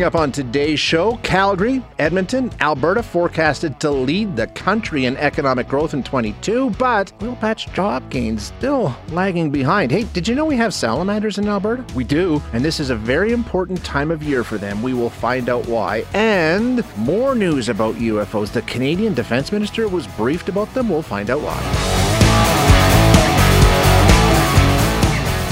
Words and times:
Coming 0.00 0.14
up 0.14 0.22
on 0.22 0.32
today's 0.32 0.80
show, 0.80 1.18
Calgary, 1.18 1.82
Edmonton, 1.98 2.50
Alberta 2.60 3.02
forecasted 3.02 3.78
to 3.80 3.90
lead 3.90 4.34
the 4.34 4.46
country 4.46 5.04
in 5.04 5.14
economic 5.18 5.68
growth 5.68 5.92
in 5.92 6.02
22, 6.02 6.70
but 6.78 7.12
oil 7.22 7.36
patch 7.36 7.70
job 7.74 8.08
gains 8.08 8.44
still 8.44 8.96
lagging 9.10 9.50
behind. 9.50 9.92
Hey, 9.92 10.04
did 10.04 10.26
you 10.26 10.34
know 10.34 10.46
we 10.46 10.56
have 10.56 10.72
salamanders 10.72 11.36
in 11.36 11.46
Alberta? 11.46 11.84
We 11.94 12.04
do, 12.04 12.40
and 12.54 12.64
this 12.64 12.80
is 12.80 12.88
a 12.88 12.96
very 12.96 13.32
important 13.32 13.84
time 13.84 14.10
of 14.10 14.22
year 14.22 14.42
for 14.42 14.56
them. 14.56 14.82
We 14.82 14.94
will 14.94 15.10
find 15.10 15.50
out 15.50 15.68
why. 15.68 16.06
And 16.14 16.82
more 16.96 17.34
news 17.34 17.68
about 17.68 17.96
UFOs. 17.96 18.54
The 18.54 18.62
Canadian 18.62 19.12
Defense 19.12 19.52
Minister 19.52 19.86
was 19.86 20.06
briefed 20.06 20.48
about 20.48 20.72
them. 20.72 20.88
We'll 20.88 21.02
find 21.02 21.28
out 21.28 21.42
why. 21.42 21.99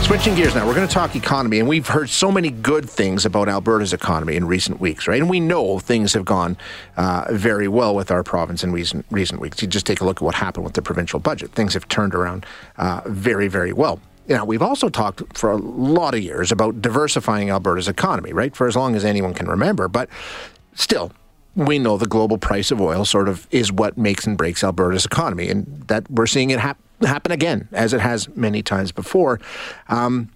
Switching 0.09 0.35
gears 0.35 0.55
now, 0.55 0.67
we're 0.67 0.75
going 0.75 0.89
to 0.89 0.95
talk 0.95 1.15
economy, 1.15 1.59
and 1.59 1.69
we've 1.69 1.87
heard 1.87 2.09
so 2.09 2.33
many 2.33 2.51
good 2.51 2.89
things 2.89 3.27
about 3.27 3.47
Alberta's 3.47 3.93
economy 3.93 4.37
in 4.37 4.47
recent 4.47 4.81
weeks, 4.81 5.07
right? 5.07 5.21
And 5.21 5.29
we 5.29 5.39
know 5.39 5.79
things 5.81 6.15
have 6.15 6.25
gone 6.25 6.57
uh, 6.97 7.27
very 7.31 7.69
well 7.69 7.95
with 7.95 8.11
our 8.11 8.23
province 8.23 8.65
in 8.65 8.73
recent 8.73 9.05
recent 9.11 9.39
weeks. 9.39 9.61
You 9.61 9.69
just 9.69 9.85
take 9.85 10.01
a 10.01 10.07
look 10.07 10.17
at 10.17 10.23
what 10.23 10.35
happened 10.35 10.65
with 10.65 10.73
the 10.73 10.81
provincial 10.81 11.21
budget; 11.21 11.53
things 11.53 11.75
have 11.75 11.87
turned 11.89 12.15
around 12.15 12.47
uh, 12.79 13.03
very, 13.05 13.49
very 13.49 13.75
well. 13.75 14.01
Now, 14.29 14.47
we've 14.47 14.63
also 14.63 14.89
talked 14.89 15.37
for 15.37 15.51
a 15.51 15.59
lot 15.59 16.15
of 16.15 16.23
years 16.23 16.51
about 16.51 16.81
diversifying 16.81 17.51
Alberta's 17.51 17.87
economy, 17.87 18.33
right? 18.33 18.57
For 18.57 18.67
as 18.67 18.77
long 18.77 18.97
as 18.97 19.05
anyone 19.05 19.35
can 19.35 19.47
remember, 19.47 19.89
but 19.89 20.09
still, 20.73 21.13
we 21.55 21.79
know 21.79 21.99
the 21.99 22.07
global 22.07 22.39
price 22.39 22.71
of 22.71 22.81
oil 22.81 23.05
sort 23.05 23.29
of 23.29 23.47
is 23.51 23.71
what 23.71 23.99
makes 23.99 24.27
and 24.27 24.39
breaks 24.39 24.65
Alberta's 24.65 25.05
economy, 25.05 25.51
and 25.51 25.67
that 25.89 26.11
we're 26.11 26.27
seeing 26.27 26.49
it 26.49 26.61
happen 26.61 26.83
happen 27.03 27.33
again, 27.33 27.69
as 27.73 27.93
it 27.93 28.01
has 28.01 28.29
many 28.35 28.63
times 28.63 28.93
before. 28.93 29.41
Um, 29.89 30.31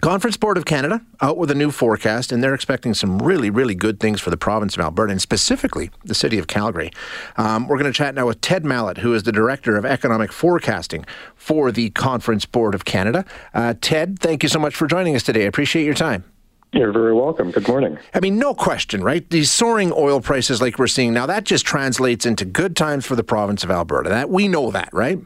Conference 0.00 0.36
Board 0.36 0.58
of 0.58 0.66
Canada 0.66 1.00
out 1.20 1.38
with 1.38 1.50
a 1.50 1.54
new 1.54 1.70
forecast, 1.70 2.30
and 2.30 2.42
they're 2.42 2.54
expecting 2.54 2.92
some 2.92 3.18
really, 3.18 3.48
really 3.48 3.74
good 3.74 3.98
things 3.98 4.20
for 4.20 4.30
the 4.30 4.36
province 4.36 4.76
of 4.76 4.82
Alberta, 4.82 5.10
and 5.10 5.22
specifically 5.22 5.90
the 6.04 6.14
city 6.14 6.38
of 6.38 6.46
Calgary. 6.46 6.90
Um, 7.36 7.66
we're 7.66 7.78
going 7.78 7.90
to 7.90 7.96
chat 7.96 8.14
now 8.14 8.26
with 8.26 8.40
Ted 8.40 8.64
Mallett, 8.64 8.98
who 8.98 9.14
is 9.14 9.22
the 9.22 9.32
Director 9.32 9.76
of 9.76 9.84
Economic 9.84 10.32
Forecasting 10.32 11.06
for 11.34 11.72
the 11.72 11.90
Conference 11.90 12.44
Board 12.44 12.74
of 12.74 12.84
Canada. 12.84 13.24
Uh, 13.54 13.74
Ted, 13.80 14.18
thank 14.18 14.42
you 14.42 14.48
so 14.48 14.58
much 14.58 14.74
for 14.74 14.86
joining 14.86 15.16
us 15.16 15.22
today. 15.22 15.44
I 15.44 15.46
appreciate 15.46 15.84
your 15.84 15.94
time. 15.94 16.24
You're 16.72 16.92
very 16.92 17.14
welcome. 17.14 17.50
Good 17.50 17.66
morning. 17.66 17.96
I 18.12 18.20
mean, 18.20 18.38
no 18.38 18.52
question, 18.52 19.02
right? 19.02 19.28
These 19.30 19.50
soaring 19.50 19.92
oil 19.92 20.20
prices 20.20 20.60
like 20.60 20.78
we're 20.78 20.88
seeing 20.88 21.14
now, 21.14 21.24
that 21.24 21.44
just 21.44 21.64
translates 21.64 22.26
into 22.26 22.44
good 22.44 22.76
times 22.76 23.06
for 23.06 23.16
the 23.16 23.24
province 23.24 23.64
of 23.64 23.70
Alberta. 23.70 24.10
That 24.10 24.28
we 24.28 24.46
know 24.46 24.70
that, 24.70 24.90
right? 24.92 25.18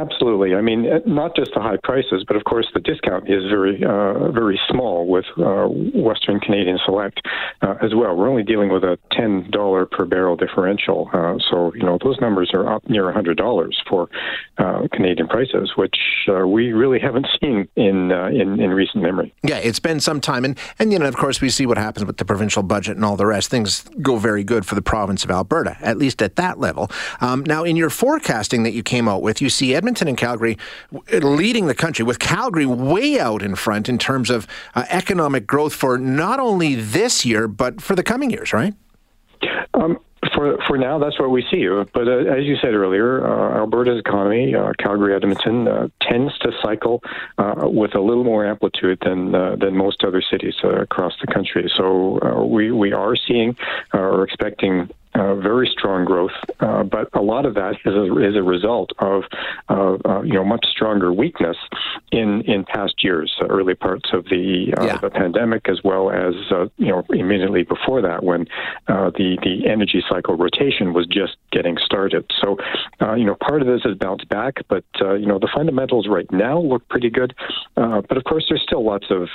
Absolutely. 0.00 0.19
I 0.20 0.60
mean, 0.60 0.86
uh, 0.86 0.98
not 1.06 1.34
just 1.34 1.52
the 1.54 1.60
high 1.60 1.78
prices, 1.82 2.24
but 2.26 2.36
of 2.36 2.44
course 2.44 2.66
the 2.74 2.80
discount 2.80 3.28
is 3.28 3.44
very, 3.48 3.82
uh, 3.82 4.30
very 4.30 4.60
small 4.68 5.06
with 5.06 5.24
uh, 5.38 5.66
Western 5.68 6.40
Canadian 6.40 6.78
Select 6.84 7.20
uh, 7.62 7.74
as 7.82 7.94
well. 7.94 8.14
We're 8.14 8.28
only 8.28 8.42
dealing 8.42 8.70
with 8.70 8.84
a 8.84 8.98
ten 9.12 9.50
dollar 9.50 9.86
per 9.86 10.04
barrel 10.04 10.36
differential, 10.36 11.10
uh, 11.12 11.36
so 11.50 11.72
you 11.74 11.82
know 11.82 11.98
those 12.02 12.20
numbers 12.20 12.50
are 12.52 12.70
up 12.72 12.88
near 12.88 13.10
hundred 13.10 13.36
dollars 13.36 13.80
for 13.88 14.08
uh, 14.58 14.86
Canadian 14.92 15.28
prices, 15.28 15.72
which 15.76 15.96
we 16.46 16.72
really 16.72 16.98
haven't 16.98 17.26
seen 17.40 17.66
in, 17.76 18.10
in 18.12 18.60
in 18.60 18.70
recent 18.70 19.02
memory. 19.02 19.34
Yeah, 19.42 19.56
it's 19.56 19.80
been 19.80 20.00
some 20.00 20.20
time, 20.20 20.44
and 20.44 20.58
and 20.78 20.92
you 20.92 20.98
know, 20.98 21.06
of 21.06 21.16
course, 21.16 21.40
we 21.40 21.48
see 21.48 21.66
what 21.66 21.78
happens 21.78 22.04
with 22.04 22.18
the 22.18 22.24
provincial 22.24 22.62
budget 22.62 22.96
and 22.96 23.04
all 23.04 23.16
the 23.16 23.26
rest. 23.26 23.50
Things 23.50 23.84
go 24.02 24.16
very 24.16 24.44
good 24.44 24.66
for 24.66 24.74
the 24.74 24.82
province 24.82 25.24
of 25.24 25.30
Alberta, 25.30 25.76
at 25.80 25.96
least 25.96 26.22
at 26.22 26.36
that 26.36 26.58
level. 26.58 26.90
Um, 27.20 27.42
now, 27.44 27.64
in 27.64 27.76
your 27.76 27.90
forecasting 27.90 28.62
that 28.64 28.72
you 28.72 28.82
came 28.82 29.08
out 29.08 29.22
with, 29.22 29.40
you 29.40 29.48
see 29.48 29.74
Edmonton 29.74 30.08
And 30.10 30.18
Calgary 30.18 30.58
leading 31.10 31.66
the 31.66 31.74
country, 31.74 32.04
with 32.04 32.18
Calgary 32.18 32.66
way 32.66 33.18
out 33.18 33.42
in 33.42 33.54
front 33.54 33.88
in 33.88 33.96
terms 33.96 34.28
of 34.28 34.46
uh, 34.74 34.84
economic 34.90 35.46
growth 35.46 35.74
for 35.74 35.96
not 35.96 36.38
only 36.38 36.74
this 36.74 37.24
year, 37.24 37.48
but 37.48 37.80
for 37.80 37.94
the 37.94 38.02
coming 38.02 38.30
years, 38.30 38.52
right? 38.52 38.74
Um, 39.74 39.98
for 40.34 40.58
for 40.66 40.76
now, 40.76 40.98
that's 40.98 41.18
what 41.18 41.30
we 41.30 41.44
see. 41.50 41.66
But 41.94 42.08
uh, 42.08 42.36
as 42.36 42.44
you 42.44 42.56
said 42.56 42.74
earlier, 42.74 43.26
uh, 43.26 43.58
Alberta's 43.58 43.98
economy, 43.98 44.54
uh, 44.54 44.72
Calgary, 44.78 45.14
Edmonton, 45.14 45.66
uh, 45.66 45.88
tends 46.02 46.36
to 46.38 46.52
cycle 46.62 47.02
uh, 47.38 47.54
with 47.62 47.94
a 47.94 48.00
little 48.00 48.24
more 48.24 48.44
amplitude 48.46 48.98
than 49.02 49.34
uh, 49.34 49.56
than 49.56 49.76
most 49.76 50.04
other 50.04 50.22
cities 50.22 50.54
across 50.62 51.14
the 51.20 51.32
country. 51.32 51.70
So 51.76 52.44
we 52.44 52.70
we 52.70 52.92
are 52.92 53.16
seeing 53.16 53.56
or 53.94 54.24
expecting 54.24 54.90
uh, 55.14 55.34
very 55.34 55.68
strong 55.76 56.04
growth, 56.04 56.30
uh, 56.60 56.84
but 56.84 57.08
a 57.14 57.20
lot 57.20 57.44
of 57.44 57.54
that 57.54 57.74
is 57.84 57.94
a, 57.94 58.28
is 58.28 58.36
a 58.36 58.42
result 58.42 58.90
of 58.98 59.24
uh, 59.68 59.96
uh 60.04 60.22
you 60.22 60.34
know 60.34 60.44
much 60.44 60.64
stronger 60.70 61.12
weakness 61.12 61.56
in 62.12 62.42
in 62.42 62.64
past 62.64 63.02
years, 63.02 63.34
uh, 63.42 63.46
early 63.46 63.74
parts 63.74 64.10
of 64.12 64.24
the 64.26 64.72
uh, 64.78 64.84
yeah. 64.84 64.98
the 64.98 65.10
pandemic, 65.10 65.68
as 65.68 65.80
well 65.82 66.10
as 66.10 66.34
you 66.76 66.88
know 66.88 67.04
immediately 67.10 67.64
before 67.64 68.00
that 68.00 68.22
when 68.22 68.46
the 68.86 69.36
the 69.42 69.68
energy 69.68 70.02
cycle 70.08 70.36
rotation 70.36 70.92
was 70.92 71.06
just 71.06 71.36
getting 71.52 71.76
started. 71.84 72.30
So 72.40 72.56
you 73.16 73.24
know 73.24 73.36
part 73.36 73.62
of 73.62 73.68
this 73.68 73.82
has 73.84 73.96
bounced 73.96 74.28
back, 74.28 74.58
but 74.68 74.84
you 75.00 75.26
know 75.26 75.38
the 75.38 75.50
fundamentals 75.54 76.08
right 76.08 76.30
now 76.30 76.60
look 76.60 76.88
pretty 76.88 77.10
good. 77.10 77.34
but 77.74 78.16
of 78.16 78.24
course, 78.24 78.46
there's 78.48 78.62
still 78.62 78.84
lots 78.84 79.06
of 79.10 79.28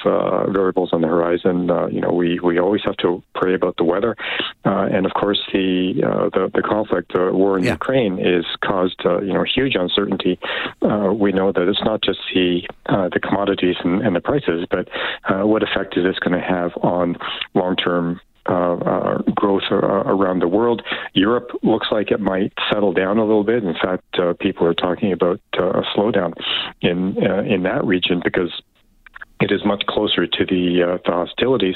variables 0.51 0.91
on 0.93 1.01
the 1.01 1.07
horizon. 1.07 1.69
you 1.91 2.01
know 2.01 2.11
we 2.11 2.39
we 2.39 2.59
always 2.59 2.81
have 2.85 2.97
to 2.97 3.23
pray 3.33 3.53
about 3.53 3.77
the 3.77 3.83
weather, 3.83 4.15
and 4.63 5.05
of 5.05 5.13
course 5.13 5.39
the 5.53 5.75
the 5.75 6.03
uh, 6.07 6.49
the, 6.53 6.61
conflict, 6.61 7.13
the 7.13 7.31
war 7.31 7.57
in 7.57 7.63
yeah. 7.63 7.73
Ukraine, 7.73 8.19
is 8.19 8.45
caused 8.63 9.01
uh, 9.05 9.21
you 9.21 9.33
know 9.33 9.43
huge 9.43 9.75
uncertainty. 9.75 10.39
Uh, 10.81 11.13
we 11.13 11.31
know 11.31 11.51
that 11.51 11.67
it's 11.67 11.83
not 11.83 12.01
just 12.01 12.19
the 12.33 12.61
uh, 12.87 13.09
the 13.09 13.19
commodities 13.19 13.75
and, 13.83 14.01
and, 14.01 14.15
the 14.15 14.21
prices, 14.21 14.65
but 14.69 14.87
uh, 15.29 15.45
what 15.45 15.63
effect 15.63 15.97
is 15.97 16.03
this 16.03 16.17
going 16.19 16.39
to 16.39 16.45
have 16.45 16.71
on 16.81 17.17
long 17.53 17.75
term 17.75 18.19
uh, 18.47 18.73
uh, 18.75 19.17
growth 19.35 19.63
uh, 19.71 19.75
around 19.75 20.39
the 20.39 20.47
world. 20.47 20.83
Europe 21.13 21.49
looks 21.63 21.87
like 21.91 22.11
it 22.11 22.19
might 22.19 22.53
settle 22.71 22.93
down 22.93 23.17
a 23.17 23.25
little 23.25 23.43
bit. 23.43 23.63
In 23.63 23.73
fact, 23.73 24.03
people 24.39 24.67
are 24.67 24.73
talking 24.73 25.11
about 25.11 25.39
a 25.53 25.81
slowdown 25.95 26.33
in 26.81 27.17
in 27.45 27.63
that 27.63 27.83
region 27.85 28.21
because 28.23 28.61
it 29.41 29.51
is 29.51 29.65
much 29.65 29.85
closer 29.87 30.25
to 30.25 30.45
the, 30.45 30.83
uh, 30.83 30.97
the 31.05 31.11
hostilities. 31.11 31.75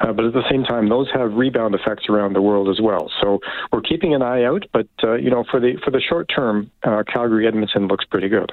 Uh, 0.00 0.12
but 0.12 0.24
at 0.24 0.32
the 0.32 0.44
same 0.50 0.64
time, 0.64 0.88
those 0.88 1.08
have 1.12 1.34
rebound 1.34 1.74
effects 1.74 2.08
around 2.08 2.34
the 2.34 2.42
world 2.42 2.68
as 2.68 2.80
well. 2.80 3.10
So 3.20 3.40
we're 3.72 3.80
keeping 3.80 4.14
an 4.14 4.22
eye 4.22 4.44
out. 4.44 4.64
But 4.72 4.88
uh, 5.02 5.14
you 5.14 5.30
know, 5.30 5.44
for 5.50 5.60
the 5.60 5.76
for 5.84 5.90
the 5.90 6.00
short 6.00 6.30
term, 6.34 6.70
uh, 6.84 7.02
Calgary 7.06 7.46
Edmonton 7.46 7.88
looks 7.88 8.04
pretty 8.04 8.28
good. 8.28 8.52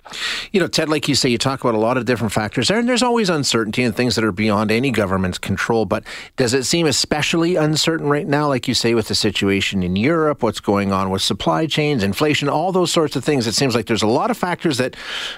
You 0.52 0.60
know, 0.60 0.68
Ted, 0.68 0.90
like 0.90 1.08
you 1.08 1.16
say, 1.16 1.30
you 1.30 1.38
talk 1.38 1.62
about 1.62 1.76
a 1.76 1.80
lot 1.80 1.98
of 1.98 2.06
different 2.06 2.34
factors 2.34 2.68
there, 2.68 2.80
and 2.80 2.90
there's 2.90 3.04
always 3.04 3.30
uncertainty 3.30 3.84
and 3.84 3.96
things 3.96 4.16
that 4.16 4.24
are 4.24 4.32
beyond 4.32 4.72
any 4.72 4.92
government's 4.92 5.38
control. 5.38 5.86
But 5.86 6.04
does 6.36 6.54
it 6.54 6.64
seem 6.64 6.88
especially 6.88 7.56
uncertain 7.56 8.08
right 8.08 8.28
now, 8.28 8.48
like 8.48 8.68
you 8.68 8.74
say, 8.74 8.94
with 8.94 9.08
the 9.08 9.16
situation 9.16 9.84
in 9.84 9.96
Europe, 9.96 10.42
what's 10.44 10.60
going 10.60 10.92
on 10.92 11.10
with 11.10 11.22
supply 11.22 11.68
chains, 11.68 12.04
inflation, 12.04 12.50
all 12.50 12.72
those 12.72 12.92
sorts 12.92 13.16
of 13.16 13.24
things? 13.24 13.46
It 13.48 13.54
seems 13.54 13.76
like 13.76 13.86
there's 13.86 14.04
a 14.04 14.08
lot 14.08 14.32
of 14.32 14.38
factors 14.38 14.78
that, 14.78 14.96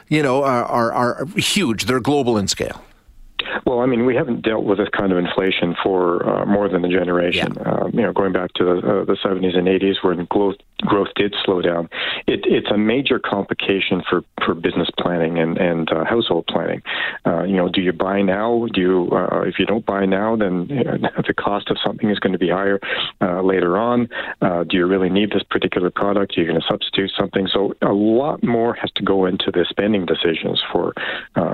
you 0.07 0.23
know, 0.23 0.43
are, 0.43 0.65
are, 0.65 0.91
are 0.91 1.25
huge. 1.35 1.85
They're 1.85 1.99
global 1.99 2.37
in 2.37 2.47
scale. 2.47 2.81
Well, 3.65 3.79
I 3.79 3.85
mean, 3.85 4.05
we 4.05 4.15
haven't 4.15 4.41
dealt 4.41 4.63
with 4.63 4.77
this 4.77 4.89
kind 4.89 5.11
of 5.11 5.17
inflation 5.17 5.75
for 5.83 6.27
uh, 6.27 6.45
more 6.45 6.69
than 6.69 6.83
a 6.85 6.89
generation. 6.89 7.53
Yeah. 7.55 7.71
Um, 7.71 7.91
you 7.93 8.01
know, 8.01 8.13
going 8.13 8.33
back 8.33 8.53
to 8.53 8.63
the, 8.63 8.77
uh, 8.77 9.05
the 9.05 9.17
70s 9.23 9.57
and 9.57 9.67
80s, 9.67 10.03
when 10.03 10.25
growth 10.25 10.55
growth 10.81 11.09
did 11.15 11.35
slow 11.43 11.61
down, 11.61 11.89
it, 12.27 12.41
it's 12.45 12.71
a 12.71 12.77
major 12.77 13.19
complication 13.19 14.01
for, 14.09 14.23
for 14.45 14.53
business 14.53 14.89
planning 14.97 15.37
and 15.37 15.57
and 15.57 15.91
uh, 15.91 16.03
household 16.05 16.45
planning. 16.47 16.81
Uh, 17.25 17.43
you 17.43 17.55
know, 17.55 17.69
do 17.69 17.81
you 17.81 17.93
buy 17.93 18.21
now? 18.21 18.67
Do 18.73 18.81
you 18.81 19.09
uh, 19.11 19.41
if 19.41 19.59
you 19.59 19.65
don't 19.65 19.85
buy 19.85 20.05
now, 20.05 20.35
then 20.35 20.67
you 20.69 20.83
the 21.27 21.33
cost 21.33 21.69
of 21.69 21.77
something 21.85 22.09
is 22.09 22.19
going 22.19 22.33
to 22.33 22.39
be 22.39 22.49
higher 22.49 22.79
uh, 23.21 23.41
later 23.41 23.77
on. 23.77 24.09
do 24.41 24.77
you 24.77 24.85
really 24.85 25.09
need 25.09 25.31
this 25.31 25.43
particular 25.43 25.89
product? 25.89 26.37
Are 26.37 26.41
you 26.41 26.47
going 26.47 26.59
to 26.59 26.67
substitute 26.67 27.11
something? 27.17 27.47
So 27.51 27.73
a 27.81 27.93
lot 27.93 28.43
more 28.43 28.73
has 28.75 28.91
to 28.95 29.03
go 29.03 29.25
into 29.25 29.51
the 29.51 29.65
spending 29.69 30.05
decisions 30.05 30.61
for 30.71 30.93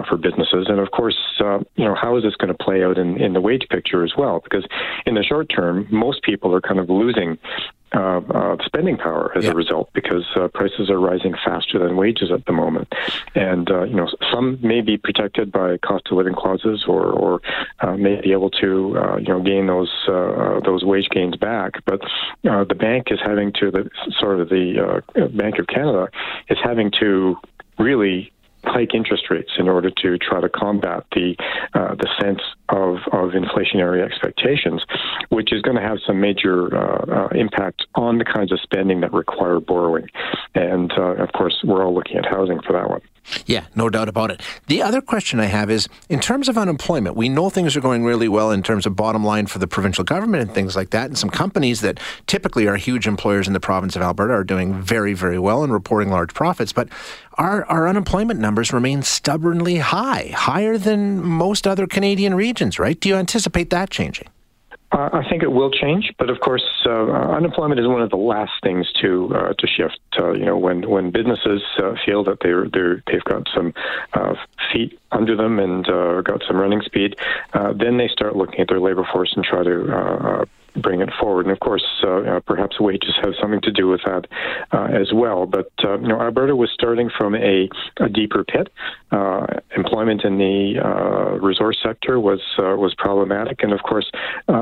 for 0.07 0.17
businesses, 0.17 0.67
and 0.69 0.79
of 0.79 0.91
course, 0.91 1.17
you 1.39 1.85
know, 1.85 1.95
how 1.95 2.17
is 2.17 2.23
this 2.23 2.35
going 2.35 2.55
to 2.55 2.63
play 2.63 2.83
out 2.83 2.97
in, 2.97 3.21
in 3.21 3.33
the 3.33 3.41
wage 3.41 3.67
picture 3.69 4.03
as 4.03 4.13
well? 4.17 4.39
Because 4.43 4.65
in 5.05 5.15
the 5.15 5.23
short 5.23 5.47
term, 5.49 5.87
most 5.91 6.23
people 6.23 6.53
are 6.53 6.61
kind 6.61 6.79
of 6.79 6.89
losing 6.89 7.37
uh, 7.95 8.19
uh, 8.19 8.57
spending 8.65 8.97
power 8.97 9.31
as 9.37 9.45
yeah. 9.45 9.51
a 9.51 9.53
result 9.55 9.89
because 9.93 10.25
uh, 10.35 10.47
prices 10.49 10.89
are 10.89 10.99
rising 10.99 11.33
faster 11.45 11.79
than 11.79 11.95
wages 11.95 12.29
at 12.31 12.45
the 12.45 12.51
moment. 12.51 12.91
And, 13.35 13.71
uh, 13.71 13.83
you 13.83 13.95
know, 13.95 14.07
some 14.33 14.59
may 14.61 14.81
be 14.81 14.97
protected 14.97 15.51
by 15.51 15.77
cost 15.77 16.07
of 16.11 16.17
living 16.17 16.35
clauses 16.35 16.83
or, 16.87 17.05
or 17.05 17.41
uh, 17.79 17.95
may 17.95 18.19
be 18.21 18.31
able 18.31 18.49
to, 18.51 18.97
uh, 18.97 19.17
you 19.17 19.29
know, 19.29 19.41
gain 19.41 19.67
those 19.67 19.91
those 20.65 20.83
wage 20.83 21.09
gains 21.09 21.35
back. 21.35 21.73
But 21.85 22.01
the 22.43 22.75
bank 22.77 23.07
is 23.11 23.19
having 23.23 23.53
to, 23.59 23.71
the 23.71 23.89
sort 24.19 24.39
of 24.39 24.49
the 24.49 25.01
Bank 25.33 25.59
of 25.59 25.67
Canada 25.67 26.09
is 26.49 26.57
having 26.63 26.91
to 26.99 27.37
really 27.77 28.31
hike 28.65 28.93
interest 28.93 29.29
rates 29.29 29.51
in 29.57 29.67
order 29.67 29.89
to 29.89 30.17
try 30.17 30.41
to 30.41 30.49
combat 30.49 31.05
the 31.13 31.35
uh, 31.73 31.95
the 31.95 32.09
sense 32.21 32.41
of, 32.69 32.97
of 33.11 33.31
inflationary 33.31 34.03
expectations, 34.03 34.83
which 35.29 35.53
is 35.53 35.61
going 35.61 35.75
to 35.75 35.81
have 35.81 35.97
some 36.05 36.19
major 36.19 36.75
uh, 36.75 37.05
uh, 37.05 37.27
impact 37.29 37.85
on 37.95 38.17
the 38.17 38.25
kinds 38.25 38.51
of 38.51 38.59
spending 38.61 39.01
that 39.01 39.13
require 39.13 39.59
borrowing. 39.59 40.07
And 40.53 40.91
uh, 40.97 41.15
of 41.15 41.31
course, 41.33 41.55
we're 41.63 41.85
all 41.85 41.93
looking 41.93 42.17
at 42.17 42.25
housing 42.25 42.59
for 42.61 42.73
that 42.73 42.89
one. 42.89 43.01
Yeah, 43.45 43.65
no 43.75 43.89
doubt 43.89 44.09
about 44.09 44.31
it. 44.31 44.41
The 44.67 44.81
other 44.81 45.01
question 45.01 45.39
I 45.39 45.45
have 45.45 45.69
is 45.69 45.87
in 46.09 46.19
terms 46.19 46.47
of 46.47 46.57
unemployment, 46.57 47.15
we 47.15 47.29
know 47.29 47.49
things 47.49 47.75
are 47.75 47.81
going 47.81 48.03
really 48.03 48.27
well 48.27 48.51
in 48.51 48.63
terms 48.63 48.85
of 48.85 48.95
bottom 48.95 49.23
line 49.23 49.47
for 49.47 49.59
the 49.59 49.67
provincial 49.67 50.03
government 50.03 50.43
and 50.43 50.51
things 50.53 50.75
like 50.75 50.91
that. 50.91 51.07
And 51.07 51.17
some 51.17 51.29
companies 51.29 51.81
that 51.81 51.99
typically 52.27 52.67
are 52.67 52.75
huge 52.75 53.07
employers 53.07 53.47
in 53.47 53.53
the 53.53 53.59
province 53.59 53.95
of 53.95 54.01
Alberta 54.01 54.33
are 54.33 54.43
doing 54.43 54.73
very, 54.81 55.13
very 55.13 55.39
well 55.39 55.63
and 55.63 55.73
reporting 55.73 56.09
large 56.09 56.33
profits. 56.33 56.71
But 56.73 56.89
our, 57.33 57.65
our 57.65 57.87
unemployment 57.87 58.39
numbers 58.39 58.71
remain 58.71 59.01
stubbornly 59.01 59.77
high, 59.77 60.31
higher 60.35 60.77
than 60.77 61.23
most 61.23 61.67
other 61.67 61.87
Canadian 61.87 62.35
regions, 62.35 62.79
right? 62.79 62.99
Do 62.99 63.09
you 63.09 63.15
anticipate 63.15 63.69
that 63.71 63.89
changing? 63.89 64.27
I 64.95 65.27
think 65.29 65.43
it 65.43 65.51
will 65.51 65.71
change, 65.71 66.13
but 66.17 66.29
of 66.29 66.39
course, 66.39 66.63
uh, 66.85 66.89
unemployment 66.89 67.81
is 67.81 67.87
one 67.87 68.01
of 68.01 68.09
the 68.09 68.15
last 68.15 68.53
things 68.63 68.89
to 69.01 69.29
uh, 69.35 69.53
to 69.53 69.67
shift. 69.67 69.99
Uh, 70.17 70.31
you 70.31 70.45
know, 70.45 70.57
when 70.57 70.89
when 70.89 71.11
businesses 71.11 71.61
uh, 71.77 71.95
feel 72.05 72.23
that 72.23 72.37
they're 72.41 72.69
they're 72.69 73.03
they've 73.07 73.23
got 73.25 73.45
some 73.53 73.73
uh, 74.13 74.35
feet 74.71 74.97
under 75.11 75.35
them 75.35 75.59
and 75.59 75.85
got 76.23 76.41
some 76.47 76.55
running 76.55 76.81
speed, 76.81 77.17
then 77.53 77.97
they 77.97 78.07
start 78.07 78.37
looking 78.37 78.61
at 78.61 78.69
their 78.69 78.79
labor 78.79 79.05
force 79.11 79.33
and 79.35 79.43
try 79.43 79.63
to 79.63 80.47
bring 80.75 81.01
it 81.01 81.09
forward. 81.19 81.45
And 81.45 81.51
of 81.51 81.59
course, 81.59 81.85
uh, 82.03 82.21
uh, 82.21 82.39
perhaps 82.41 82.79
wages 82.79 83.15
have 83.23 83.33
something 83.41 83.61
to 83.61 83.71
do 83.71 83.87
with 83.87 84.01
that 84.05 84.27
uh, 84.71 84.85
as 84.85 85.11
well. 85.13 85.45
But 85.45 85.71
uh, 85.83 85.99
you 85.99 86.07
know, 86.07 86.21
Alberta 86.21 86.55
was 86.55 86.69
starting 86.73 87.09
from 87.15 87.35
a, 87.35 87.69
a 87.99 88.09
deeper 88.09 88.43
pit. 88.43 88.71
Uh, 89.11 89.45
employment 89.75 90.23
in 90.23 90.37
the 90.37 90.79
uh, 90.83 91.39
resource 91.39 91.77
sector 91.81 92.19
was 92.19 92.41
was 92.57 92.93
problematic, 92.97 93.63
and 93.63 93.71
of 93.71 93.81
course, 93.83 94.09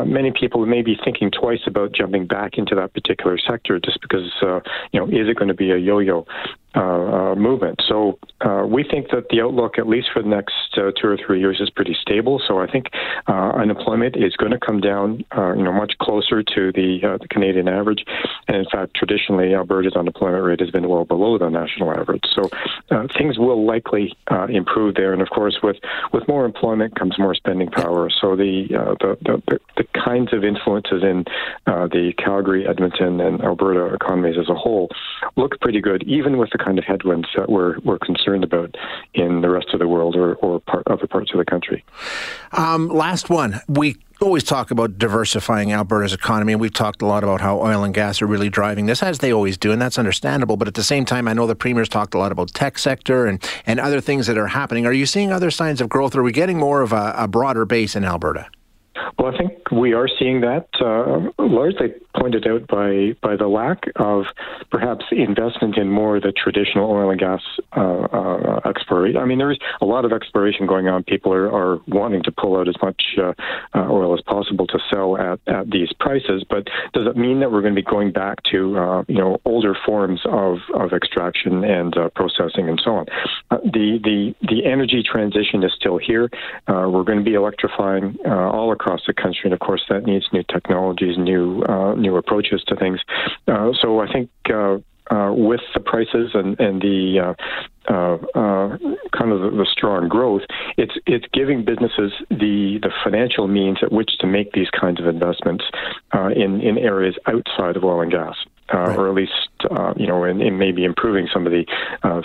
many 0.06 0.32
people 0.32 0.66
may 0.66 0.82
be 0.82 0.96
thinking 1.04 1.32
twice 1.32 1.62
about 1.66 1.94
jumping 1.94 2.28
back 2.28 2.58
into 2.58 2.76
that 2.76 2.94
particular 2.94 3.38
sector 3.38 3.80
just 3.80 4.00
because 4.02 4.32
you 4.92 5.00
know, 5.00 5.08
is 5.08 5.28
it 5.28 5.38
going 5.38 5.48
to 5.48 5.54
be 5.54 5.72
a 5.72 5.78
yo-yo? 5.78 6.26
Uh, 6.76 6.80
uh, 7.34 7.36
movement. 7.36 7.80
So 7.88 8.18
uh, 8.42 8.66
we 8.68 8.84
think 8.84 9.10
that 9.12 9.30
the 9.30 9.42
outlook, 9.42 9.78
at 9.78 9.88
least 9.88 10.08
for 10.12 10.24
the 10.24 10.30
next 10.30 10.56
uh, 10.76 10.90
two 11.00 11.08
or 11.08 11.18
three 11.24 11.40
years, 11.40 11.62
is 11.62 11.70
pretty 11.70 11.96
stable. 12.02 12.42
So 12.48 12.60
I 12.60 12.66
think 12.66 12.88
uh, 13.28 13.52
unemployment 13.52 14.16
is 14.16 14.36
going 14.38 14.54
to 14.54 14.60
come 14.60 14.82
down, 14.82 15.24
uh, 15.38 15.54
you 15.54 15.62
know, 15.62 15.72
much 15.72 15.94
closer 16.00 16.42
to 16.42 16.72
the, 16.72 17.18
the 17.22 17.28
Canadian 17.28 17.68
average. 17.68 18.04
And 18.48 18.58
in 18.58 18.66
fact, 18.72 18.96
traditionally, 18.96 19.54
Alberta's 19.54 19.96
unemployment 19.96 20.44
rate 20.44 20.62
has 20.62 20.72
been 20.72 20.90
well 20.90 21.06
below 21.06 21.38
the 21.38 21.50
national 21.50 21.92
average. 21.92 22.24
So 22.34 22.50
things 23.20 23.38
will 23.38 23.68
likely 23.68 24.18
improve 24.50 24.96
there. 24.96 25.14
And 25.14 25.22
of 25.22 25.30
course, 25.30 25.60
with 25.62 25.78
with 26.12 26.28
more 26.28 26.44
employment 26.44 26.98
comes 26.98 27.20
more 27.20 27.36
spending 27.36 27.70
power. 27.70 28.10
So 28.10 28.36
the 28.36 28.68
the, 29.00 29.18
the, 29.48 29.60
the 29.78 29.84
kinds 29.94 30.34
of 30.34 30.44
influences 30.44 31.04
in 31.04 31.26
the 31.68 32.14
Calgary, 32.18 32.68
Edmonton, 32.68 33.22
and 33.22 33.42
Alberta 33.44 33.94
economies 33.94 34.38
as 34.40 34.50
a 34.50 34.56
whole 34.56 34.90
look 35.36 35.60
pretty 35.62 35.82
good, 35.82 36.04
even 36.08 36.38
with 36.38 36.50
the 36.52 36.63
kind 36.64 36.78
of 36.80 36.86
headwinds 36.86 37.28
that 37.36 37.50
we're, 37.50 37.80
we're 37.80 38.00
concerned 38.00 38.44
about 38.44 38.76
in 39.14 39.42
the 39.42 39.50
rest 39.50 39.68
of 39.74 39.80
the 39.80 39.88
world 39.88 40.16
or, 40.16 40.36
or 40.36 40.60
part, 40.62 40.84
other 40.88 41.08
parts 41.08 41.32
of 41.32 41.38
the 41.38 41.46
country. 41.46 41.84
Um, 42.52 42.88
last 42.88 43.30
one. 43.30 43.60
We 43.68 43.98
always 44.22 44.44
talk 44.44 44.72
about 44.72 44.98
diversifying 44.98 45.74
Alberta's 45.74 46.14
economy, 46.14 46.54
and 46.54 46.62
we've 46.62 46.74
talked 46.74 47.02
a 47.02 47.06
lot 47.06 47.24
about 47.24 47.42
how 47.42 47.60
oil 47.60 47.84
and 47.84 47.94
gas 47.94 48.22
are 48.22 48.28
really 48.28 48.50
driving 48.50 48.86
this, 48.86 49.04
as 49.04 49.20
they 49.20 49.34
always 49.34 49.58
do, 49.58 49.72
and 49.72 49.82
that's 49.82 50.00
understandable. 50.00 50.56
But 50.56 50.68
at 50.68 50.76
the 50.76 50.84
same 50.84 51.04
time, 51.04 51.28
I 51.28 51.34
know 51.34 51.46
the 51.46 51.56
Premier's 51.56 51.90
talked 51.90 52.14
a 52.14 52.18
lot 52.18 52.32
about 52.32 52.54
tech 52.54 52.78
sector 52.78 53.26
and, 53.26 53.44
and 53.66 53.80
other 53.80 54.00
things 54.00 54.28
that 54.28 54.38
are 54.38 54.48
happening. 54.48 54.86
Are 54.86 54.94
you 54.94 55.06
seeing 55.06 55.32
other 55.32 55.52
signs 55.52 55.82
of 55.82 55.90
growth, 55.90 56.16
are 56.16 56.24
we 56.24 56.32
getting 56.32 56.58
more 56.58 56.82
of 56.82 56.94
a, 56.94 57.14
a 57.18 57.28
broader 57.28 57.66
base 57.66 57.96
in 57.96 58.06
Alberta? 58.06 58.48
Well, 59.18 59.34
I 59.34 59.38
think 59.38 59.72
we 59.72 59.94
are 59.94 60.08
seeing 60.08 60.42
that 60.42 60.68
uh, 60.80 61.32
largely 61.44 61.94
pointed 62.16 62.48
out 62.48 62.68
by 62.68 63.16
by 63.22 63.36
the 63.36 63.48
lack 63.48 63.86
of 63.96 64.26
perhaps 64.70 65.06
investment 65.12 65.78
in 65.78 65.90
more 65.90 66.18
of 66.18 66.24
the 66.24 66.32
traditional 66.32 66.90
oil 66.92 67.10
and 67.10 67.20
gas 67.20 67.42
uh, 67.76 67.82
uh, 67.82 68.60
exploration. 68.66 69.18
I 69.18 69.26
mean, 69.26 69.40
there 69.40 69.52
is 69.52 69.58
a 69.82 69.86
lot 69.86 70.06
of 70.06 70.12
exploration 70.12 70.68
going 70.68 70.88
on. 70.88 71.04
People 71.04 71.34
are, 71.34 71.52
are 71.52 71.80
wanting 71.88 72.22
to 72.24 72.32
pull 72.32 72.58
out 72.58 72.68
as 72.68 72.76
much 72.82 73.02
uh, 73.18 73.34
uh, 73.74 73.88
oil 73.90 74.14
as 74.14 74.22
possible 74.22 74.68
to 74.68 74.80
sell 74.92 75.18
at, 75.18 75.40
at 75.48 75.70
these 75.72 75.92
prices. 76.00 76.46
But 76.48 76.68
does 76.94 77.08
it 77.08 77.18
mean 77.18 77.40
that 77.40 77.52
we're 77.52 77.62
going 77.62 77.76
to 77.76 77.82
be 77.82 77.90
going 77.90 78.12
back 78.12 78.44
to 78.52 78.78
uh, 78.78 79.04
you 79.08 79.18
know 79.18 79.40
older 79.46 79.76
forms 79.86 80.22
of, 80.26 80.58
of 80.76 80.94
extraction 80.94 81.64
and 81.64 81.96
processing 82.16 82.70
and 82.70 82.80
so 82.84 82.92
on? 82.96 83.06
the 83.50 84.00
the 84.04 84.36
the 84.48 84.66
energy 84.66 85.04
transition 85.04 85.64
is 85.64 85.72
still 85.76 85.98
here. 85.98 86.30
we're 86.68 87.04
going 87.04 87.20
to 87.20 87.24
be 87.24 87.34
electrifying 87.34 88.18
all 88.26 88.72
across 88.72 88.83
the 89.08 89.14
country, 89.14 89.42
and 89.46 89.54
of 89.54 89.60
course 89.60 89.84
that 89.90 90.06
needs 90.06 90.26
new 90.32 90.44
technologies, 90.44 91.18
new 91.18 91.64
new 91.98 92.16
approaches 92.18 92.64
to 92.68 92.76
things. 92.76 93.00
Uh, 93.48 93.72
so 93.82 94.00
I 94.00 94.12
think. 94.12 94.30
Uh, 94.52 94.78
uh, 95.12 95.34
with 95.34 95.60
the 95.74 95.82
prices 95.82 96.32
and 96.34 96.58
and 96.62 96.82
the 96.82 97.20
uh, 97.20 97.94
uh, 97.94 98.16
uh, 98.40 98.78
kind 99.12 99.32
of 99.34 99.42
the, 99.42 99.50
the, 99.52 99.68
strong 99.70 100.08
growth, 100.08 100.44
it's 100.78 100.94
it's 101.06 101.26
giving 101.34 101.66
businesses 101.66 102.14
the 102.30 102.80
the 102.82 102.90
financial 103.04 103.48
means 103.48 103.80
at 103.82 103.92
which 103.92 104.18
to 104.20 104.28
make 104.28 104.54
these 104.54 104.70
kinds 104.70 105.02
of 105.02 105.08
investments 105.08 105.66
in 106.14 106.62
in 106.62 106.78
areas 106.78 107.16
outside 107.28 107.76
of 107.76 107.84
oil 107.84 108.02
and 108.02 108.12
gas. 108.12 108.36
Right. 108.74 108.98
Or 108.98 109.10
at 109.10 109.14
least, 109.14 109.34
you 109.98 110.08
know, 110.08 110.24
and, 110.24 110.42
and, 110.42 110.58
maybe 110.58 110.86
improving 110.86 111.28
some 111.32 111.46
of 111.46 111.52
the 111.52 111.66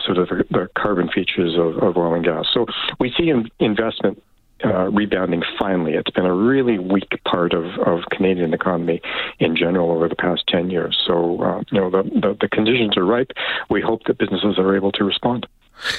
sort 0.06 0.18
of 0.18 0.28
the, 0.28 0.44
the 0.50 0.68
carbon 0.78 1.08
features 1.08 1.56
of, 1.58 1.82
of, 1.82 1.96
oil 1.96 2.14
and 2.14 2.24
gas. 2.24 2.46
So 2.54 2.64
we 3.00 3.12
see 3.18 3.28
in, 3.28 3.50
investment 3.58 4.22
uh, 4.64 4.90
rebounding 4.90 5.42
finally. 5.58 5.94
It's 5.94 6.10
been 6.10 6.26
a 6.26 6.34
really 6.34 6.78
weak 6.78 7.20
part 7.24 7.52
of, 7.52 7.64
of 7.78 8.00
Canadian 8.10 8.54
economy 8.54 9.00
in 9.38 9.56
general 9.56 9.90
over 9.90 10.08
the 10.08 10.16
past 10.16 10.44
10 10.48 10.70
years. 10.70 11.00
So, 11.06 11.42
uh, 11.42 11.62
you 11.70 11.80
know, 11.80 11.90
the, 11.90 12.02
the, 12.02 12.36
the, 12.40 12.48
conditions 12.48 12.96
are 12.96 13.04
ripe. 13.04 13.32
We 13.70 13.80
hope 13.80 14.04
that 14.04 14.18
businesses 14.18 14.58
are 14.58 14.76
able 14.76 14.92
to 14.92 15.04
respond. 15.04 15.46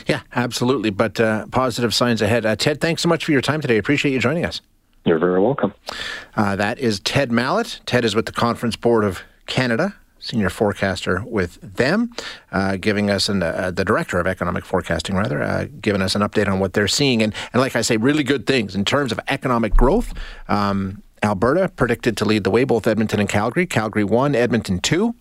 Yeah, 0.08 0.22
absolutely. 0.36 0.90
But 0.90 1.20
uh, 1.20 1.48
positive 1.48 1.94
signs 1.94 2.22
ahead. 2.22 2.46
Uh, 2.46 2.56
Ted, 2.56 2.82
thanks 2.82 3.02
so 3.02 3.10
much 3.10 3.24
for 3.24 3.32
your 3.32 3.42
time 3.42 3.62
today. 3.62 3.78
Appreciate 3.78 4.12
you 4.12 4.20
joining 4.20 4.46
us. 4.46 4.62
You're 5.06 5.20
very 5.20 5.40
welcome. 5.40 5.74
Uh, 6.36 6.56
that 6.58 6.80
is 6.80 7.00
Ted 7.00 7.32
Mallett. 7.32 7.80
Ted 7.86 8.04
is 8.04 8.16
with 8.16 8.26
the 8.26 8.34
Conference 8.34 8.76
Board 8.76 9.06
of 9.06 9.22
Canada 9.46 9.96
senior 10.20 10.50
forecaster 10.50 11.24
with 11.26 11.60
them, 11.62 12.12
uh, 12.52 12.76
giving 12.76 13.10
us 13.10 13.30
an, 13.30 13.42
uh, 13.42 13.72
the 13.72 13.86
director 13.86 14.20
of 14.20 14.28
economic 14.28 14.66
forecasting, 14.66 15.16
rather, 15.16 15.42
uh, 15.42 15.66
giving 15.82 16.02
us 16.02 16.16
an 16.16 16.22
update 16.22 16.48
on 16.48 16.60
what 16.60 16.74
they're 16.74 16.88
seeing. 16.88 17.22
And, 17.24 17.34
and 17.54 17.62
like 17.62 17.76
I 17.76 17.82
say, 17.82 17.98
really 17.98 18.24
good 18.24 18.46
things 18.46 18.76
in 18.76 18.86
terms 18.86 19.12
of 19.12 19.20
economic 19.28 19.74
growth. 19.74 20.14
Um, 20.48 21.02
Alberta 21.24 21.70
predicted 21.70 22.16
to 22.18 22.26
lead 22.26 22.44
the 22.44 22.50
way, 22.50 22.64
both 22.64 22.88
Edmonton 22.88 23.20
and 23.20 23.28
Calgary. 23.28 23.66
Calgary 23.66 24.04
one, 24.04 24.36
Edmonton 24.36 24.80
two. 24.80 25.16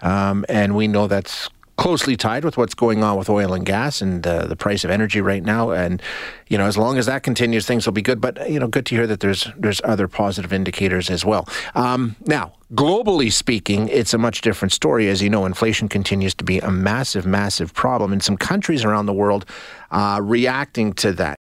Um, 0.00 0.44
and 0.48 0.74
we 0.74 0.88
know 0.88 1.06
that's 1.06 1.50
closely 1.76 2.16
tied 2.16 2.44
with 2.44 2.56
what's 2.56 2.74
going 2.74 3.02
on 3.02 3.16
with 3.16 3.28
oil 3.30 3.54
and 3.54 3.64
gas 3.64 4.00
and 4.00 4.26
uh, 4.26 4.46
the 4.46 4.56
price 4.56 4.84
of 4.84 4.90
energy 4.90 5.20
right 5.20 5.42
now. 5.42 5.70
And 5.70 6.02
you 6.48 6.58
know, 6.58 6.66
as 6.66 6.76
long 6.76 6.98
as 6.98 7.06
that 7.06 7.22
continues, 7.22 7.66
things 7.66 7.86
will 7.86 7.92
be 7.92 8.02
good. 8.02 8.20
But 8.20 8.50
you 8.50 8.60
know, 8.60 8.68
good 8.68 8.86
to 8.86 8.94
hear 8.94 9.06
that 9.06 9.20
there's 9.20 9.48
there's 9.56 9.80
other 9.84 10.08
positive 10.08 10.52
indicators 10.52 11.10
as 11.10 11.24
well. 11.24 11.48
Um, 11.74 12.16
now, 12.26 12.52
globally 12.74 13.32
speaking, 13.32 13.88
it's 13.88 14.14
a 14.14 14.18
much 14.18 14.40
different 14.42 14.72
story. 14.72 15.08
As 15.08 15.22
you 15.22 15.30
know, 15.30 15.46
inflation 15.46 15.88
continues 15.88 16.34
to 16.34 16.44
be 16.44 16.58
a 16.58 16.70
massive, 16.70 17.26
massive 17.26 17.74
problem, 17.74 18.12
and 18.12 18.22
some 18.22 18.36
countries 18.36 18.84
around 18.84 19.06
the 19.06 19.14
world 19.14 19.44
uh, 19.90 20.20
reacting 20.22 20.92
to 20.94 21.12
that. 21.12 21.36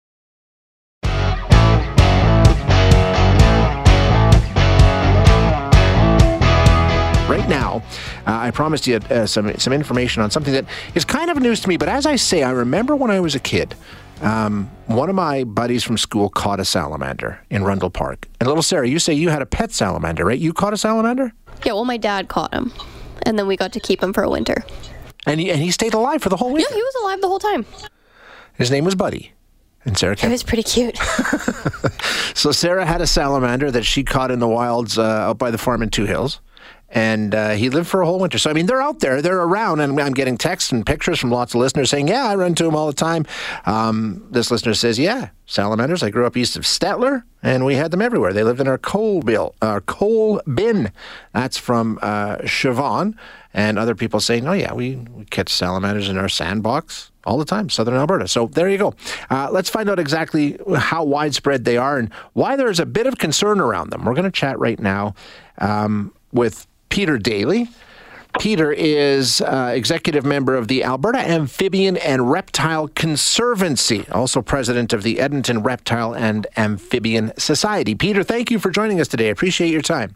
Right 7.30 7.48
now, 7.48 7.84
uh, 8.28 8.38
I 8.38 8.52
promised 8.52 8.88
you 8.88 8.98
uh, 8.98 9.26
some 9.26 9.56
some 9.58 9.72
information 9.74 10.22
on 10.24 10.32
something 10.32 10.54
that 10.54 10.66
is 10.96 11.06
kind 11.06 11.30
of 11.30 11.40
news 11.40 11.62
to 11.62 11.70
me. 11.70 11.78
But 11.78 11.90
as 11.90 12.06
I 12.06 12.16
say, 12.16 12.44
I 12.44 12.52
remember 12.52 12.96
when 12.96 13.12
I 13.12 13.20
was 13.20 13.36
a 13.36 13.40
kid. 13.40 13.76
Um, 14.22 14.70
one 14.88 15.08
of 15.08 15.16
my 15.16 15.46
buddies 15.46 15.84
from 15.86 15.98
school 15.98 16.30
caught 16.30 16.60
a 16.60 16.66
salamander 16.66 17.40
in 17.50 17.64
Rundle 17.64 17.90
Park. 17.90 18.28
And 18.42 18.48
little 18.48 18.64
Sarah, 18.64 18.86
you 18.86 19.00
say 19.00 19.14
you 19.14 19.30
had 19.30 19.42
a 19.42 19.46
pet 19.46 19.72
salamander, 19.72 20.26
right? 20.26 20.38
You 20.38 20.52
caught 20.52 20.74
a 20.74 20.78
salamander? 20.78 21.32
Yeah, 21.66 21.74
well, 21.74 21.86
my 21.86 21.96
dad 21.96 22.28
caught 22.28 22.54
him, 22.54 22.74
and 23.24 23.40
then 23.40 23.48
we 23.48 23.56
got 23.56 23.72
to 23.74 23.80
keep 23.80 24.04
him 24.04 24.12
for 24.12 24.24
a 24.24 24.30
winter. 24.30 24.64
And 25.26 25.40
he, 25.40 25.50
and 25.52 25.62
he 25.62 25.72
stayed 25.72 25.94
alive 25.94 26.22
for 26.22 26.28
the 26.28 26.36
whole 26.36 26.52
winter? 26.52 26.68
Yeah, 26.70 26.76
he 26.76 26.82
was 26.82 26.96
alive 27.02 27.22
the 27.22 27.28
whole 27.28 27.40
time. 27.40 27.66
His 28.56 28.70
name 28.72 28.84
was 28.84 28.96
Buddy. 28.96 29.32
And 29.86 29.98
Sarah 29.98 30.18
kept... 30.18 30.30
It 30.30 30.32
was 30.32 30.44
pretty 30.44 30.64
cute. 30.64 30.98
so 32.34 32.52
Sarah 32.52 32.86
had 32.86 33.00
a 33.00 33.08
salamander 33.08 33.72
that 33.72 33.84
she 33.84 34.04
caught 34.04 34.32
in 34.32 34.40
the 34.40 34.48
wilds 34.48 34.98
uh, 34.98 35.04
out 35.04 35.38
by 35.38 35.50
the 35.50 35.58
farm 35.58 35.82
in 35.82 35.90
Two 35.90 36.06
Hills 36.06 36.42
and 36.91 37.36
uh, 37.36 37.50
he 37.51 37.69
lived 37.69 37.88
for 37.88 38.01
a 38.01 38.05
whole 38.05 38.19
winter. 38.19 38.38
So 38.38 38.50
I 38.50 38.53
mean, 38.53 38.65
they're 38.65 38.81
out 38.81 39.00
there, 39.00 39.22
they're 39.22 39.41
around, 39.41 39.79
and 39.79 40.00
I'm 40.00 40.13
getting 40.13 40.38
texts 40.38 40.72
and 40.72 40.86
pictures 40.86 41.19
from 41.19 41.31
lots 41.31 41.53
of 41.53 41.62
listeners 41.62 41.89
saying, 41.89 42.08
"Yeah, 42.08 42.25
I 42.25 42.36
run 42.36 42.55
to 42.55 42.63
them 42.63 42.75
all 42.75 42.88
the 42.88 42.93
time." 42.93 43.25
Um, 43.65 44.25
this 44.31 44.51
listener 44.51 44.74
says, 44.74 44.98
"Yeah, 44.98 45.29
salamanders. 45.46 46.03
I 46.03 46.10
grew 46.10 46.25
up 46.25 46.36
east 46.36 46.55
of 46.55 46.63
Stettler, 46.63 47.24
and 47.43 47.65
we 47.65 47.75
had 47.75 47.91
them 47.91 48.01
everywhere. 48.01 48.34
They 48.34 48.43
lived 48.43 48.60
in 48.60 48.67
our 48.67 48.77
coal 48.77 49.22
bill, 49.22 49.55
our 49.62 49.81
coal 49.81 50.41
bin." 50.51 50.91
That's 51.34 51.58
from 51.58 52.00
uh, 52.01 52.38
Siobhan, 52.38 53.15
and 53.53 53.77
other 53.77 53.96
people 53.96 54.19
saying, 54.19 54.48
"Oh 54.48 54.53
yeah, 54.53 54.74
we, 54.74 54.96
we 54.96 55.25
catch 55.25 55.50
salamanders 55.50 56.10
in 56.10 56.17
our 56.17 56.29
sandbox." 56.29 57.12
all 57.25 57.38
the 57.38 57.46
time, 57.46 57.69
southern 57.69 57.93
Alberta. 57.93 58.27
So 58.27 58.48
there 58.48 58.69
you 58.69 58.79
go. 58.79 58.96
Uh, 59.29 59.50
let's 59.51 59.69
find 59.69 59.88
out 59.88 60.00
exactly 60.00 60.58
how 60.75 61.03
widespread 61.03 61.63
they 61.63 61.77
are 61.77 62.00
and 62.00 62.12
why 62.34 62.55
there's 62.55 62.79
a 62.79 62.88
bit 62.88 63.05
of 63.05 63.19
concern 63.19 63.60
around 63.60 63.91
them. 63.91 64.03
We're 64.03 64.15
going 64.15 64.24
to 64.24 64.31
chat 64.31 64.58
right 64.58 64.79
now 64.79 65.13
um, 65.60 66.12
with 66.31 66.65
Peter 66.89 67.17
Daly 67.17 67.69
Peter 68.38 68.72
is 68.72 69.41
uh, 69.41 69.72
executive 69.74 70.24
member 70.24 70.55
of 70.55 70.67
the 70.67 70.84
Alberta 70.84 71.19
Amphibian 71.19 71.98
and 71.98 72.29
Reptile 72.29 72.88
Conservancy, 72.89 74.08
also 74.12 74.41
president 74.41 74.93
of 74.93 75.03
the 75.03 75.19
Edmonton 75.19 75.63
Reptile 75.63 76.15
and 76.15 76.46
Amphibian 76.55 77.34
Society. 77.38 77.96
Peter, 77.96 78.24
thank 78.24 78.51
you 78.51 78.60
for 78.60 78.69
joining 78.69 79.01
us 79.01 79.08
today. 79.08 79.27
I 79.27 79.31
appreciate 79.31 79.72
your 79.72 79.81
time. 79.81 80.15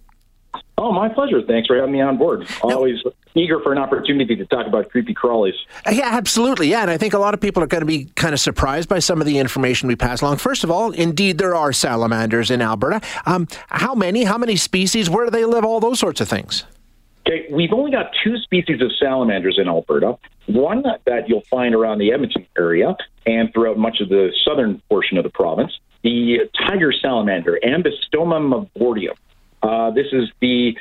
Oh, 0.77 0.91
my 0.91 1.07
pleasure. 1.07 1.41
Thanks 1.41 1.67
for 1.67 1.75
having 1.77 1.91
me 1.91 2.01
on 2.01 2.17
board. 2.17 2.47
Always 2.61 3.01
eager 3.35 3.59
for 3.61 3.71
an 3.71 3.77
opportunity 3.77 4.35
to 4.35 4.45
talk 4.45 4.67
about 4.67 4.89
creepy 4.89 5.13
crawlies. 5.13 5.53
Yeah, 5.89 6.09
absolutely. 6.11 6.67
Yeah, 6.69 6.81
and 6.81 6.91
I 6.91 6.97
think 6.97 7.13
a 7.13 7.19
lot 7.19 7.33
of 7.33 7.41
people 7.41 7.63
are 7.63 7.67
going 7.67 7.81
to 7.81 7.85
be 7.85 8.05
kind 8.15 8.33
of 8.33 8.39
surprised 8.39 8.89
by 8.89 8.99
some 8.99 9.21
of 9.21 9.25
the 9.25 9.37
information 9.37 9.87
we 9.87 9.95
pass 9.95 10.21
along. 10.21 10.37
First 10.37 10.63
of 10.63 10.71
all, 10.71 10.91
indeed, 10.91 11.37
there 11.37 11.55
are 11.55 11.73
salamanders 11.73 12.51
in 12.51 12.61
Alberta. 12.61 13.01
Um, 13.25 13.47
how 13.69 13.95
many? 13.95 14.23
How 14.23 14.37
many 14.37 14.55
species? 14.55 15.09
Where 15.09 15.25
do 15.25 15.31
they 15.31 15.45
live? 15.45 15.63
All 15.63 15.79
those 15.79 15.99
sorts 15.99 16.21
of 16.21 16.27
things. 16.27 16.65
Okay, 17.25 17.47
we've 17.49 17.71
only 17.71 17.91
got 17.91 18.11
two 18.23 18.37
species 18.37 18.81
of 18.81 18.91
salamanders 18.99 19.57
in 19.57 19.69
Alberta. 19.69 20.17
One 20.47 20.83
that 21.05 21.29
you'll 21.29 21.43
find 21.49 21.73
around 21.73 21.99
the 21.99 22.11
Edmonton 22.11 22.45
area 22.57 22.97
and 23.25 23.53
throughout 23.53 23.77
much 23.77 24.01
of 24.01 24.09
the 24.09 24.33
southern 24.45 24.81
portion 24.89 25.17
of 25.17 25.23
the 25.23 25.29
province, 25.29 25.71
the 26.03 26.49
tiger 26.67 26.91
salamander, 26.91 27.57
Ambystoma 27.63 28.67
mavortium. 28.75 29.15
Uh, 29.63 29.91
this 29.91 30.07
is 30.11 30.29
the 30.41 30.77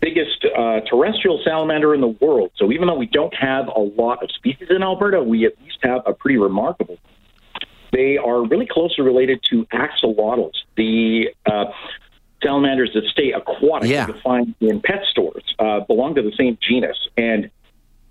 biggest 0.00 0.44
uh, 0.56 0.80
terrestrial 0.88 1.40
salamander 1.44 1.94
in 1.94 2.00
the 2.00 2.14
world. 2.20 2.52
So 2.56 2.70
even 2.70 2.86
though 2.86 2.96
we 2.96 3.06
don't 3.06 3.34
have 3.34 3.68
a 3.68 3.80
lot 3.80 4.22
of 4.22 4.30
species 4.30 4.68
in 4.70 4.82
Alberta, 4.82 5.22
we 5.22 5.44
at 5.44 5.60
least 5.62 5.78
have 5.82 6.02
a 6.06 6.12
pretty 6.12 6.38
remarkable. 6.38 6.98
They 7.92 8.18
are 8.18 8.42
really 8.42 8.66
closely 8.66 9.04
related 9.04 9.40
to 9.50 9.66
axolotls, 9.66 10.54
the 10.76 11.28
uh, 11.46 11.66
salamanders 12.42 12.90
that 12.94 13.04
stay 13.04 13.32
aquatic 13.32 13.88
yeah. 13.88 14.06
you 14.06 14.14
find 14.22 14.54
in 14.60 14.80
pet 14.80 15.04
stores 15.10 15.44
uh, 15.58 15.80
belong 15.80 16.14
to 16.16 16.22
the 16.22 16.32
same 16.36 16.58
genus, 16.60 16.98
and 17.16 17.50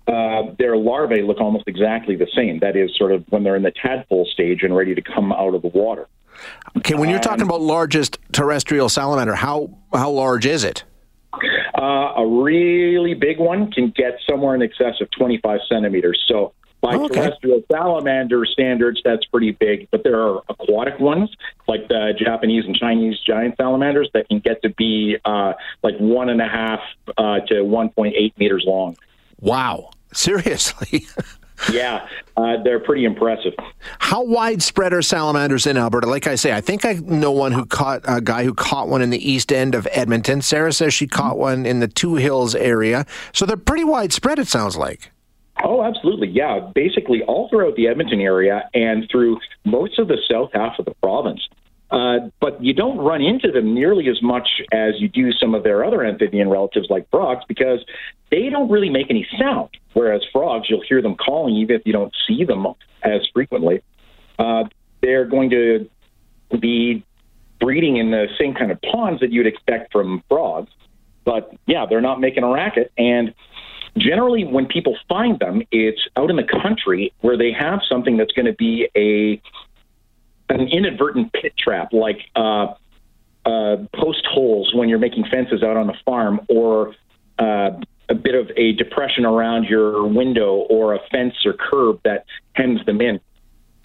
uh, 0.08 0.54
their 0.58 0.76
larvae 0.76 1.22
look 1.22 1.40
almost 1.40 1.64
exactly 1.68 2.16
the 2.16 2.26
same. 2.34 2.58
That 2.58 2.76
is, 2.76 2.96
sort 2.96 3.12
of 3.12 3.24
when 3.28 3.44
they're 3.44 3.56
in 3.56 3.62
the 3.62 3.70
tadpole 3.72 4.26
stage 4.26 4.62
and 4.62 4.74
ready 4.74 4.94
to 4.94 5.02
come 5.02 5.32
out 5.32 5.54
of 5.54 5.62
the 5.62 5.68
water. 5.68 6.08
Okay, 6.78 6.94
when 6.94 7.08
you're 7.08 7.18
talking 7.20 7.42
about 7.42 7.60
largest 7.60 8.18
terrestrial 8.32 8.88
salamander, 8.88 9.34
how 9.34 9.70
how 9.92 10.10
large 10.10 10.46
is 10.46 10.64
it? 10.64 10.84
Uh, 11.76 12.12
a 12.16 12.26
really 12.26 13.14
big 13.14 13.38
one 13.38 13.70
can 13.70 13.90
get 13.96 14.18
somewhere 14.28 14.54
in 14.54 14.62
excess 14.62 14.94
of 15.00 15.10
25 15.10 15.60
centimeters. 15.68 16.22
So 16.28 16.52
by 16.80 16.94
Oh, 16.94 17.04
okay. 17.06 17.14
terrestrial 17.22 17.62
salamander 17.70 18.44
standards, 18.44 19.00
that's 19.04 19.24
pretty 19.26 19.50
big. 19.52 19.88
But 19.90 20.04
there 20.04 20.20
are 20.20 20.42
aquatic 20.48 20.98
ones, 21.00 21.30
like 21.66 21.88
the 21.88 22.12
Japanese 22.18 22.64
and 22.66 22.76
Chinese 22.76 23.18
giant 23.26 23.56
salamanders, 23.56 24.08
that 24.14 24.28
can 24.28 24.38
get 24.38 24.62
to 24.62 24.68
be 24.68 25.16
uh, 25.24 25.54
like 25.82 25.96
one 25.98 26.28
and 26.28 26.40
a 26.40 26.48
half 26.48 26.80
uh, 27.18 27.40
to 27.48 27.54
1.8 27.54 28.38
meters 28.38 28.64
long. 28.66 28.96
Wow, 29.40 29.90
seriously. 30.12 31.06
Yeah, 31.72 32.08
uh, 32.36 32.62
they're 32.62 32.80
pretty 32.80 33.04
impressive. 33.04 33.52
How 33.98 34.24
widespread 34.24 34.92
are 34.92 35.02
salamanders 35.02 35.66
in 35.66 35.76
Alberta? 35.76 36.08
Like 36.08 36.26
I 36.26 36.34
say, 36.34 36.52
I 36.52 36.60
think 36.60 36.84
I 36.84 36.94
know 36.94 37.30
one 37.30 37.52
who 37.52 37.64
caught 37.64 38.02
a 38.04 38.20
guy 38.20 38.44
who 38.44 38.54
caught 38.54 38.88
one 38.88 39.02
in 39.02 39.10
the 39.10 39.30
east 39.30 39.52
end 39.52 39.74
of 39.74 39.86
Edmonton. 39.92 40.42
Sarah 40.42 40.72
says 40.72 40.92
she 40.92 41.06
caught 41.06 41.38
one 41.38 41.64
in 41.64 41.80
the 41.80 41.88
Two 41.88 42.16
Hills 42.16 42.54
area. 42.54 43.06
So 43.32 43.46
they're 43.46 43.56
pretty 43.56 43.84
widespread, 43.84 44.38
it 44.38 44.48
sounds 44.48 44.76
like. 44.76 45.10
Oh, 45.62 45.84
absolutely. 45.84 46.28
Yeah. 46.28 46.70
Basically, 46.74 47.22
all 47.22 47.48
throughout 47.48 47.76
the 47.76 47.86
Edmonton 47.86 48.20
area 48.20 48.68
and 48.74 49.08
through 49.10 49.38
most 49.64 49.98
of 49.98 50.08
the 50.08 50.18
south 50.28 50.50
half 50.52 50.78
of 50.78 50.84
the 50.84 50.94
province. 51.02 51.48
Uh, 51.90 52.30
but 52.40 52.62
you 52.62 52.72
don't 52.72 52.98
run 52.98 53.20
into 53.20 53.50
them 53.52 53.74
nearly 53.74 54.08
as 54.08 54.20
much 54.22 54.48
as 54.72 54.94
you 54.98 55.08
do 55.08 55.30
some 55.32 55.54
of 55.54 55.62
their 55.62 55.84
other 55.84 56.04
amphibian 56.04 56.48
relatives 56.48 56.88
like 56.90 57.08
frogs 57.10 57.44
because 57.46 57.84
they 58.30 58.48
don't 58.48 58.70
really 58.70 58.90
make 58.90 59.08
any 59.10 59.26
sound. 59.38 59.68
Whereas 59.92 60.22
frogs, 60.32 60.68
you'll 60.68 60.82
hear 60.88 61.00
them 61.02 61.14
calling 61.14 61.54
even 61.56 61.76
if 61.76 61.82
you 61.84 61.92
don't 61.92 62.12
see 62.26 62.44
them 62.44 62.66
as 63.02 63.20
frequently. 63.32 63.82
Uh, 64.38 64.64
they're 65.02 65.26
going 65.26 65.50
to 65.50 65.88
be 66.58 67.04
breeding 67.60 67.96
in 67.96 68.10
the 68.10 68.26
same 68.38 68.54
kind 68.54 68.72
of 68.72 68.80
ponds 68.82 69.20
that 69.20 69.30
you'd 69.30 69.46
expect 69.46 69.92
from 69.92 70.22
frogs. 70.28 70.70
But 71.24 71.54
yeah, 71.66 71.86
they're 71.88 72.00
not 72.00 72.20
making 72.20 72.42
a 72.42 72.50
racket. 72.50 72.92
And 72.98 73.34
generally 73.96 74.44
when 74.44 74.66
people 74.66 74.96
find 75.08 75.38
them 75.38 75.62
it's 75.70 76.00
out 76.16 76.30
in 76.30 76.36
the 76.36 76.42
country 76.62 77.12
where 77.20 77.36
they 77.36 77.52
have 77.52 77.80
something 77.88 78.16
that's 78.16 78.32
going 78.32 78.46
to 78.46 78.52
be 78.52 78.88
a 78.96 79.40
an 80.54 80.68
inadvertent 80.68 81.32
pit 81.32 81.52
trap 81.56 81.92
like 81.92 82.18
uh, 82.36 82.74
uh, 83.44 83.76
post 83.94 84.24
holes 84.26 84.72
when 84.74 84.88
you're 84.88 84.98
making 84.98 85.24
fences 85.30 85.62
out 85.62 85.76
on 85.76 85.90
a 85.90 85.94
farm 86.04 86.40
or 86.48 86.94
uh, 87.38 87.70
a 88.08 88.14
bit 88.14 88.34
of 88.34 88.50
a 88.56 88.72
depression 88.72 89.24
around 89.24 89.64
your 89.64 90.06
window 90.06 90.66
or 90.70 90.94
a 90.94 91.00
fence 91.10 91.34
or 91.44 91.54
curb 91.54 92.00
that 92.04 92.24
hems 92.52 92.84
them 92.86 93.00
in 93.00 93.20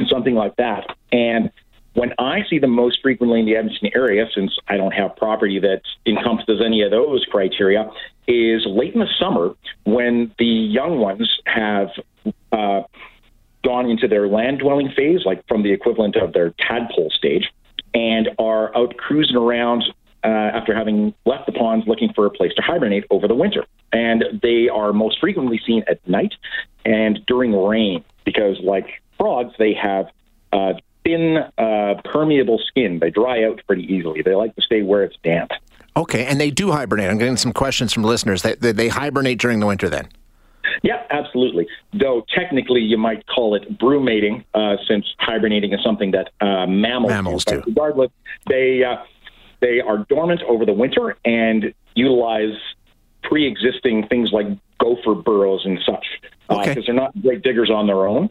something 0.07 0.35
like 0.35 0.55
that. 0.57 0.95
And 1.11 1.51
when 1.93 2.13
I 2.19 2.41
see 2.49 2.59
them 2.59 2.71
most 2.71 2.99
frequently 3.01 3.39
in 3.39 3.45
the 3.45 3.55
Edmonton 3.55 3.89
area, 3.95 4.25
since 4.33 4.55
I 4.67 4.77
don't 4.77 4.93
have 4.93 5.15
property 5.15 5.59
that 5.59 5.81
encompasses 6.05 6.61
any 6.65 6.81
of 6.83 6.91
those 6.91 7.25
criteria, 7.29 7.89
is 8.27 8.65
late 8.65 8.93
in 8.93 8.99
the 8.99 9.09
summer 9.19 9.55
when 9.85 10.33
the 10.37 10.45
young 10.45 10.99
ones 10.99 11.29
have 11.45 11.89
uh, 12.51 12.81
gone 13.63 13.89
into 13.89 14.07
their 14.07 14.27
land 14.27 14.59
dwelling 14.59 14.91
phase, 14.95 15.21
like 15.25 15.45
from 15.47 15.63
the 15.63 15.71
equivalent 15.71 16.15
of 16.15 16.33
their 16.33 16.53
tadpole 16.59 17.09
stage, 17.11 17.49
and 17.93 18.29
are 18.39 18.75
out 18.77 18.95
cruising 18.97 19.35
around 19.35 19.83
uh, 20.23 20.27
after 20.27 20.75
having 20.75 21.13
left 21.25 21.45
the 21.45 21.51
ponds 21.51 21.87
looking 21.87 22.11
for 22.13 22.25
a 22.25 22.29
place 22.29 22.51
to 22.55 22.61
hibernate 22.61 23.05
over 23.09 23.27
the 23.27 23.35
winter. 23.35 23.65
And 23.91 24.23
they 24.41 24.69
are 24.69 24.93
most 24.93 25.19
frequently 25.19 25.59
seen 25.65 25.83
at 25.87 26.05
night 26.07 26.33
and 26.85 27.19
during 27.25 27.55
rain 27.55 28.03
because, 28.25 28.59
like 28.61 28.87
frogs, 29.17 29.53
they 29.57 29.73
have 29.73 30.07
uh, 30.53 30.73
thin, 31.03 31.37
uh, 31.57 31.95
permeable 32.03 32.59
skin. 32.67 32.99
They 32.99 33.09
dry 33.09 33.43
out 33.43 33.61
pretty 33.65 33.83
easily. 33.83 34.21
They 34.21 34.35
like 34.35 34.55
to 34.55 34.61
stay 34.61 34.81
where 34.81 35.03
it's 35.03 35.17
damp. 35.23 35.51
Okay, 35.95 36.25
and 36.25 36.39
they 36.39 36.51
do 36.51 36.71
hibernate. 36.71 37.09
I'm 37.09 37.17
getting 37.17 37.37
some 37.37 37.51
questions 37.51 37.93
from 37.93 38.03
listeners. 38.03 38.41
They, 38.41 38.55
they, 38.55 38.71
they 38.71 38.87
hibernate 38.89 39.39
during 39.39 39.59
the 39.59 39.65
winter 39.65 39.89
then. 39.89 40.07
Yeah, 40.83 40.98
absolutely. 41.11 41.67
Though 41.93 42.25
technically 42.33 42.81
you 42.81 42.97
might 42.97 43.25
call 43.27 43.55
it 43.55 43.77
brumating, 43.77 44.43
uh, 44.53 44.77
since 44.87 45.05
hibernating 45.19 45.73
is 45.73 45.79
something 45.83 46.11
that 46.11 46.29
uh, 46.41 46.65
mammals, 46.67 47.09
Mammals 47.11 47.45
do. 47.45 47.55
do. 47.57 47.63
Regardless, 47.67 48.11
they 48.47 48.83
uh, 48.83 48.97
they 49.61 49.81
are 49.81 50.05
dormant 50.09 50.41
over 50.47 50.65
the 50.65 50.73
winter 50.73 51.17
and 51.25 51.73
utilize 51.95 52.55
pre-existing 53.23 54.07
things 54.07 54.29
like 54.31 54.47
gopher 54.79 55.13
burrows 55.15 55.61
and 55.65 55.79
such 55.85 56.05
because 56.47 56.67
Okay. 56.69 56.81
they're 56.85 56.95
not 56.95 57.11
great 57.21 57.41
diggers 57.43 57.69
on 57.69 57.85
their 57.87 58.07
own. 58.07 58.29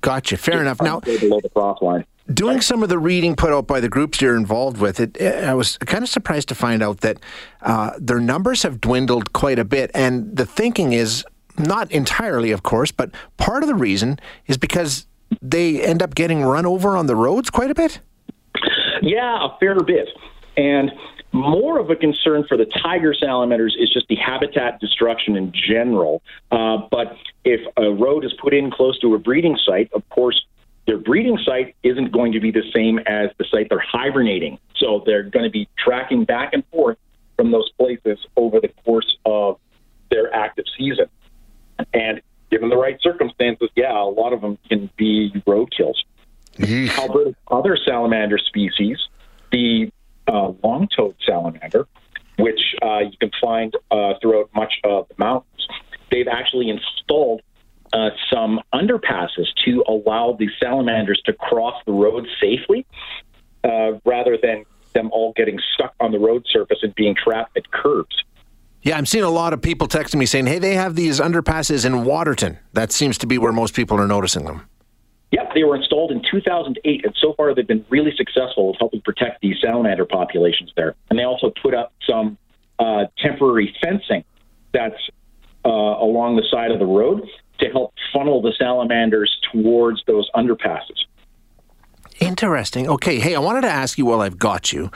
Gotcha. 0.00 0.36
Fair 0.36 0.60
enough. 0.60 0.80
Now, 0.80 1.00
below 1.00 1.40
the 1.40 1.48
frost 1.52 1.82
line. 1.82 2.04
doing 2.32 2.60
some 2.60 2.82
of 2.84 2.88
the 2.88 2.98
reading 2.98 3.34
put 3.34 3.52
out 3.52 3.66
by 3.66 3.80
the 3.80 3.88
groups 3.88 4.20
you're 4.20 4.36
involved 4.36 4.78
with, 4.78 5.00
it, 5.00 5.20
I 5.20 5.52
was 5.54 5.78
kind 5.78 6.04
of 6.04 6.08
surprised 6.08 6.48
to 6.50 6.54
find 6.54 6.82
out 6.82 7.00
that 7.00 7.18
uh, 7.62 7.90
their 7.98 8.20
numbers 8.20 8.62
have 8.62 8.80
dwindled 8.80 9.32
quite 9.32 9.58
a 9.58 9.64
bit. 9.64 9.90
And 9.94 10.36
the 10.36 10.46
thinking 10.46 10.92
is 10.92 11.24
not 11.58 11.90
entirely, 11.90 12.50
of 12.50 12.62
course, 12.62 12.90
but 12.92 13.10
part 13.36 13.62
of 13.62 13.68
the 13.68 13.74
reason 13.74 14.18
is 14.46 14.56
because 14.56 15.06
they 15.42 15.82
end 15.82 16.02
up 16.02 16.14
getting 16.14 16.42
run 16.42 16.66
over 16.66 16.96
on 16.96 17.06
the 17.06 17.16
roads 17.16 17.50
quite 17.50 17.70
a 17.70 17.74
bit. 17.74 18.00
Yeah, 19.02 19.46
a 19.46 19.58
fair 19.58 19.80
bit. 19.82 20.08
And 20.56 20.90
more 21.32 21.78
of 21.78 21.90
a 21.90 21.96
concern 21.96 22.44
for 22.48 22.56
the 22.56 22.66
tiger 22.82 23.14
salamanders 23.14 23.76
is 23.78 23.92
just 23.92 24.08
the 24.08 24.16
habitat 24.16 24.80
destruction 24.80 25.36
in 25.36 25.52
general. 25.52 26.22
Uh, 26.50 26.78
but 26.90 27.16
if 27.44 27.60
a 27.76 27.90
road 27.90 28.24
is 28.24 28.32
put 28.40 28.54
in 28.54 28.70
close 28.70 28.98
to 29.00 29.14
a 29.14 29.18
breeding 29.18 29.58
site, 29.64 29.90
of 29.92 30.08
course, 30.08 30.44
their 30.86 30.98
breeding 30.98 31.38
site 31.44 31.74
isn't 31.82 32.12
going 32.12 32.32
to 32.32 32.40
be 32.40 32.50
the 32.50 32.62
same 32.72 32.98
as 33.00 33.30
the 33.38 33.44
site 33.50 33.68
they're 33.68 33.78
hibernating. 33.78 34.58
So 34.76 35.02
they're 35.04 35.24
going 35.24 35.44
to 35.44 35.50
be 35.50 35.68
tracking 35.76 36.24
back 36.24 36.52
and 36.52 36.64
forth 36.68 36.96
from 37.36 37.50
those 37.50 37.68
places 37.72 38.18
over 38.36 38.60
the 38.60 38.68
course 38.84 39.16
of 39.26 39.58
their 40.10 40.32
active 40.32 40.64
season. 40.78 41.06
And 41.92 42.20
given 42.50 42.68
the 42.68 42.76
right 42.76 42.98
circumstances, 43.00 43.70
yeah, 43.74 44.00
a 44.00 44.04
lot 44.04 44.32
of 44.32 44.40
them 44.40 44.58
can 44.68 44.90
be 44.96 45.32
roadkills. 45.46 45.96
Alberta's 46.98 47.34
other 47.48 47.76
salamander 47.76 48.38
species, 48.38 48.98
the 49.52 49.90
uh, 50.26 50.52
long-toed 50.62 51.16
salamander, 51.24 51.86
which 52.38 52.60
uh, 52.82 53.00
you 53.00 53.16
can 53.18 53.30
find 53.40 53.74
uh, 53.90 54.14
throughout 54.20 54.50
much 54.54 54.74
of 54.84 55.08
the 55.08 55.14
mountains, 55.18 55.66
they've 56.10 56.28
actually 56.28 56.68
installed 56.70 57.42
uh, 57.92 58.10
some 58.32 58.60
underpasses 58.74 59.46
to 59.64 59.84
allow 59.86 60.36
the 60.38 60.48
salamanders 60.60 61.20
to 61.24 61.32
cross 61.32 61.74
the 61.86 61.92
road 61.92 62.26
safely, 62.40 62.86
uh, 63.64 63.92
rather 64.04 64.36
than 64.40 64.64
them 64.92 65.10
all 65.12 65.32
getting 65.36 65.58
stuck 65.74 65.94
on 66.00 66.10
the 66.12 66.18
road 66.18 66.46
surface 66.48 66.78
and 66.82 66.94
being 66.94 67.14
trapped 67.14 67.56
at 67.56 67.70
curbs. 67.70 68.24
Yeah, 68.86 68.96
I'm 68.96 69.04
seeing 69.04 69.24
a 69.24 69.30
lot 69.30 69.52
of 69.52 69.60
people 69.60 69.88
texting 69.88 70.14
me 70.14 70.26
saying, 70.26 70.46
hey, 70.46 70.60
they 70.60 70.74
have 70.74 70.94
these 70.94 71.18
underpasses 71.18 71.84
in 71.84 72.04
Waterton. 72.04 72.56
That 72.72 72.92
seems 72.92 73.18
to 73.18 73.26
be 73.26 73.36
where 73.36 73.50
most 73.50 73.74
people 73.74 73.98
are 73.98 74.06
noticing 74.06 74.44
them. 74.44 74.68
Yep, 75.32 75.54
they 75.56 75.64
were 75.64 75.74
installed 75.74 76.12
in 76.12 76.22
2008, 76.30 77.04
and 77.04 77.12
so 77.20 77.34
far 77.36 77.52
they've 77.52 77.66
been 77.66 77.84
really 77.88 78.12
successful 78.16 78.70
at 78.72 78.78
helping 78.78 79.00
protect 79.00 79.40
the 79.40 79.56
salamander 79.60 80.04
populations 80.04 80.72
there. 80.76 80.94
And 81.10 81.18
they 81.18 81.24
also 81.24 81.52
put 81.60 81.74
up 81.74 81.94
some 82.08 82.38
uh, 82.78 83.06
temporary 83.18 83.74
fencing 83.82 84.22
that's 84.72 85.10
uh, 85.64 85.68
along 85.68 86.36
the 86.36 86.46
side 86.48 86.70
of 86.70 86.78
the 86.78 86.86
road 86.86 87.26
to 87.58 87.66
help 87.70 87.92
funnel 88.12 88.40
the 88.40 88.52
salamanders 88.56 89.36
towards 89.52 90.00
those 90.06 90.30
underpasses. 90.36 91.05
Interesting. 92.20 92.88
Okay. 92.88 93.18
Hey, 93.18 93.34
I 93.34 93.38
wanted 93.38 93.62
to 93.62 93.70
ask 93.70 93.98
you 93.98 94.06
while 94.06 94.20
I've 94.20 94.38
got 94.38 94.72
you. 94.72 94.90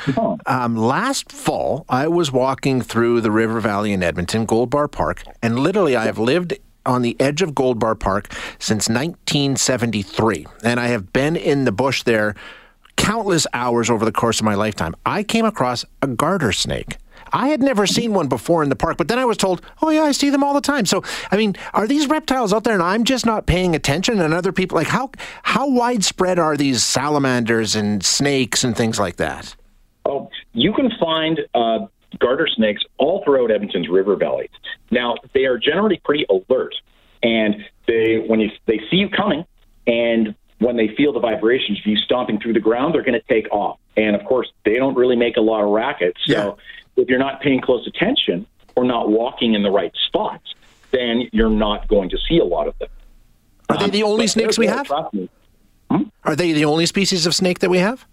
Um, 0.46 0.76
last 0.76 1.30
fall, 1.30 1.84
I 1.88 2.08
was 2.08 2.32
walking 2.32 2.80
through 2.80 3.20
the 3.20 3.30
River 3.30 3.60
Valley 3.60 3.92
in 3.92 4.02
Edmonton, 4.02 4.46
Gold 4.46 4.70
Bar 4.70 4.88
Park, 4.88 5.22
and 5.42 5.58
literally 5.58 5.96
I 5.96 6.04
have 6.04 6.18
lived 6.18 6.54
on 6.86 7.02
the 7.02 7.16
edge 7.20 7.42
of 7.42 7.54
Gold 7.54 7.78
Bar 7.78 7.94
Park 7.94 8.32
since 8.58 8.88
1973. 8.88 10.46
And 10.64 10.80
I 10.80 10.88
have 10.88 11.12
been 11.12 11.36
in 11.36 11.64
the 11.64 11.72
bush 11.72 12.02
there 12.02 12.34
countless 12.96 13.46
hours 13.52 13.90
over 13.90 14.04
the 14.04 14.12
course 14.12 14.40
of 14.40 14.44
my 14.44 14.54
lifetime. 14.54 14.94
I 15.06 15.22
came 15.22 15.44
across 15.44 15.84
a 16.02 16.06
garter 16.06 16.52
snake. 16.52 16.98
I 17.32 17.48
had 17.48 17.62
never 17.62 17.86
seen 17.86 18.12
one 18.12 18.28
before 18.28 18.62
in 18.62 18.68
the 18.68 18.76
park, 18.76 18.96
but 18.96 19.08
then 19.08 19.18
I 19.18 19.24
was 19.24 19.36
told, 19.36 19.62
oh, 19.82 19.90
yeah, 19.90 20.02
I 20.02 20.12
see 20.12 20.30
them 20.30 20.42
all 20.42 20.54
the 20.54 20.60
time. 20.60 20.86
So, 20.86 21.02
I 21.30 21.36
mean, 21.36 21.56
are 21.74 21.86
these 21.86 22.08
reptiles 22.08 22.52
out 22.52 22.64
there 22.64 22.74
and 22.74 22.82
I'm 22.82 23.04
just 23.04 23.26
not 23.26 23.46
paying 23.46 23.74
attention 23.74 24.20
and 24.20 24.34
other 24.34 24.52
people, 24.52 24.76
like, 24.76 24.88
how, 24.88 25.10
how 25.42 25.68
widespread 25.68 26.38
are 26.38 26.56
these 26.56 26.82
salamanders 26.82 27.76
and 27.76 28.04
snakes 28.04 28.64
and 28.64 28.76
things 28.76 28.98
like 28.98 29.16
that? 29.16 29.54
Oh, 30.04 30.30
you 30.52 30.72
can 30.72 30.90
find 30.98 31.40
uh, 31.54 31.86
garter 32.18 32.48
snakes 32.48 32.82
all 32.98 33.22
throughout 33.24 33.50
Edmonton's 33.50 33.88
river 33.88 34.16
valley. 34.16 34.50
Now, 34.90 35.16
they 35.34 35.44
are 35.44 35.58
generally 35.58 36.00
pretty 36.04 36.26
alert, 36.28 36.74
and 37.22 37.56
they 37.86 38.24
when 38.26 38.40
you 38.40 38.50
they 38.66 38.80
see 38.90 38.96
you 38.96 39.08
coming, 39.08 39.44
and 39.86 40.34
when 40.58 40.76
they 40.76 40.88
feel 40.96 41.12
the 41.12 41.20
vibrations 41.20 41.78
of 41.78 41.86
you 41.86 41.96
stomping 41.96 42.38
through 42.40 42.52
the 42.52 42.60
ground, 42.60 42.94
they're 42.94 43.02
going 43.02 43.18
to 43.18 43.34
take 43.34 43.50
off. 43.52 43.78
And 43.96 44.14
of 44.14 44.24
course, 44.24 44.50
they 44.64 44.74
don't 44.74 44.94
really 44.94 45.16
make 45.16 45.36
a 45.36 45.40
lot 45.40 45.62
of 45.62 45.70
racket. 45.70 46.16
So 46.24 46.32
Yeah. 46.32 46.52
If 47.00 47.08
you're 47.08 47.18
not 47.18 47.40
paying 47.40 47.60
close 47.60 47.86
attention 47.86 48.46
or 48.76 48.84
not 48.84 49.10
walking 49.10 49.54
in 49.54 49.62
the 49.62 49.70
right 49.70 49.92
spots, 50.06 50.54
then 50.90 51.28
you're 51.32 51.50
not 51.50 51.88
going 51.88 52.10
to 52.10 52.18
see 52.28 52.38
a 52.38 52.44
lot 52.44 52.68
of 52.68 52.78
them. 52.78 52.88
Are 53.68 53.78
they 53.78 53.90
the 53.90 54.02
only 54.02 54.26
snakes 54.26 54.58
we 54.58 54.66
have? 54.66 54.90
me. 55.12 55.28
Are 56.24 56.36
they 56.36 56.52
the 56.52 56.64
only 56.64 56.86
species 56.86 57.26
of 57.26 57.34
snake 57.34 57.60
that 57.60 57.70
we 57.70 57.78
have? 57.78 58.06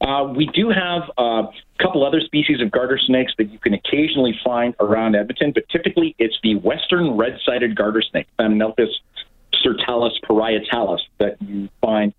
Uh, 0.00 0.32
we 0.36 0.46
do 0.46 0.68
have 0.70 1.10
uh, 1.18 1.22
a 1.22 1.52
couple 1.82 2.06
other 2.06 2.20
species 2.20 2.60
of 2.60 2.70
garter 2.70 2.98
snakes 2.98 3.32
that 3.38 3.50
you 3.50 3.58
can 3.58 3.74
occasionally 3.74 4.38
find 4.44 4.74
around 4.80 5.16
Edmonton, 5.16 5.52
but 5.52 5.68
typically 5.68 6.14
it's 6.18 6.38
the 6.42 6.54
western 6.56 7.16
red-sided 7.16 7.74
garter 7.74 8.02
snake, 8.02 8.26
Thamnophis 8.38 8.92
sirtalis 9.64 10.12
parietalis, 10.24 11.00
that 11.18 11.40
you 11.42 11.68
find 11.80 12.14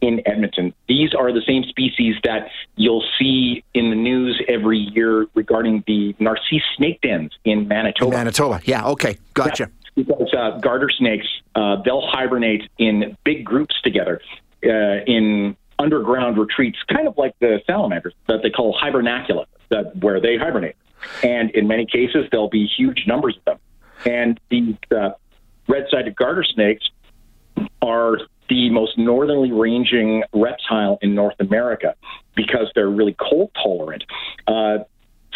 in 0.00 0.20
Edmonton. 0.26 0.74
These 0.88 1.14
are 1.14 1.32
the 1.32 1.42
same 1.46 1.64
species 1.64 2.16
that 2.24 2.48
you'll 2.76 3.04
see 3.18 3.64
in 3.74 3.90
the 3.90 3.96
news 3.96 4.40
every 4.48 4.78
year 4.78 5.26
regarding 5.34 5.84
the 5.86 6.14
Narcisse 6.18 6.62
snake 6.76 7.00
dens 7.00 7.32
in 7.44 7.66
Manitoba. 7.68 8.16
Manitoba. 8.16 8.60
Yeah, 8.64 8.86
okay. 8.88 9.16
Gotcha. 9.34 9.70
Because 9.94 10.32
uh, 10.36 10.58
garter 10.58 10.90
snakes, 10.90 11.26
uh, 11.54 11.76
they'll 11.82 12.06
hibernate 12.06 12.68
in 12.78 13.16
big 13.24 13.44
groups 13.44 13.74
together 13.82 14.20
uh, 14.64 14.68
in 15.06 15.56
underground 15.78 16.38
retreats, 16.38 16.78
kind 16.88 17.08
of 17.08 17.16
like 17.16 17.34
the 17.40 17.60
salamanders 17.66 18.14
that 18.28 18.42
they 18.42 18.50
call 18.50 18.78
hibernacula, 18.78 19.46
that 19.70 19.96
where 19.96 20.20
they 20.20 20.36
hibernate. 20.36 20.76
And 21.22 21.50
in 21.50 21.66
many 21.66 21.86
cases, 21.86 22.26
there'll 22.30 22.48
be 22.48 22.66
huge 22.66 23.04
numbers 23.06 23.36
of 23.38 23.44
them. 23.44 23.58
And 24.04 24.40
these 24.50 24.76
uh, 24.94 25.10
red-sided 25.68 26.16
garter 26.16 26.44
snakes 26.44 26.88
are 27.80 28.18
the 28.48 28.70
most 28.70 28.96
northerly 28.98 29.52
ranging 29.52 30.22
reptile 30.32 30.98
in 31.02 31.14
North 31.14 31.36
America 31.40 31.94
because 32.34 32.70
they're 32.74 32.88
really 32.88 33.14
cold 33.18 33.50
tolerant. 33.60 34.04
Uh, 34.46 34.78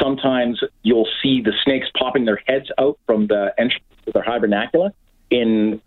sometimes 0.00 0.60
you'll 0.82 1.08
see 1.22 1.40
the 1.40 1.52
snakes 1.64 1.88
popping 1.98 2.24
their 2.24 2.40
heads 2.46 2.70
out 2.78 2.98
from 3.06 3.26
the 3.26 3.52
entrance 3.58 3.84
of 4.06 4.12
their 4.12 4.22
hibernacula 4.22 4.90
in 5.30 5.80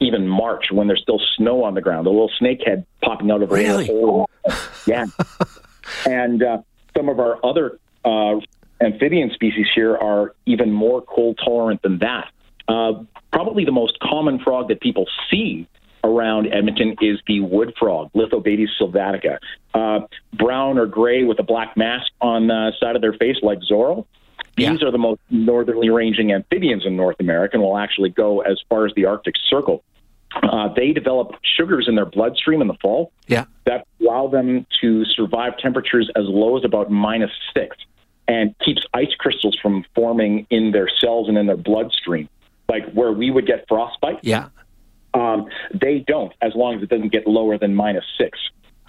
even 0.00 0.28
March 0.28 0.70
when 0.70 0.86
there's 0.88 1.00
still 1.00 1.20
snow 1.36 1.64
on 1.64 1.74
the 1.74 1.80
ground. 1.80 2.06
A 2.06 2.10
little 2.10 2.30
snake 2.38 2.60
head 2.64 2.84
popping 3.02 3.30
out 3.30 3.42
of 3.42 3.50
Really? 3.50 3.86
hole. 3.86 4.28
Yeah. 4.86 5.06
and 6.06 6.42
uh, 6.42 6.58
some 6.96 7.08
of 7.08 7.18
our 7.18 7.44
other 7.44 7.78
uh, 8.04 8.36
amphibian 8.80 9.30
species 9.32 9.66
here 9.74 9.96
are 9.96 10.34
even 10.46 10.70
more 10.72 11.02
cold 11.02 11.38
tolerant 11.44 11.82
than 11.82 11.98
that. 11.98 12.30
Uh, 12.68 13.02
probably 13.32 13.64
the 13.64 13.72
most 13.72 13.98
common 14.00 14.38
frog 14.38 14.68
that 14.68 14.80
people 14.80 15.06
see 15.30 15.66
around 16.06 16.52
Edmonton 16.52 16.96
is 17.00 17.18
the 17.26 17.40
wood 17.40 17.74
frog, 17.78 18.10
Lithobates 18.14 18.68
sylvatica. 18.80 19.38
Uh, 19.74 20.00
brown 20.34 20.78
or 20.78 20.86
gray 20.86 21.24
with 21.24 21.38
a 21.38 21.42
black 21.42 21.76
mask 21.76 22.10
on 22.20 22.46
the 22.46 22.72
side 22.80 22.96
of 22.96 23.02
their 23.02 23.12
face, 23.14 23.36
like 23.42 23.58
Zorro. 23.70 24.06
These 24.56 24.82
are 24.82 24.90
the 24.90 24.96
most 24.98 25.20
northerly 25.28 25.90
ranging 25.90 26.32
amphibians 26.32 26.86
in 26.86 26.96
North 26.96 27.16
America 27.20 27.56
and 27.56 27.62
will 27.62 27.76
actually 27.76 28.08
go 28.08 28.40
as 28.40 28.58
far 28.70 28.86
as 28.86 28.92
the 28.96 29.04
Arctic 29.04 29.34
Circle. 29.50 29.82
Uh, 30.42 30.68
they 30.74 30.92
develop 30.92 31.32
sugars 31.56 31.86
in 31.88 31.94
their 31.94 32.06
bloodstream 32.06 32.62
in 32.62 32.68
the 32.68 32.74
fall 32.80 33.12
Yeah. 33.26 33.44
that 33.64 33.86
allow 34.00 34.28
them 34.28 34.66
to 34.80 35.04
survive 35.04 35.58
temperatures 35.58 36.10
as 36.16 36.24
low 36.26 36.56
as 36.56 36.64
about 36.64 36.90
minus 36.90 37.30
six 37.54 37.76
and 38.28 38.54
keeps 38.64 38.82
ice 38.94 39.14
crystals 39.18 39.56
from 39.60 39.84
forming 39.94 40.46
in 40.50 40.72
their 40.72 40.88
cells 41.00 41.28
and 41.28 41.36
in 41.38 41.46
their 41.46 41.56
bloodstream. 41.56 42.28
Like 42.68 42.90
where 42.92 43.12
we 43.12 43.30
would 43.30 43.46
get 43.46 43.66
frostbite, 43.68 44.20
Yeah. 44.22 44.48
Um, 45.16 45.46
they 45.72 46.04
don't 46.06 46.32
as 46.42 46.52
long 46.54 46.76
as 46.76 46.82
it 46.82 46.88
doesn't 46.88 47.12
get 47.12 47.26
lower 47.26 47.58
than 47.58 47.74
minus 47.74 48.04
six. 48.18 48.38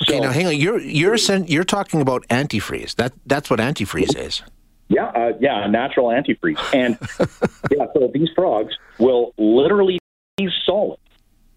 Okay, 0.01 0.17
So- 0.17 0.23
now 0.23 0.31
hang 0.31 0.47
on. 0.47 0.57
You're 0.57 0.79
you're 0.79 1.17
sen- 1.17 1.47
you're 1.47 1.63
talking 1.63 2.01
about 2.01 2.27
antifreeze. 2.27 2.95
That 2.95 3.13
that's 3.25 3.49
what 3.49 3.59
antifreeze 3.59 4.15
is. 4.17 4.43
Yeah, 4.89 5.05
uh, 5.07 5.33
yeah, 5.41 5.67
natural 5.67 6.07
antifreeze. 6.07 6.59
And 6.73 6.97
yeah, 7.71 7.87
so 7.93 8.09
these 8.13 8.29
frogs 8.35 8.73
will 8.99 9.33
literally 9.37 9.99
be 10.37 10.47
solid 10.65 10.99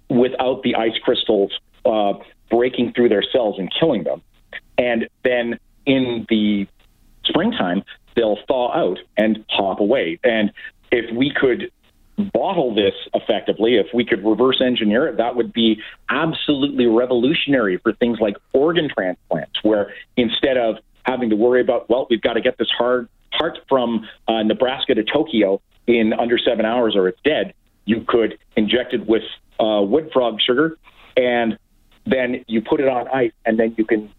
without 0.09 0.63
the 0.65 0.75
ice 0.75 0.99
crystals 1.05 1.53
uh, 1.85 2.15
breaking 2.51 2.93
through 2.95 3.09
their 3.09 3.23
cells 3.33 3.57
and 3.59 3.71
killing 3.79 4.03
them. 4.03 4.21
And 4.79 5.09
then 5.23 5.61
in 5.87 6.27
the 6.29 6.67
springtime, 7.25 7.85
they'll 8.17 8.39
thaw 8.49 8.73
out 8.73 8.99
and 9.17 9.45
hop 9.49 9.79
away. 9.79 10.19
And 10.25 10.51
if 10.91 11.15
we 11.15 11.33
could 11.33 11.71
bottle 12.25 12.75
this 12.75 12.95
effectively, 13.15 13.77
if 13.77 13.87
we 13.95 14.05
could 14.05 14.25
reverse 14.25 14.61
engineer 14.61 15.09
it, 15.09 15.17
that 15.17 15.37
would 15.37 15.53
be 15.53 15.81
absolutely 16.09 16.87
revolutionary 16.87 17.79
for 17.79 17.93
things 17.95 18.19
like 18.21 18.37
organ 18.53 18.89
transplants, 18.93 19.63
where 19.63 19.93
instead 20.17 20.57
of 20.57 20.77
having 21.05 21.31
to 21.31 21.37
worry 21.37 21.61
about, 21.61 21.89
well, 21.89 22.07
we've 22.11 22.21
got 22.21 22.35
to 22.35 22.41
get 22.41 22.59
this 22.59 22.69
hard 22.77 23.09
heart 23.33 23.59
from 23.69 24.07
uh, 24.29 24.43
Nebraska 24.43 24.95
to 24.95 25.05
Tokyo 25.05 25.61
in 25.87 26.13
under 26.13 26.39
seven 26.39 26.65
hours 26.65 26.95
or 26.97 27.09
it's 27.09 27.21
dead, 27.25 27.55
you 27.85 28.05
could 28.07 28.39
inject 28.57 28.93
it 28.93 29.07
with 29.07 29.23
uh, 29.59 29.81
wood 29.83 30.11
frog 30.13 30.39
sugar 30.41 30.77
and 31.17 31.59
then 32.07 32.45
you 32.49 32.61
put 32.61 32.81
it 32.81 32.89
on 32.89 33.09
ice 33.09 33.33
and 33.45 33.59
then 33.59 33.75
you 33.77 33.85
can 33.85 34.11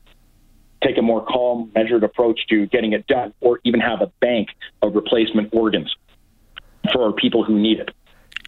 take 0.84 0.98
a 0.98 1.02
more 1.02 1.24
calm, 1.26 1.72
measured 1.76 2.04
approach 2.04 2.40
to 2.50 2.66
getting 2.68 2.94
it 2.94 3.06
done, 3.08 3.34
or 3.40 3.60
even 3.64 3.80
have 3.80 4.02
a 4.02 4.08
bank 4.20 4.50
of 4.82 4.96
replacement 4.96 5.54
organs 5.54 5.96
for 6.94 7.12
people 7.14 7.44
who 7.44 7.60
need 7.60 7.80
it. 7.80 7.90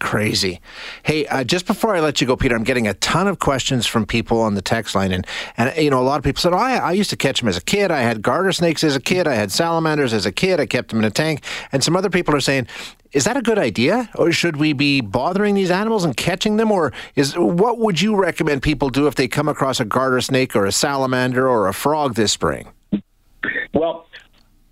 Crazy. 0.00 0.60
Hey, 1.04 1.26
uh, 1.28 1.44
just 1.44 1.66
before 1.66 1.94
I 1.94 2.00
let 2.00 2.20
you 2.20 2.26
go, 2.26 2.36
Peter, 2.36 2.56
I'm 2.56 2.64
getting 2.64 2.88
a 2.88 2.94
ton 2.94 3.28
of 3.28 3.38
questions 3.38 3.86
from 3.86 4.06
people 4.06 4.40
on 4.40 4.54
the 4.54 4.60
text 4.60 4.94
line, 4.94 5.12
and 5.12 5.24
and 5.56 5.74
you 5.76 5.88
know 5.88 6.00
a 6.00 6.02
lot 6.02 6.18
of 6.18 6.24
people 6.24 6.40
said, 6.40 6.52
"Oh, 6.52 6.58
I, 6.58 6.76
I 6.76 6.92
used 6.92 7.10
to 7.10 7.16
catch 7.16 7.40
them 7.40 7.48
as 7.48 7.56
a 7.56 7.62
kid. 7.62 7.92
I 7.92 8.00
had 8.00 8.20
garter 8.20 8.50
snakes 8.50 8.82
as 8.82 8.96
a 8.96 9.00
kid. 9.00 9.28
I 9.28 9.34
had 9.34 9.52
salamanders 9.52 10.12
as 10.12 10.26
a 10.26 10.32
kid. 10.32 10.58
I 10.58 10.66
kept 10.66 10.90
them 10.90 10.98
in 10.98 11.04
a 11.04 11.10
tank." 11.10 11.44
And 11.70 11.82
some 11.84 11.96
other 11.96 12.10
people 12.10 12.34
are 12.34 12.40
saying, 12.40 12.66
"Is 13.12 13.24
that 13.24 13.36
a 13.36 13.42
good 13.42 13.58
idea, 13.58 14.10
or 14.16 14.32
should 14.32 14.56
we 14.56 14.72
be 14.72 15.00
bothering 15.00 15.54
these 15.54 15.70
animals 15.70 16.04
and 16.04 16.16
catching 16.16 16.56
them, 16.56 16.72
or 16.72 16.92
is 17.14 17.38
what 17.38 17.78
would 17.78 18.00
you 18.00 18.16
recommend 18.16 18.62
people 18.62 18.90
do 18.90 19.06
if 19.06 19.14
they 19.14 19.28
come 19.28 19.48
across 19.48 19.78
a 19.78 19.84
garter 19.84 20.20
snake 20.20 20.56
or 20.56 20.66
a 20.66 20.72
salamander 20.72 21.48
or 21.48 21.68
a 21.68 21.72
frog 21.72 22.14
this 22.14 22.32
spring?" 22.32 22.68
Well, 23.72 24.06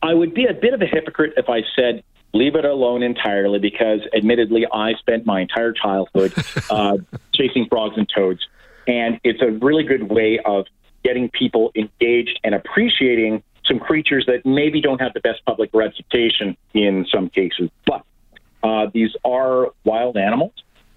I 0.02 0.14
would 0.14 0.34
be 0.34 0.46
a 0.46 0.52
bit 0.52 0.74
of 0.74 0.82
a 0.82 0.86
hypocrite 0.86 1.34
if 1.36 1.48
I 1.48 1.62
said 1.76 2.02
leave 2.32 2.54
it 2.54 2.64
alone 2.64 3.02
entirely 3.02 3.58
because, 3.58 4.00
admittedly, 4.14 4.66
I 4.72 4.94
spent 4.94 5.26
my 5.26 5.40
entire 5.40 5.72
childhood 5.72 6.32
uh, 6.70 6.98
chasing 7.34 7.66
frogs 7.68 7.96
and 7.96 8.08
toads. 8.08 8.40
And 8.86 9.20
it's 9.22 9.42
a 9.42 9.50
really 9.50 9.84
good 9.84 10.10
way 10.10 10.40
of 10.44 10.66
getting 11.04 11.28
people 11.30 11.72
engaged 11.74 12.38
and 12.44 12.54
appreciating 12.54 13.42
some 13.66 13.78
creatures 13.78 14.24
that 14.26 14.44
maybe 14.44 14.80
don't 14.80 15.00
have 15.00 15.12
the 15.14 15.20
best 15.20 15.44
public 15.44 15.70
reputation 15.72 16.56
in 16.74 17.06
some 17.12 17.28
cases. 17.28 17.70
But 17.86 18.04
uh, 18.62 18.86
these 18.92 19.10
are 19.24 19.68
wild 19.84 20.16
animals. 20.16 20.52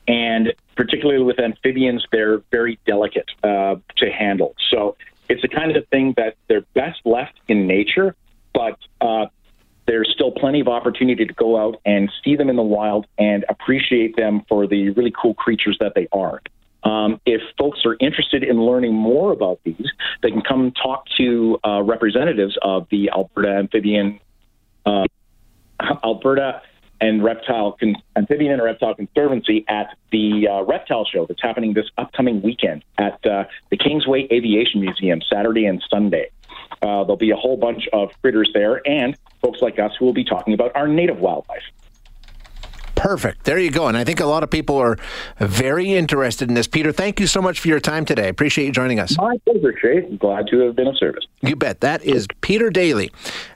And 0.08 0.54
particularly 0.76 1.24
with 1.24 1.40
amphibians, 1.40 2.06
they're 2.12 2.40
very 2.52 2.80
delicate 2.86 3.30
uh, 3.44 3.76
to 3.98 4.12
handle. 4.12 4.56
So 4.70 4.98
it's 5.30 5.42
the 5.42 5.48
kind 5.48 5.76
of 5.76 5.88
thing 5.88 6.14
that 6.18 6.36
they're 6.48 6.66
best 6.74 7.00
left 7.06 7.40
in 7.48 7.66
nature, 7.66 8.16
but 8.54 8.78
uh, 9.02 9.28
there's 9.88 10.10
still 10.14 10.32
plenty 10.32 10.60
of 10.60 10.68
opportunity 10.68 11.26
to 11.26 11.34
go 11.34 11.58
out 11.58 11.80
and 11.86 12.12
see 12.24 12.36
them 12.36 12.50
in 12.50 12.56
the 12.56 12.64
wild 12.64 13.06
and 13.18 13.46
appreciate 13.50 14.16
them 14.16 14.42
for 14.50 14.68
the 14.68 14.90
really 14.92 15.14
cool 15.20 15.34
creatures 15.34 15.78
that 15.80 15.94
they 15.96 16.08
are. 16.12 16.42
Um, 16.84 17.20
if 17.26 17.42
folks 17.58 17.84
are 17.86 17.98
interested 18.00 18.44
in 18.44 18.62
learning 18.62 18.94
more 18.94 19.32
about 19.32 19.60
these, 19.64 19.92
they 20.22 20.30
can 20.30 20.42
come 20.42 20.72
talk 20.72 21.06
to 21.18 21.60
uh, 21.66 21.82
representatives 21.82 22.58
of 22.62 22.88
the 22.92 23.10
Alberta 23.10 23.50
Amphibian, 23.50 24.20
uh, 24.86 25.06
Alberta 26.04 26.62
and 27.02 27.24
reptile 27.24 27.74
con- 27.74 27.96
amphibian 28.16 28.54
and 28.54 28.64
reptile 28.64 28.96
conservancy 28.96 29.66
at 29.68 29.98
the 30.12 30.48
uh, 30.48 30.64
reptile 30.64 31.06
show 31.06 31.26
that's 31.26 31.42
happening 31.42 31.74
this 31.74 31.90
upcoming 31.98 32.42
weekend 32.42 32.84
at 32.98 33.26
uh, 33.26 33.44
the 33.70 33.78
Kingsway 33.78 34.28
Aviation 34.32 34.80
Museum, 34.80 35.22
Saturday 35.30 35.66
and 35.66 35.84
Sunday. 35.90 36.30
Uh, 36.82 37.04
there'll 37.04 37.18
be 37.18 37.32
a 37.32 37.36
whole 37.36 37.58
bunch 37.58 37.88
of 37.94 38.10
critters 38.22 38.50
there 38.54 38.88
and 38.88 39.18
folks 39.46 39.62
like 39.62 39.78
us 39.78 39.92
who 40.00 40.06
will 40.06 40.14
be 40.14 40.24
talking 40.24 40.56
about 40.56 40.76
our 40.76 40.88
native 40.88 41.20
wildlife. 41.20 41.62
Perfect. 42.96 43.44
There 43.44 43.60
you 43.60 43.70
go. 43.70 43.88
And 43.88 43.96
I 43.96 44.04
think 44.04 44.20
a 44.20 44.26
lot 44.26 44.42
of 44.42 44.50
people 44.50 44.78
are 44.78 44.98
very 45.38 45.94
interested 45.94 46.48
in 46.50 46.56
this. 46.56 46.66
Peter, 46.66 46.92
thank 46.92 47.20
you 47.20 47.28
so 47.28 47.42
much 47.42 47.60
for 47.60 47.68
your 47.68 47.80
time 47.80 48.06
today. 48.06 48.30
Appreciate 48.30 48.66
you 48.66 48.72
joining 48.72 49.00
us. 49.00 49.16
My 49.18 49.38
pleasure, 49.46 49.78
Shay. 49.80 50.02
Glad 50.18 50.48
to 50.48 50.60
have 50.62 50.76
been 50.76 50.88
of 50.88 50.98
service. 50.98 51.26
You 51.42 51.56
bet. 51.56 51.82
That 51.82 52.04
is 52.04 52.26
Peter 52.42 52.72
Daly. 52.72 53.12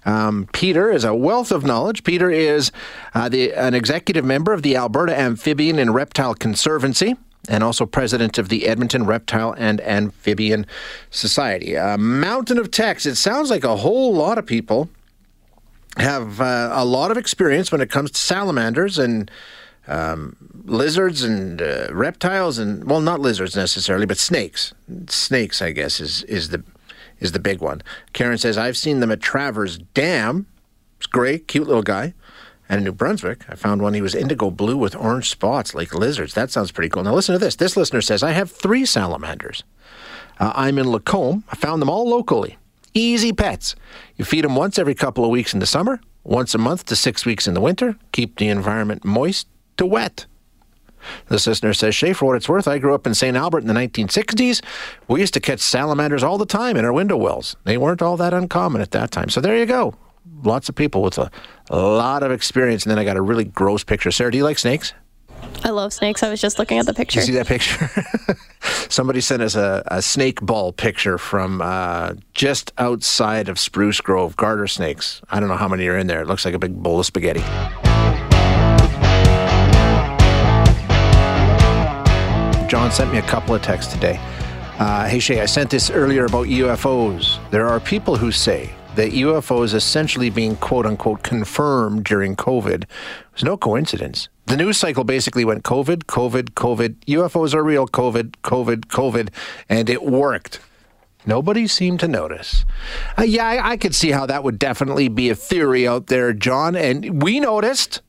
Um, 0.05 0.47
Peter 0.53 0.91
is 0.91 1.03
a 1.03 1.15
wealth 1.15 1.51
of 1.51 1.63
knowledge. 1.63 2.03
Peter 2.03 2.29
is 2.29 2.71
uh, 3.15 3.29
the, 3.29 3.53
an 3.53 3.73
executive 3.73 4.25
member 4.25 4.53
of 4.53 4.61
the 4.61 4.75
Alberta 4.75 5.17
Amphibian 5.19 5.79
and 5.79 5.95
Reptile 5.95 6.35
Conservancy 6.35 7.15
and 7.47 7.63
also 7.63 7.87
president 7.87 8.37
of 8.37 8.49
the 8.49 8.67
Edmonton 8.67 9.05
Reptile 9.05 9.55
and 9.57 9.81
Amphibian 9.81 10.67
Society. 11.09 11.73
A 11.73 11.97
mountain 11.97 12.59
of 12.59 12.69
text. 12.69 13.07
It 13.07 13.15
sounds 13.15 13.49
like 13.49 13.63
a 13.63 13.77
whole 13.77 14.13
lot 14.13 14.37
of 14.37 14.45
people 14.45 14.89
have 15.97 16.39
uh, 16.39 16.69
a 16.73 16.85
lot 16.85 17.11
of 17.11 17.17
experience 17.17 17.71
when 17.71 17.81
it 17.81 17.89
comes 17.89 18.11
to 18.11 18.19
salamanders 18.19 18.97
and 18.97 19.29
um, 19.87 20.35
lizards 20.65 21.23
and 21.23 21.61
uh, 21.61 21.87
reptiles 21.91 22.59
and 22.59 22.83
well, 22.83 23.01
not 23.01 23.19
lizards 23.19 23.55
necessarily, 23.55 24.05
but 24.05 24.17
snakes. 24.17 24.73
Snakes, 25.07 25.61
I 25.61 25.71
guess, 25.71 25.99
is 25.99 26.23
is 26.23 26.49
the 26.49 26.63
is 27.19 27.31
the 27.31 27.39
big 27.39 27.59
one. 27.59 27.81
Karen 28.13 28.37
says 28.37 28.57
I've 28.57 28.77
seen 28.77 28.99
them 28.99 29.11
at 29.11 29.19
Travers 29.19 29.77
Dam. 29.77 30.45
It's 30.97 31.07
great, 31.07 31.47
cute 31.47 31.67
little 31.67 31.83
guy. 31.83 32.13
And 32.71 32.79
in 32.79 32.83
New 32.83 32.91
Brunswick, 32.91 33.45
I 33.49 33.55
found 33.55 33.81
one. 33.81 33.95
He 33.95 34.01
was 34.01 34.13
indigo 34.13 34.51
blue 34.51 34.77
with 34.77 34.95
orange 34.95 35.29
spots 35.29 35.73
like 35.73 35.93
lizards. 35.95 36.35
That 36.35 36.51
sounds 36.51 36.71
pretty 36.71 36.89
cool. 36.89 37.01
Now 37.03 37.15
listen 37.15 37.33
to 37.33 37.39
this. 37.39 37.55
This 37.55 37.75
listener 37.75 38.01
says 38.01 38.21
I 38.21 38.31
have 38.31 38.51
three 38.51 38.85
salamanders. 38.85 39.63
Uh, 40.39 40.53
I'm 40.55 40.77
in 40.77 40.91
Lacombe. 40.91 41.43
I 41.49 41.55
found 41.55 41.81
them 41.81 41.89
all 41.89 42.07
locally. 42.07 42.57
Easy 42.93 43.33
pets. 43.33 43.75
You 44.15 44.25
feed 44.25 44.43
them 44.43 44.55
once 44.55 44.79
every 44.79 44.95
couple 44.95 45.23
of 45.23 45.31
weeks 45.31 45.53
in 45.53 45.59
the 45.59 45.65
summer, 45.65 45.99
once 46.23 46.53
a 46.55 46.57
month 46.57 46.85
to 46.85 46.95
six 46.95 47.25
weeks 47.25 47.47
in 47.47 47.53
the 47.53 47.61
winter. 47.61 47.97
Keep 48.11 48.37
the 48.37 48.49
environment 48.49 49.05
moist 49.05 49.47
to 49.77 49.85
wet. 49.85 50.25
This 51.27 51.47
listener 51.47 51.73
says, 51.73 51.95
Shay, 51.95 52.13
for 52.13 52.25
what 52.25 52.35
it's 52.35 52.49
worth, 52.49 52.67
I 52.67 52.77
grew 52.77 52.93
up 52.93 53.07
in 53.07 53.13
St. 53.13 53.37
Albert 53.37 53.59
in 53.59 53.67
the 53.67 53.73
1960s. 53.73 54.61
We 55.07 55.21
used 55.21 55.33
to 55.33 55.39
catch 55.39 55.59
salamanders 55.61 56.23
all 56.23 56.37
the 56.37 56.45
time 56.45 56.75
in 56.75 56.85
our 56.85 56.93
window 56.93 57.17
wells. 57.17 57.55
They 57.63 57.77
weren't 57.77 58.01
all 58.01 58.17
that 58.17 58.33
uncommon 58.33 58.81
at 58.81 58.91
that 58.91 59.11
time. 59.11 59.29
So 59.29 59.39
there 59.39 59.57
you 59.57 59.65
go. 59.65 59.95
Lots 60.43 60.69
of 60.69 60.75
people 60.75 61.01
with 61.01 61.17
a, 61.17 61.31
a 61.69 61.77
lot 61.77 62.23
of 62.23 62.31
experience. 62.31 62.83
And 62.83 62.91
then 62.91 62.99
I 62.99 63.03
got 63.03 63.17
a 63.17 63.21
really 63.21 63.45
gross 63.45 63.83
picture. 63.83 64.11
Sarah, 64.11 64.31
do 64.31 64.37
you 64.37 64.43
like 64.43 64.59
snakes? 64.59 64.93
I 65.63 65.69
love 65.71 65.93
snakes. 65.93 66.23
I 66.23 66.29
was 66.29 66.41
just 66.41 66.57
looking 66.57 66.77
at 66.77 66.85
the 66.85 66.93
picture. 66.93 67.19
You 67.19 67.25
see 67.25 67.33
that 67.33 67.47
picture? 67.47 67.89
Somebody 68.89 69.21
sent 69.21 69.41
us 69.41 69.55
a, 69.55 69.83
a, 69.87 70.01
snake 70.01 70.41
ball 70.41 70.71
picture 70.71 71.17
from 71.17 71.61
uh, 71.61 72.13
just 72.33 72.71
outside 72.77 73.49
of 73.49 73.59
Spruce 73.59 74.01
Grove, 74.01 74.35
garter 74.35 74.67
snakes. 74.67 75.21
I 75.29 75.39
don't 75.39 75.49
know 75.49 75.57
how 75.57 75.67
many 75.67 75.87
are 75.87 75.97
in 75.97 76.07
there. 76.07 76.21
It 76.21 76.27
looks 76.27 76.45
like 76.45 76.53
a 76.53 76.59
big 76.59 76.81
bowl 76.81 76.99
of 76.99 77.05
spaghetti. 77.05 77.41
John 82.69 82.91
sent 82.91 83.11
me 83.11 83.17
a 83.17 83.23
couple 83.23 83.55
of 83.55 83.61
texts 83.61 83.91
today. 83.91 84.19
Uh, 84.77 85.07
hey 85.07 85.19
Shay, 85.19 85.41
I 85.41 85.45
sent 85.45 85.69
this 85.69 85.89
earlier 85.89 86.25
about 86.25 86.47
UFOs. 86.47 87.39
There 87.49 87.67
are 87.67 87.79
people 87.79 88.15
who 88.15 88.31
say 88.31 88.71
that 88.95 89.11
UFOs 89.11 89.73
essentially 89.73 90.29
being 90.29 90.55
quote 90.57 90.85
unquote 90.85 91.23
confirmed 91.23 92.05
during 92.05 92.35
COVID 92.35 92.83
it 92.83 92.87
was 93.33 93.43
no 93.43 93.57
coincidence. 93.57 94.29
The 94.49 94.57
news 94.57 94.77
cycle 94.77 95.03
basically 95.03 95.45
went 95.45 95.63
COVID, 95.63 96.05
COVID, 96.05 96.53
COVID, 96.55 96.95
UFOs 97.05 97.53
are 97.53 97.63
real, 97.63 97.87
COVID, 97.87 98.31
COVID, 98.43 98.85
COVID, 98.87 99.29
and 99.69 99.87
it 99.91 100.01
worked. 100.01 100.59
Nobody 101.27 101.67
seemed 101.67 101.99
to 101.99 102.07
notice. 102.07 102.65
Uh, 103.15 103.25
yeah, 103.25 103.45
I, 103.45 103.69
I 103.73 103.77
could 103.77 103.93
see 103.93 104.09
how 104.09 104.25
that 104.25 104.43
would 104.43 104.57
definitely 104.57 105.07
be 105.07 105.29
a 105.29 105.35
theory 105.35 105.87
out 105.87 106.07
there, 106.07 106.33
John, 106.33 106.75
and 106.75 107.21
we 107.21 107.39
noticed. 107.39 108.01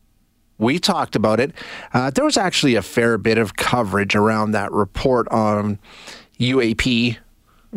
We 0.57 0.79
talked 0.79 1.15
about 1.15 1.41
it. 1.41 1.53
Uh, 1.93 2.09
there 2.09 2.25
was 2.25 2.39
actually 2.39 2.75
a 2.75 2.81
fair 2.81 3.19
bit 3.19 3.37
of 3.37 3.57
coverage 3.57 4.17
around 4.17 4.53
that 4.53 4.73
report 4.73 5.29
on 5.29 5.79
UAP 6.39 7.19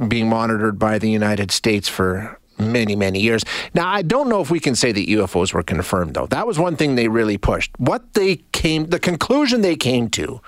being 0.07 0.29
monitored 0.29 0.79
by 0.79 0.99
the 0.99 1.11
United 1.11 1.51
States 1.51 1.89
for 1.89 2.39
many, 2.57 2.95
many 2.95 3.19
years. 3.19 3.43
Now, 3.73 3.87
I 3.87 4.01
don't 4.01 4.29
know 4.29 4.41
if 4.41 4.51
we 4.51 4.59
can 4.59 4.75
say 4.75 4.91
that 4.91 5.07
UFOs 5.07 5.53
were 5.53 5.63
confirmed, 5.63 6.13
though. 6.13 6.27
That 6.27 6.47
was 6.47 6.59
one 6.59 6.75
thing 6.75 6.95
they 6.95 7.07
really 7.07 7.37
pushed. 7.37 7.71
What 7.77 8.13
they 8.13 8.37
came, 8.51 8.87
the 8.87 8.99
conclusion 8.99 9.61
they 9.61 9.75
came 9.75 10.09
to 10.11 10.41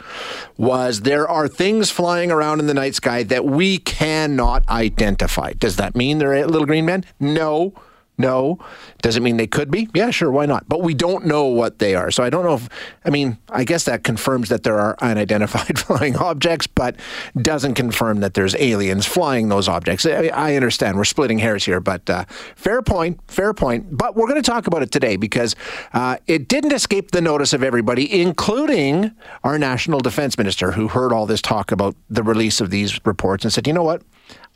was 0.58 1.02
there 1.02 1.28
are 1.28 1.48
things 1.48 1.91
flying 1.91 2.32
around 2.32 2.60
in 2.60 2.68
the 2.68 2.74
night 2.74 2.96
sky 2.96 3.24
that 3.24 3.46
we 3.46 3.78
cannot 3.78 4.68
identify. 4.70 5.54
Does 5.54 5.76
that 5.78 5.96
mean 5.96 6.18
they're 6.18 6.46
little 6.48 6.68
green 6.68 6.86
men? 6.86 7.06
No. 7.20 7.74
No. 8.17 8.60
Does 9.01 9.17
it 9.17 9.21
mean 9.21 9.38
they 9.38 9.47
could 9.47 9.69
be? 9.69 9.89
Yeah, 9.93 10.10
sure. 10.10 10.32
Why 10.32 10.45
not? 10.45 10.69
But 10.69 10.82
we 10.82 10.93
don't 10.93 11.25
know 11.25 11.45
what 11.45 11.80
they 11.80 11.95
are. 11.95 12.12
So 12.12 12.23
I 12.23 12.30
don't 12.30 12.45
know 12.45 12.54
if, 12.54 12.69
I 13.04 13.10
mean, 13.10 13.38
I 13.49 13.65
guess 13.65 13.84
that 13.86 14.04
confirms 14.04 14.49
that 14.49 14.63
there 14.63 14.80
are 14.80 14.95
unidentified 15.01 15.78
flying 15.86 16.15
objects, 16.15 16.65
but 16.67 16.95
doesn't 17.41 17.73
confirm 17.73 18.21
that 18.21 18.34
there's 18.34 18.56
aliens 18.56 19.06
flying 19.06 19.49
those 19.49 19.67
objects. 19.67 20.06
I, 20.06 20.28
I 20.28 20.56
understand. 20.56 20.97
We're 20.97 21.04
splitting 21.04 21.39
hairs 21.39 21.65
here, 21.65 21.82
but 21.82 22.10
uh, 22.10 22.25
fair 22.56 22.82
point. 22.82 23.19
Fair 23.30 23.54
point. 23.54 23.97
But 23.97 24.15
we're 24.15 24.28
going 24.28 24.41
to 24.41 24.49
talk 24.49 24.67
about 24.67 24.82
it 24.82 24.91
today 24.91 25.17
because 25.17 25.56
uh, 25.93 26.17
it 26.28 26.47
didn't 26.47 26.71
escape 26.71 27.12
the 27.12 27.21
notice 27.21 27.51
of 27.51 27.63
everybody, 27.63 28.21
including 28.21 29.12
our 29.43 29.60
national 29.60 29.99
defense 29.99 30.38
minister, 30.38 30.71
who 30.71 30.88
heard 30.88 31.12
all 31.12 31.25
this 31.25 31.41
talk 31.41 31.71
about 31.71 31.95
the 32.10 32.23
release 32.23 32.62
of 32.62 32.69
these 32.69 33.06
reports 33.06 33.43
and 33.43 33.51
said, 33.51 33.67
you 33.67 33.73
know 33.73 33.84
what? 33.84 34.01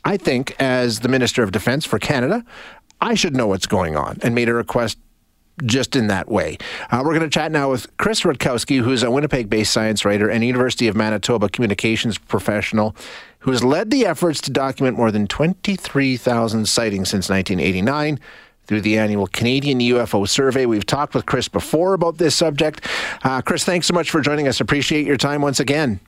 I 0.06 0.16
think, 0.16 0.56
as 0.60 1.02
the 1.02 1.10
Minister 1.10 1.44
of 1.44 1.52
Defense 1.52 1.86
for 1.86 2.00
Canada, 2.00 2.46
I 3.02 3.14
should 3.16 3.36
know 3.36 3.48
what's 3.48 3.68
going 3.68 3.96
on 3.96 4.20
and 4.22 4.36
made 4.36 4.50
a 4.50 4.54
request 4.54 4.98
just 5.66 5.96
in 5.96 6.08
that 6.08 6.30
way. 6.30 6.58
Uh, 6.92 7.02
we're 7.04 7.14
going 7.14 7.22
to 7.22 7.30
chat 7.30 7.52
now 7.52 7.72
with 7.72 7.96
Chris 7.98 8.22
Rutkowski, 8.22 8.82
who's 8.82 9.04
a 9.04 9.12
Winnipeg 9.12 9.50
based 9.50 9.74
science 9.74 10.06
writer 10.06 10.30
and 10.30 10.44
University 10.44 10.88
of 10.88 10.96
Manitoba 10.96 11.50
communications 11.50 12.18
professional 12.18 12.96
who 13.40 13.52
has 13.52 13.64
led 13.64 13.90
the 13.90 14.06
efforts 14.06 14.42
to 14.42 14.52
document 14.52 14.98
more 14.98 15.12
than 15.12 15.28
23,000 15.28 16.68
sightings 16.68 17.10
since 17.10 17.30
1989 17.30 18.20
through 18.66 18.82
the 18.82 18.98
annual 18.98 19.28
Canadian 19.28 19.80
UFO 19.80 20.28
Survey. 20.28 20.66
We've 20.66 20.86
talked 20.86 21.16
with 21.16 21.26
Chris 21.26 21.48
before 21.48 21.94
about 21.94 22.18
this 22.18 22.36
subject. 22.36 22.86
Uh, 23.24 23.42
Chris, 23.42 23.64
thanks 23.64 23.88
so 23.88 23.94
much 23.94 24.12
for 24.12 24.22
joining 24.22 24.48
us. 24.48 24.60
Appreciate 24.60 25.08
your 25.08 25.18
time 25.18 25.42
once 25.42 25.60
again. 25.60 26.00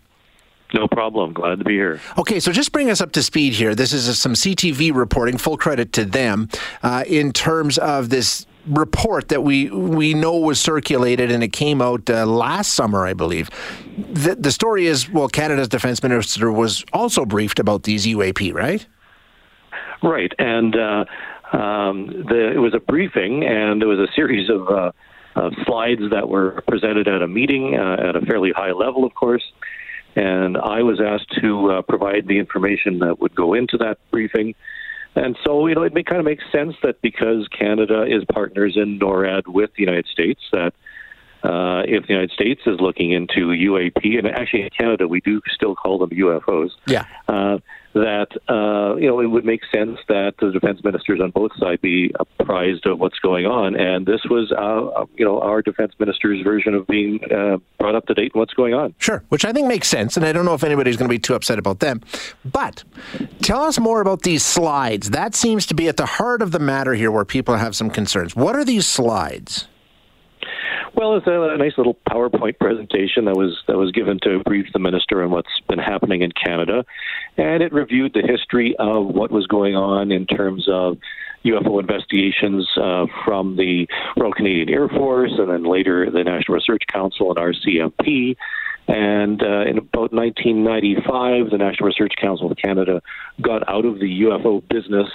No 0.74 0.88
problem. 0.88 1.34
Glad 1.34 1.60
to 1.60 1.66
be 1.66 1.74
here. 1.74 2.00
Okay, 2.18 2.40
so 2.40 2.52
just 2.52 2.72
bring 2.72 2.90
us 2.90 3.02
up 3.02 3.12
to 3.14 3.24
speed 3.24 3.54
here. 3.54 3.76
This 3.76 3.92
is 3.92 4.20
some 4.20 4.34
CTV 4.34 4.94
reporting. 4.94 5.38
Full 5.38 5.58
credit 5.58 5.92
to 5.94 6.06
them 6.06 6.50
uh, 6.82 7.04
in 7.08 7.34
terms 7.34 7.78
of 7.78 8.10
this 8.10 8.46
report 8.68 9.30
that 9.30 9.42
we 9.42 9.72
we 9.72 10.14
know 10.14 10.38
was 10.38 10.60
circulated 10.60 11.32
and 11.32 11.44
it 11.44 11.52
came 11.52 11.82
out 11.82 12.10
uh, 12.10 12.26
last 12.26 12.74
summer, 12.74 13.06
I 13.06 13.14
believe. 13.14 13.50
The, 13.98 14.36
the 14.36 14.52
story 14.52 14.86
is 14.86 15.10
well, 15.10 15.28
Canada's 15.28 15.68
defense 15.68 16.02
minister 16.04 16.52
was 16.52 16.86
also 16.94 17.26
briefed 17.26 17.60
about 17.60 17.84
these 17.84 18.06
UAP, 18.06 18.54
right? 18.54 18.86
Right, 20.04 20.32
and 20.40 20.76
uh, 20.76 21.06
um, 21.56 22.08
the, 22.08 22.52
it 22.56 22.58
was 22.58 22.74
a 22.74 22.80
briefing, 22.80 23.44
and 23.44 23.82
there 23.82 23.90
was 23.90 24.00
a 24.00 24.12
series 24.16 24.50
of. 24.50 24.68
Uh, 24.70 24.92
slides 25.66 26.02
that 26.12 26.28
were 26.28 26.62
presented 26.68 27.08
at 27.08 27.22
a 27.22 27.28
meeting 27.28 27.78
uh, 27.80 28.10
at 28.10 28.18
a 28.18 28.22
fairly 28.26 28.52
high 28.52 28.74
level, 28.74 29.06
of 29.06 29.14
course, 29.14 29.42
and 30.16 30.58
I 30.58 30.84
was 30.84 31.00
asked 31.00 31.32
to 31.42 31.72
uh, 31.72 31.82
provide 31.84 32.28
the 32.28 32.38
information 32.38 33.00
that 33.00 33.20
would 33.20 33.36
go 33.36 33.54
into 33.54 33.78
that 33.78 33.98
briefing. 34.12 34.56
And 35.16 35.38
so, 35.44 35.68
you 35.68 35.76
know, 35.76 35.84
it 35.84 35.94
may, 35.94 36.04
kind 36.04 36.20
of 36.20 36.26
makes 36.26 36.44
sense 36.52 36.76
that 36.84 37.02
because 37.02 37.48
Canada 37.50 38.04
is 38.04 38.24
partners 38.32 38.78
in 38.78 39.00
NORAD 39.00 39.48
with 39.48 39.72
the 39.76 39.82
United 39.82 40.08
States, 40.08 40.42
that 40.52 40.74
uh, 41.44 41.84
if 41.86 42.08
the 42.08 42.14
United 42.14 42.32
States 42.32 42.62
is 42.66 42.80
looking 42.80 43.12
into 43.12 43.48
UAP, 43.48 44.18
and 44.18 44.28
actually 44.28 44.62
in 44.62 44.70
Canada 44.70 45.08
we 45.08 45.22
do 45.22 45.42
still 45.54 45.76
call 45.76 45.98
them 45.98 46.12
UFOs. 46.12 46.72
Yeah. 46.88 47.06
Uh, 47.28 47.58
that 47.94 48.28
uh, 48.50 48.96
you 48.96 49.08
know 49.08 49.20
it 49.20 49.28
would 49.28 49.46
make 49.46 49.62
sense 49.74 50.00
that 50.08 50.34
the 50.40 50.52
defense 50.52 50.84
ministers 50.84 51.20
on 51.22 51.32
both 51.32 51.52
sides 51.60 51.82
be 51.82 52.14
apprised 52.20 52.86
of 52.86 53.00
what's 53.00 53.20
going 53.20 53.46
on, 53.46 53.76
and 53.76 54.06
this 54.06 54.22
was 54.30 54.52
uh, 54.52 55.06
you 55.16 55.26
know 55.26 55.42
our 55.42 55.62
defense 55.62 55.94
minister's 56.00 56.42
version 56.44 56.74
of 56.74 56.88
being 56.88 57.20
uh, 57.32 57.58
brought 57.80 57.96
up 57.96 58.06
to 58.08 58.14
date 58.14 58.32
on 58.36 58.40
what's 58.40 58.54
going 58.54 58.74
on. 58.74 58.94
Sure, 58.98 59.24
which 59.30 59.46
I 59.46 59.52
think 59.52 59.68
makes 59.68 59.88
sense, 59.88 60.18
and 60.18 60.26
I 60.26 60.32
don't 60.32 60.46
know 60.46 60.54
if 60.54 60.64
anybody's 60.64 60.98
going 60.98 61.10
to 61.10 61.14
be 61.14 61.20
too 61.20 61.36
upset 61.36 61.60
about 61.60 61.80
them. 61.80 62.02
But 62.46 62.84
tell 63.42 63.64
us 63.64 63.80
more 63.80 64.02
about 64.02 64.22
these 64.24 64.46
slides. 64.46 65.10
That 65.12 65.36
seems 65.36 65.66
to 65.68 65.74
be 65.74 65.88
at 65.88 65.98
the 65.98 66.06
heart 66.06 66.42
of 66.42 66.52
the 66.52 66.60
matter 66.60 66.94
here, 66.94 67.12
where 67.12 67.26
people 67.26 67.56
have 67.58 67.76
some 67.76 67.90
concerns. 67.90 68.36
What 68.36 68.56
are 68.56 68.66
these 68.66 68.88
slides? 68.88 69.68
Well, 70.94 71.16
it's 71.16 71.28
a, 71.28 71.42
a, 71.42 71.58
nice 71.58 71.78
little 71.78 71.98
PowerPoint 72.10 72.60
presentation 72.60 73.26
that 73.26 73.36
was 73.36 73.58
that 73.68 73.78
was 73.78 73.92
given 73.92 74.20
to 74.24 74.40
brief 74.44 74.68
the 74.74 74.80
minister 74.80 75.24
on 75.24 75.32
what's 75.32 75.60
been 75.70 75.80
happening 75.80 76.22
in 76.22 76.32
Canada, 76.32 76.84
and 77.38 77.64
it 77.64 77.72
reviewed 77.72 78.14
the 78.14 78.22
history 78.22 78.76
of 78.78 79.08
what 79.08 79.32
was 79.32 79.48
going 79.48 79.76
on 79.76 80.12
in 80.12 80.26
terms 80.26 80.68
of 80.70 80.98
UFO 81.46 81.80
investigations 81.80 82.68
uh, 82.78 83.06
from 83.26 83.56
the 83.56 83.88
Royal 84.18 84.34
Canadian 84.34 84.70
Air 84.70 84.90
Force 84.90 85.32
and 85.38 85.50
then 85.50 85.64
later 85.64 86.10
the 86.12 86.24
National 86.24 86.56
Research 86.56 86.84
Council 86.92 87.34
and 87.34 87.56
RCMP. 87.56 88.36
And 88.88 89.42
uh, 89.42 89.62
in 89.62 89.78
about 89.78 90.12
1995, 90.12 91.52
the 91.52 91.58
National 91.58 91.88
Research 91.88 92.14
Council 92.20 92.52
of 92.52 92.58
Canada 92.58 93.02
got 93.42 93.68
out 93.70 93.86
of 93.86 94.00
the 94.00 94.24
UFO 94.24 94.68
business 94.68 95.08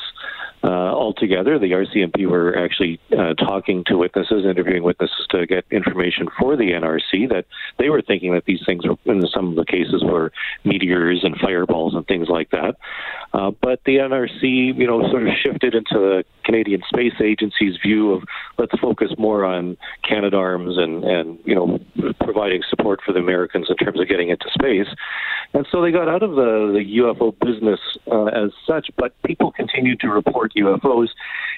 uh, 0.66 0.68
altogether. 0.68 1.58
The 1.58 1.70
RCMP 1.70 2.28
were 2.28 2.58
actually 2.58 2.98
uh, 3.16 3.34
talking 3.34 3.84
to 3.86 3.96
witnesses, 3.96 4.44
interviewing 4.44 4.82
witnesses 4.82 5.26
to 5.30 5.46
get 5.46 5.64
information 5.70 6.26
for 6.38 6.56
the 6.56 6.72
NRC 6.72 7.28
that 7.28 7.46
they 7.78 7.88
were 7.88 8.02
thinking 8.02 8.32
that 8.34 8.44
these 8.46 8.62
things, 8.66 8.84
were, 8.84 8.96
in 9.06 9.24
some 9.28 9.50
of 9.50 9.56
the 9.56 9.64
cases, 9.64 10.02
were 10.04 10.32
meteors 10.64 11.20
and 11.22 11.36
fireballs 11.38 11.94
and 11.94 12.06
things 12.06 12.28
like 12.28 12.50
that. 12.50 12.74
Uh, 13.32 13.52
but 13.62 13.80
the 13.86 13.96
NRC, 13.96 14.76
you 14.76 14.86
know, 14.86 15.08
sort 15.10 15.22
of 15.22 15.34
shifted 15.40 15.74
into 15.74 15.94
the 15.94 16.24
Canadian 16.44 16.82
Space 16.88 17.14
Agency's 17.20 17.76
view 17.84 18.12
of 18.12 18.24
let's 18.58 18.76
focus 18.80 19.12
more 19.18 19.44
on 19.44 19.76
Canadarms 20.02 20.78
and, 20.78 21.04
and 21.04 21.38
you 21.44 21.54
know, 21.54 21.78
providing 22.20 22.62
support 22.68 23.00
for 23.04 23.12
the 23.12 23.20
Americans 23.20 23.66
in 23.68 23.76
terms 23.76 24.00
of 24.00 24.08
getting 24.08 24.30
into 24.30 24.46
space. 24.52 24.88
And 25.54 25.66
so 25.70 25.80
they 25.80 25.92
got 25.92 26.08
out 26.08 26.22
of 26.22 26.30
the, 26.32 26.72
the 26.74 26.98
UFO 26.98 27.34
business 27.38 27.80
uh, 28.10 28.26
as 28.26 28.50
such, 28.66 28.90
but 28.96 29.14
people 29.22 29.52
continued 29.52 30.00
to 30.00 30.08
report 30.08 30.52
UFOs. 30.56 31.08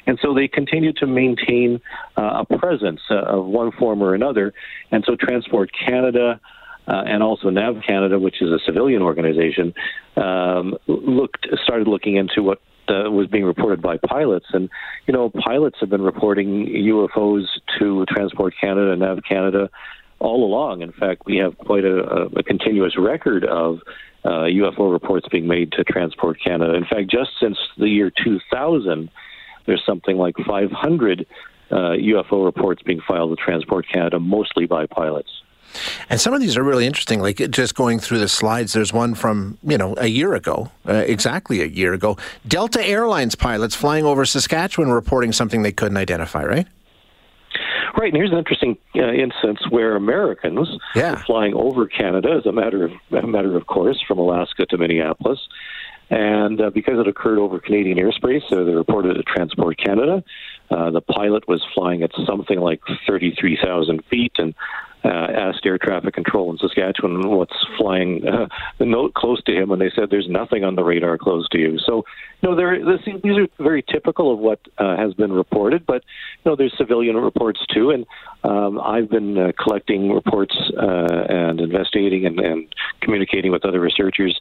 And 0.07 0.19
so 0.23 0.35
they 0.35 0.49
continue 0.49 0.93
to 0.95 1.07
maintain 1.07 1.81
uh, 2.17 2.45
a 2.49 2.59
presence 2.59 3.01
uh, 3.11 3.17
of 3.17 3.47
one 3.47 3.73
form 3.73 4.03
or 4.03 4.15
another. 4.15 4.55
And 4.91 5.05
so 5.07 5.17
Transport 5.17 5.71
Canada, 5.73 6.41
uh, 6.87 7.03
and 7.07 7.23
also 7.23 7.51
NAV 7.51 7.83
Canada, 7.87 8.19
which 8.19 8.41
is 8.41 8.51
a 8.51 8.59
civilian 8.65 9.03
organization, 9.03 9.75
um, 10.17 10.77
looked 10.87 11.47
started 11.63 11.87
looking 11.87 12.17
into 12.17 12.43
what 12.43 12.61
uh, 12.89 13.11
was 13.11 13.27
being 13.27 13.45
reported 13.45 13.83
by 13.83 13.99
pilots. 13.99 14.47
And, 14.53 14.71
you 15.07 15.13
know, 15.13 15.31
pilots 15.31 15.77
have 15.81 15.91
been 15.91 16.03
reporting 16.03 16.67
UFOs 16.67 17.45
to 17.79 18.07
Transport 18.07 18.55
Canada 18.59 18.93
and 18.93 19.01
NAV 19.01 19.19
Canada 19.29 19.69
all 20.19 20.45
along. 20.45 20.83
In 20.83 20.93
fact, 20.93 21.23
we 21.27 21.37
have 21.37 21.57
quite 21.59 21.85
a, 21.85 22.29
a, 22.37 22.43
continuous 22.43 22.99
record 22.99 23.45
of 23.45 23.81
UFO 24.31 24.93
reports 24.93 25.27
being 25.31 25.47
made 25.47 25.73
to 25.73 25.85
Transport 25.85 26.39
Canada. 26.43 26.75
In 26.75 26.85
fact, 26.85 27.11
just 27.11 27.31
since 27.41 27.59
the 27.77 27.89
year 27.89 28.11
2000, 28.11 29.11
there's 29.67 29.83
something 29.85 30.17
like 30.17 30.35
500 30.47 31.27
uh, 31.71 31.75
UFO 31.75 32.45
reports 32.45 32.83
being 32.83 33.01
filed 33.07 33.31
with 33.31 33.39
Transport 33.39 33.87
Canada, 33.93 34.19
mostly 34.19 34.67
by 34.67 34.87
pilots. 34.87 35.31
And 36.09 36.21
some 36.21 36.33
of 36.33 36.41
these 36.41 36.57
are 36.57 36.63
really 36.63 36.87
interesting. 36.87 37.21
Like 37.21 37.37
just 37.51 37.75
going 37.75 37.99
through 37.99 38.21
the 38.21 38.29
slides, 38.29 38.73
there's 38.73 38.93
one 38.93 39.15
from 39.15 39.59
you 39.63 39.77
know 39.77 39.95
a 39.99 40.07
year 40.07 40.35
ago, 40.35 40.71
uh, 40.89 41.05
exactly 41.07 41.61
a 41.61 41.67
year 41.67 41.93
ago. 41.93 42.17
Delta 42.47 42.83
Airlines 42.83 43.35
pilots 43.35 43.75
flying 43.75 44.07
over 44.07 44.25
Saskatchewan 44.25 44.91
reporting 44.91 45.33
something 45.33 45.63
they 45.63 45.73
couldn't 45.73 45.99
identify. 45.99 46.45
Right. 46.45 46.67
Right, 47.99 48.13
and 48.13 48.17
here's 48.17 48.31
an 48.31 48.39
interesting 48.39 48.79
uh, 48.95 49.11
instance 49.11 49.59
where 49.71 49.97
Americans 49.97 50.69
yeah. 50.95 51.17
flying 51.25 51.55
over 51.55 51.89
Canada, 51.89 52.37
as 52.39 52.47
a 52.47 52.53
matter 52.53 52.85
of 52.85 52.93
a 53.11 53.27
matter 53.27 53.57
of 53.57 53.67
course, 53.67 54.01
from 54.07 54.21
Alaska 54.21 54.67
to 54.67 54.79
Minneapolis, 54.79 55.41
and 56.09 56.61
uh, 56.61 56.71
because 56.71 57.01
it 57.01 57.09
occurred 57.09 57.41
over 57.41 57.59
Canadian 57.59 57.99
airspace, 57.99 58.45
uh, 58.53 58.63
they 58.63 58.73
reported 58.73 59.11
it 59.11 59.15
to 59.15 59.23
Transport 59.25 59.79
Canada. 59.79 60.23
Uh, 60.71 60.93
the 60.93 61.01
pilot 61.01 61.49
was 61.49 61.61
flying 61.75 62.05
at 62.05 62.13
something 62.25 62.61
like 62.61 62.81
33,000 63.09 64.05
feet, 64.05 64.33
and 64.39 64.55
asked 65.09 65.65
air 65.65 65.79
traffic 65.79 66.15
control 66.15 66.51
in 66.51 66.59
Saskatchewan 66.59 67.29
what's 67.31 67.55
flying 67.77 68.27
uh, 68.27 68.47
the 68.79 68.85
note 68.85 69.15
close 69.15 69.43
to 69.45 69.53
him, 69.53 69.71
and 69.71 69.81
they 69.81 69.91
said 69.95 70.11
there's 70.11 70.29
nothing 70.29 70.65
on 70.65 70.75
the 70.75 70.85
radar 70.85 71.19
close 71.19 71.49
to 71.51 71.59
you. 71.59 71.79
So, 71.79 72.05
know, 72.43 72.55
this, 72.55 73.01
these 73.23 73.37
are 73.37 73.49
very 73.59 73.83
typical 73.83 74.33
of 74.33 74.39
what 74.39 74.61
uh, 74.79 74.97
has 74.97 75.15
been 75.15 75.33
reported, 75.33 75.87
but 75.87 76.03
you 76.45 76.51
know, 76.51 76.57
there's 76.57 76.75
civilian 76.77 77.17
reports 77.17 77.61
too, 77.73 77.91
and 77.91 78.07
um, 78.45 78.81
I've 78.81 79.11
been 79.11 79.37
uh, 79.39 79.53
collecting 79.61 80.13
reports 80.13 80.55
uh, 80.77 81.25
and 81.29 81.61
investigating 81.61 82.27
and, 82.27 82.41
and, 82.41 82.75
communicating 83.01 83.53
with 83.53 83.65
other 83.65 83.81
researchers 83.81 84.39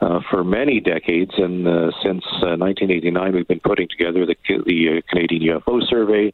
uh, 0.00 0.20
for 0.30 0.42
many 0.42 0.80
decades, 0.80 1.30
and 1.36 1.64
since 2.02 2.24
1989, 2.40 3.34
we've 3.34 3.46
been 3.46 3.60
putting 3.60 3.86
together 3.88 4.26
the, 4.26 4.34
the 4.48 5.02
Canadian 5.08 5.60
UFO 5.60 5.86
Survey 5.86 6.32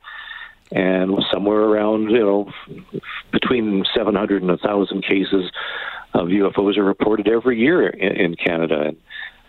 and 0.73 1.13
somewhere 1.33 1.61
around 1.61 2.11
you 2.11 2.21
know 2.21 2.53
between 3.33 3.85
700 3.95 4.43
and 4.43 4.51
1,000 4.51 5.03
cases 5.03 5.51
of 6.15 6.29
UFOs 6.29 6.77
are 6.79 6.85
reported 6.85 7.29
every 7.29 7.59
year 7.59 7.89
in, 7.89 8.17
in 8.17 8.37
Canada. 8.37 8.81
And, 8.83 8.97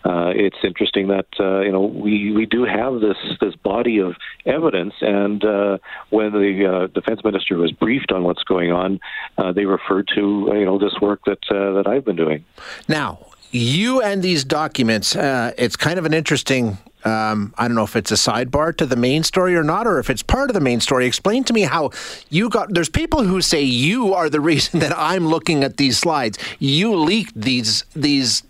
uh, 0.06 0.30
it's 0.36 0.58
interesting 0.62 1.08
that 1.08 1.26
uh, 1.40 1.60
you 1.60 1.72
know 1.72 1.82
we, 1.82 2.30
we 2.30 2.46
do 2.46 2.64
have 2.64 3.00
this 3.00 3.16
this 3.40 3.56
body 3.56 3.98
of 3.98 4.14
evidence, 4.44 4.94
and 5.00 5.44
uh, 5.44 5.78
when 6.10 6.32
the 6.32 6.64
uh, 6.64 6.86
defense 6.88 7.24
minister 7.24 7.56
was 7.56 7.72
briefed 7.72 8.12
on 8.12 8.22
what's 8.22 8.44
going 8.44 8.70
on, 8.70 9.00
uh, 9.36 9.50
they 9.50 9.64
referred 9.64 10.06
to 10.14 10.48
you 10.54 10.64
know 10.64 10.78
this 10.78 10.94
work 11.00 11.22
that 11.26 11.40
uh, 11.50 11.72
that 11.72 11.88
I've 11.88 12.04
been 12.04 12.14
doing. 12.14 12.44
Now, 12.86 13.18
you 13.50 14.00
and 14.00 14.22
these 14.22 14.44
documents, 14.44 15.16
it's 15.18 15.74
kind 15.74 15.98
of 15.98 16.04
an 16.04 16.14
interesting 16.14 16.78
um, 17.06 17.54
I 17.56 17.68
don't 17.68 17.76
know 17.76 17.84
if 17.84 17.94
it's 17.94 18.10
a 18.10 18.16
sidebar 18.16 18.76
to 18.78 18.84
the 18.84 18.96
main 18.96 19.22
story 19.22 19.54
or 19.54 19.62
not, 19.62 19.86
or 19.86 20.00
if 20.00 20.10
it's 20.10 20.24
part 20.24 20.50
of 20.50 20.54
the 20.54 20.60
main 20.60 20.80
story. 20.80 21.06
Explain 21.06 21.44
to 21.44 21.52
me 21.52 21.62
how 21.62 21.92
you 22.30 22.48
got. 22.48 22.74
There's 22.74 22.88
people 22.88 23.22
who 23.22 23.40
say 23.40 23.62
you 23.62 24.12
are 24.12 24.28
the 24.28 24.40
reason 24.52 24.80
that 24.80 24.92
I'm 24.96 25.28
looking 25.28 25.62
at 25.62 25.76
these 25.76 25.98
slides. 25.98 26.36
You 26.58 26.96
leaked 26.96 27.40
these 27.40 27.84
these 27.94 28.42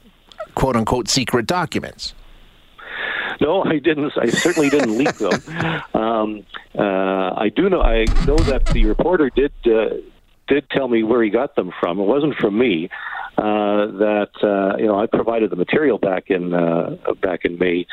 quote 0.55 0.75
unquote 0.75 1.09
secret 1.09 1.47
documents. 1.47 2.15
No, 3.43 3.63
I 3.63 3.79
didn't. 3.79 4.13
I 4.17 4.29
certainly 4.31 4.71
didn't 4.71 4.97
leak 4.97 5.17
them. 5.17 5.83
Um, 5.95 6.47
uh, 6.79 7.35
I 7.37 7.51
do 7.55 7.69
know. 7.69 7.81
I 7.81 8.05
know 8.27 8.37
that 8.37 8.67
the 8.67 8.87
reporter 8.87 9.31
did 9.31 9.53
uh, 9.67 9.97
did 10.47 10.69
tell 10.71 10.89
me 10.89 11.03
where 11.03 11.23
he 11.23 11.31
got 11.31 11.57
them 11.57 11.73
from. 11.81 11.99
It 11.99 12.05
wasn't 12.05 12.37
from 12.37 12.57
me. 12.57 12.89
Uh, 13.37 13.87
that 13.99 14.31
uh, 14.43 14.77
you 14.79 14.87
know, 14.87 14.99
I 14.99 15.07
provided 15.07 15.51
the 15.51 15.57
material 15.57 15.99
back 15.99 16.31
in 16.31 16.55
uh, 16.55 16.97
back 17.21 17.45
in 17.45 17.59
May 17.59 17.87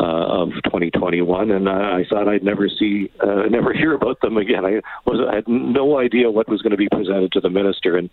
uh, 0.00 0.04
of 0.42 0.50
2021, 0.64 1.50
and 1.50 1.68
I 1.68 2.04
thought 2.08 2.28
I'd 2.28 2.44
never 2.44 2.68
see, 2.68 3.10
uh, 3.20 3.48
never 3.50 3.72
hear 3.72 3.94
about 3.94 4.20
them 4.20 4.36
again. 4.36 4.64
I 4.64 4.80
was 5.04 5.20
I 5.28 5.36
had 5.36 5.48
no 5.48 5.98
idea 5.98 6.30
what 6.30 6.48
was 6.48 6.62
going 6.62 6.70
to 6.70 6.76
be 6.76 6.88
presented 6.88 7.32
to 7.32 7.40
the 7.40 7.50
minister, 7.50 7.96
and 7.96 8.08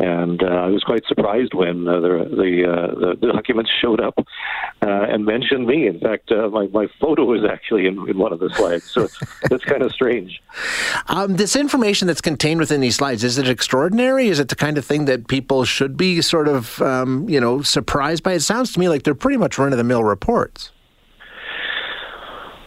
and 0.00 0.42
uh, 0.42 0.46
I 0.46 0.66
was 0.68 0.82
quite 0.82 1.04
surprised 1.06 1.52
when 1.52 1.86
uh, 1.86 2.00
the 2.00 2.08
the, 2.30 2.72
uh, 2.72 3.16
the 3.20 3.32
documents 3.32 3.70
showed 3.80 4.00
up 4.00 4.14
uh, 4.18 4.24
and 4.82 5.24
mentioned 5.24 5.66
me. 5.66 5.86
In 5.86 6.00
fact, 6.00 6.32
uh, 6.32 6.48
my 6.48 6.66
my 6.68 6.88
photo 7.00 7.24
was 7.24 7.44
actually 7.44 7.86
in, 7.86 8.08
in 8.08 8.18
one 8.18 8.32
of 8.32 8.40
the 8.40 8.50
slides, 8.50 8.84
so 8.84 9.02
it's, 9.02 9.18
it's 9.50 9.64
kind 9.64 9.82
of 9.82 9.92
strange. 9.92 10.42
Um, 11.08 11.36
this 11.36 11.54
information 11.54 12.08
that's 12.08 12.20
contained 12.22 12.60
within 12.60 12.80
these 12.80 12.96
slides 12.96 13.22
is 13.24 13.38
it 13.38 13.48
extraordinary? 13.48 14.28
Is 14.28 14.40
it 14.40 14.48
the 14.48 14.56
kind 14.56 14.78
of 14.78 14.84
thing 14.84 15.04
that 15.04 15.28
people 15.28 15.64
should 15.64 15.96
be 15.96 16.22
sort 16.22 16.48
of 16.48 16.80
um, 16.80 17.28
you 17.28 17.40
know 17.40 17.62
surprised 17.62 18.22
by? 18.22 18.32
It 18.32 18.40
sounds 18.40 18.72
to 18.72 18.80
me 18.80 18.88
like 18.88 19.02
they're 19.02 19.14
pretty 19.14 19.38
much 19.38 19.58
run 19.58 19.72
of 19.72 19.78
the 19.78 19.84
mill 19.84 20.02
reports. 20.02 20.72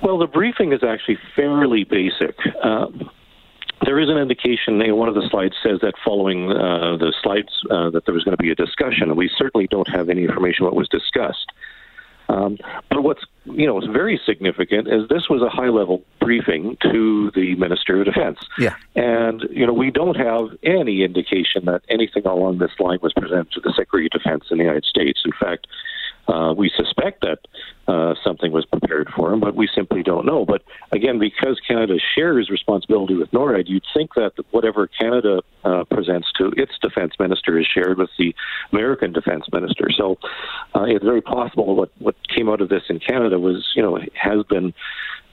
Well, 0.04 0.18
the 0.18 0.28
briefing 0.28 0.74
is 0.74 0.84
actually 0.84 1.18
fairly 1.36 1.86
basic. 1.86 2.36
Um, 2.62 3.10
there 3.86 4.00
is 4.00 4.10
an 4.10 4.18
indication. 4.18 4.80
One 4.96 5.08
of 5.08 5.16
the 5.16 5.28
slides 5.30 5.56
says 5.64 5.80
that 5.82 5.94
following 6.04 6.52
uh, 6.52 6.98
the 6.98 7.14
slides 7.24 7.50
uh, 7.72 7.90
that 7.92 8.06
there 8.06 8.14
was 8.14 8.24
going 8.24 8.36
to 8.36 8.42
be 8.42 8.52
a 8.52 8.56
discussion. 8.56 9.16
We 9.16 9.30
certainly 9.36 9.68
don't 9.68 9.88
have 9.90 10.10
any 10.10 10.24
information 10.24 10.66
what 10.66 10.76
was 10.76 10.90
discussed. 10.90 11.52
Um, 12.30 12.58
but 12.90 13.04
what's 13.04 13.24
you 13.46 13.68
know 13.68 13.80
very 13.92 14.20
significant 14.26 14.88
is 14.88 15.08
this 15.10 15.30
was 15.30 15.42
a 15.42 15.50
high 15.50 15.70
level 15.70 16.04
briefing 16.20 16.78
to 16.82 17.32
the 17.36 17.56
Minister 17.56 18.00
of 18.00 18.06
Defense. 18.06 18.40
Yeah. 18.58 18.76
And 18.96 19.44
you 19.52 19.66
know 19.66 19.74
we 19.74 19.92
don't 19.92 20.16
have 20.16 20.58
any 20.64 21.04
indication 21.04 21.66
that 21.66 21.82
anything 21.90 22.26
along 22.26 22.60
this 22.60 22.72
line 22.80 23.00
was 23.02 23.14
presented 23.14 23.52
to 23.54 23.60
the 23.60 23.74
Secretary 23.76 24.06
of 24.06 24.12
Defense 24.12 24.46
in 24.52 24.58
the 24.58 24.64
United 24.64 24.86
States. 24.86 25.22
In 25.26 25.32
fact, 25.32 25.68
uh, 26.28 26.54
we 26.56 26.72
suspect 26.76 27.22
that 27.22 27.40
uh, 27.88 28.14
something 28.24 28.52
was 28.52 28.66
prepared 28.66 29.10
for 29.16 29.34
him, 29.34 29.40
but 29.40 29.56
we 29.56 29.68
simply 29.76 30.04
don't 30.04 30.26
know. 30.26 30.46
But 30.46 30.64
again, 30.92 31.20
because 31.20 31.60
Canada 31.68 31.96
shares 32.16 32.50
responsibility 32.50 33.16
with 33.16 33.32
NORAD, 33.32 33.68
you'd 33.68 33.84
think 33.94 34.14
that 34.16 34.34
whatever 34.52 34.88
Canada 34.88 35.42
uh, 35.64 35.84
presents 35.92 36.32
to 36.38 36.54
its 36.56 36.72
defense 36.82 37.14
minister 37.20 37.60
is 37.60 37.66
shared 37.66 37.98
with 37.98 38.10
the 38.18 38.34
American 38.72 39.12
defense 39.12 39.46
minister. 39.52 39.90
So 39.98 40.18
uh, 40.76 40.84
it's 40.84 41.04
very 41.04 41.22
possible 41.22 41.76
what 41.76 41.92
what 42.00 42.16
came 42.30 42.50
out 42.50 42.62
of 42.62 42.70
this 42.70 42.84
in 42.90 43.00
Canada 43.00 43.40
was, 43.40 43.68
you 43.76 43.82
know, 43.82 44.00
has 44.14 44.44
been 44.50 44.74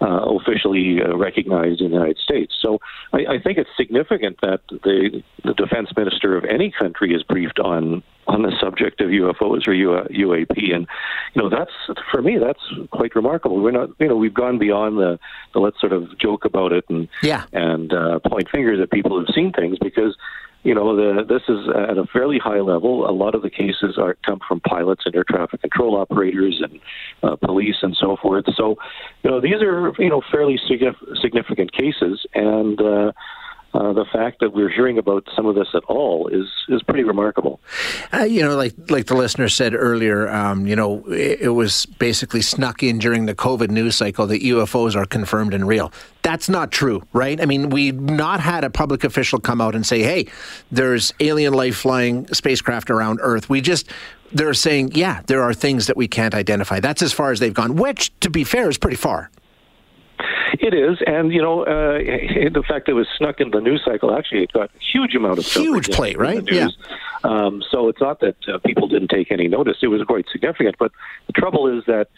uh, 0.02 0.24
officially 0.40 0.98
uh, 1.02 1.14
recognized 1.16 1.80
in 1.80 1.90
the 1.90 1.96
United 1.96 2.18
States. 2.18 2.54
So 2.60 2.78
I, 3.12 3.34
I 3.34 3.38
think 3.38 3.58
it's 3.58 3.68
significant 3.76 4.38
that 4.40 4.60
the, 4.70 5.22
the 5.44 5.52
defense 5.54 5.90
minister 5.96 6.36
of 6.36 6.44
any 6.44 6.70
country 6.70 7.14
is 7.14 7.22
briefed 7.22 7.58
on 7.58 8.02
on 8.26 8.42
the 8.42 8.52
subject 8.60 9.00
of 9.00 9.08
UFOs 9.08 9.66
or 9.66 9.72
UAP, 9.72 10.74
and 10.74 10.86
you 11.34 11.42
know 11.42 11.48
that's 11.50 11.72
for 12.10 12.22
me 12.22 12.38
that's 12.40 12.88
quite 12.90 13.14
remarkable. 13.14 13.60
We're 13.60 13.70
not, 13.70 13.90
you 13.98 14.08
know, 14.08 14.16
we've 14.16 14.34
gone 14.34 14.58
beyond 14.58 14.98
the, 14.98 15.18
the 15.52 15.60
let's 15.60 15.80
sort 15.80 15.92
of 15.92 16.18
joke 16.18 16.44
about 16.44 16.72
it 16.72 16.84
and 16.88 17.08
yeah. 17.22 17.44
and 17.52 17.92
uh, 17.92 18.18
point 18.20 18.48
fingers 18.50 18.80
at 18.80 18.90
people 18.90 19.18
who've 19.18 19.34
seen 19.34 19.52
things 19.52 19.78
because 19.78 20.16
you 20.62 20.74
know, 20.74 20.94
the, 20.94 21.24
this 21.24 21.42
is 21.48 21.68
at 21.68 21.96
a 21.96 22.04
fairly 22.12 22.38
high 22.38 22.60
level. 22.60 23.08
A 23.08 23.12
lot 23.12 23.34
of 23.34 23.40
the 23.42 23.48
cases 23.48 23.96
are 23.96 24.16
come 24.26 24.40
from 24.46 24.60
pilots 24.60 25.02
and 25.06 25.14
air 25.14 25.24
traffic 25.24 25.62
control 25.62 25.96
operators 25.96 26.62
and 26.62 26.80
uh, 27.22 27.36
police 27.36 27.76
and 27.82 27.96
so 27.98 28.16
forth. 28.20 28.44
So, 28.56 28.76
you 29.22 29.30
know, 29.30 29.40
these 29.40 29.62
are 29.62 29.92
you 29.98 30.10
know 30.10 30.20
fairly 30.30 30.60
significant 30.66 31.72
cases, 31.72 32.26
and 32.34 32.80
uh, 32.80 33.12
uh, 33.72 33.92
the 33.92 34.04
fact 34.12 34.40
that 34.40 34.52
we're 34.52 34.68
hearing 34.68 34.98
about 34.98 35.28
some 35.36 35.46
of 35.46 35.54
this 35.54 35.68
at 35.74 35.84
all 35.84 36.26
is 36.28 36.46
is 36.68 36.82
pretty 36.82 37.04
remarkable. 37.04 37.60
Uh, 38.12 38.24
you 38.24 38.42
know, 38.42 38.56
like 38.56 38.74
like 38.90 39.06
the 39.06 39.14
listener 39.14 39.48
said 39.48 39.74
earlier, 39.74 40.28
um, 40.28 40.66
you 40.66 40.74
know, 40.74 41.04
it, 41.06 41.42
it, 41.42 41.48
was 41.50 41.86
basically 41.86 42.42
snuck 42.42 42.82
in 42.82 42.98
during 42.98 43.26
the 43.26 43.34
COVID 43.34 43.70
news 43.70 43.94
cycle 43.94 44.26
that 44.26 44.42
UFOs 44.42 44.96
are 44.96 45.06
confirmed 45.06 45.54
and 45.54 45.68
real. 45.68 45.92
That's 46.22 46.48
not 46.48 46.72
true, 46.72 47.02
right? 47.12 47.40
I 47.40 47.46
mean, 47.46 47.70
we've 47.70 48.00
not 48.00 48.40
had 48.40 48.64
a 48.64 48.70
public 48.70 49.04
official 49.04 49.38
come 49.38 49.60
out 49.60 49.76
and 49.76 49.86
say, 49.86 50.02
"Hey, 50.02 50.26
there's 50.72 51.12
alien 51.20 51.54
life 51.54 51.76
flying 51.76 52.26
spacecraft 52.34 52.90
around 52.90 53.20
Earth." 53.22 53.48
We 53.48 53.60
just 53.60 53.88
they're 54.32 54.52
saying, 54.54 54.92
"Yeah, 54.94 55.22
there 55.26 55.42
are 55.42 55.54
things 55.54 55.86
that 55.86 55.96
we 55.96 56.08
can't 56.08 56.34
identify." 56.34 56.80
That's 56.80 57.02
as 57.02 57.12
far 57.12 57.30
as 57.30 57.38
they've 57.38 57.54
gone, 57.54 57.76
which, 57.76 58.12
to 58.20 58.30
be 58.30 58.42
fair, 58.42 58.68
is 58.68 58.78
pretty 58.78 58.96
far. 58.96 59.30
It 60.58 60.74
is, 60.74 60.98
and 61.06 61.32
you 61.32 61.42
know, 61.42 61.62
uh, 61.62 61.98
the 61.98 62.64
fact 62.66 62.86
that 62.86 62.92
it 62.92 62.94
was 62.94 63.06
snuck 63.16 63.40
in 63.40 63.50
the 63.50 63.60
news 63.60 63.82
cycle 63.84 64.16
actually 64.16 64.42
it 64.42 64.52
got 64.52 64.70
a 64.70 64.78
huge 64.92 65.14
amount 65.14 65.38
of 65.38 65.44
huge 65.44 65.90
play, 65.90 66.14
right? 66.14 66.42
Yeah. 66.50 66.68
Um, 67.22 67.62
so 67.70 67.88
it's 67.88 68.00
not 68.00 68.20
that 68.20 68.36
uh, 68.48 68.58
people 68.64 68.88
didn't 68.88 69.08
take 69.08 69.30
any 69.30 69.48
notice; 69.48 69.78
it 69.82 69.88
was 69.88 70.02
quite 70.02 70.26
significant. 70.32 70.76
But 70.78 70.92
the 71.26 71.32
trouble 71.32 71.66
is 71.66 71.84
that 71.86 72.08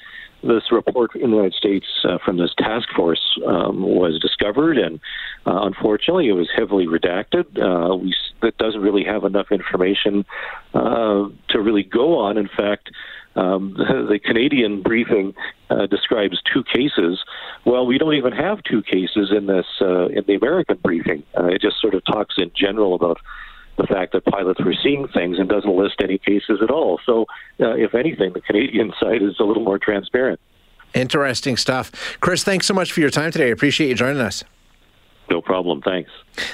this 0.42 0.72
report 0.72 1.14
in 1.14 1.30
the 1.30 1.36
United 1.36 1.54
States 1.54 1.86
uh, 2.04 2.18
from 2.24 2.36
this 2.36 2.52
task 2.58 2.88
force 2.94 3.38
um, 3.46 3.82
was 3.82 4.18
discovered, 4.20 4.78
and 4.78 5.00
uh, 5.46 5.62
unfortunately, 5.62 6.28
it 6.28 6.32
was 6.32 6.48
heavily 6.54 6.86
redacted. 6.86 7.46
Uh, 7.60 7.96
we, 7.96 8.14
it 8.42 8.56
doesn't 8.58 8.80
really 8.80 9.04
have 9.04 9.24
enough 9.24 9.52
information 9.52 10.24
uh, 10.74 11.28
to 11.48 11.60
really 11.60 11.84
go 11.84 12.18
on. 12.18 12.36
In 12.38 12.48
fact, 12.48 12.90
um, 13.34 13.74
the 13.76 14.18
Canadian 14.22 14.82
briefing 14.82 15.34
uh, 15.70 15.86
describes 15.86 16.40
two 16.52 16.64
cases. 16.64 17.22
Well, 17.64 17.86
we 17.86 17.98
don't 17.98 18.14
even 18.14 18.32
have 18.32 18.62
two 18.62 18.82
cases 18.82 19.32
in 19.36 19.46
this 19.46 19.66
uh, 19.80 20.06
in 20.06 20.24
the 20.26 20.34
American 20.34 20.78
briefing. 20.82 21.22
Uh, 21.38 21.46
it 21.46 21.60
just 21.60 21.80
sort 21.80 21.94
of 21.94 22.04
talks 22.04 22.34
in 22.38 22.50
general 22.54 22.94
about 22.94 23.18
the 23.78 23.84
fact 23.84 24.12
that 24.12 24.24
pilots 24.26 24.62
were 24.62 24.74
seeing 24.82 25.08
things 25.08 25.38
and 25.38 25.48
doesn't 25.48 25.74
list 25.74 25.94
any 26.02 26.18
cases 26.18 26.60
at 26.62 26.70
all. 26.70 27.00
So, 27.06 27.22
uh, 27.60 27.74
if 27.74 27.94
anything, 27.94 28.32
the 28.34 28.40
Canadian 28.40 28.92
side 29.00 29.22
is 29.22 29.36
a 29.40 29.44
little 29.44 29.64
more 29.64 29.78
transparent. 29.78 30.40
Interesting 30.94 31.56
stuff. 31.56 32.18
Chris, 32.20 32.44
thanks 32.44 32.66
so 32.66 32.74
much 32.74 32.92
for 32.92 33.00
your 33.00 33.08
time 33.08 33.30
today. 33.30 33.46
I 33.46 33.50
appreciate 33.50 33.88
you 33.88 33.94
joining 33.94 34.20
us. 34.20 34.44
No 35.30 35.40
problem. 35.40 35.80
Thanks. 35.80 36.10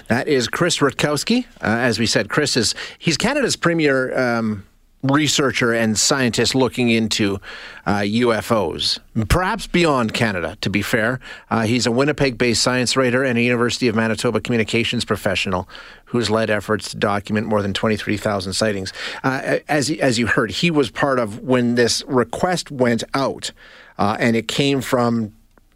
That 0.07 0.29
is 0.29 0.47
Chris 0.47 0.79
Rutkowski. 0.79 1.45
Uh, 1.61 1.67
as 1.67 1.99
we 1.99 2.07
said, 2.07 2.29
Chris 2.29 2.57
is 2.57 2.75
he's 2.99 3.17
Canada's 3.17 3.57
premier 3.57 4.17
um, 4.17 4.65
researcher 5.03 5.73
and 5.73 5.97
scientist 5.97 6.55
looking 6.55 6.91
into 6.91 7.41
uh, 7.87 8.01
UFOs, 8.01 8.99
perhaps 9.29 9.67
beyond 9.67 10.13
Canada, 10.13 10.57
to 10.61 10.71
be 10.71 10.83
fair. 10.83 11.21
Uh, 11.51 11.63
he's 11.63 11.87
a 11.87 11.93
Winnipeg 11.93 12.37
based 12.37 12.63
science 12.63 12.97
writer 12.97 13.23
and 13.23 13.39
a 13.39 13.43
University 13.43 13.89
of 13.89 13.95
Manitoba 13.95 14.41
communications 14.41 15.05
professional 15.05 15.69
who's 16.07 16.31
led 16.31 16.51
efforts 16.51 16.91
to 16.91 16.97
document 16.97 17.47
more 17.47 17.63
than 17.63 17.73
23,000 17.75 18.53
sightings. 18.53 18.93
Uh, 19.23 19.59
as, 19.69 19.91
as 19.91 20.19
you 20.19 20.27
heard, 20.27 20.51
he 20.51 20.71
was 20.71 20.91
part 20.91 21.19
of 21.19 21.41
when 21.41 21.77
this 21.77 22.03
request 22.07 22.71
went 22.71 23.05
out, 23.15 23.53
uh, 23.99 24.17
and 24.19 24.35
it 24.35 24.49
came 24.49 24.81
from 24.81 25.33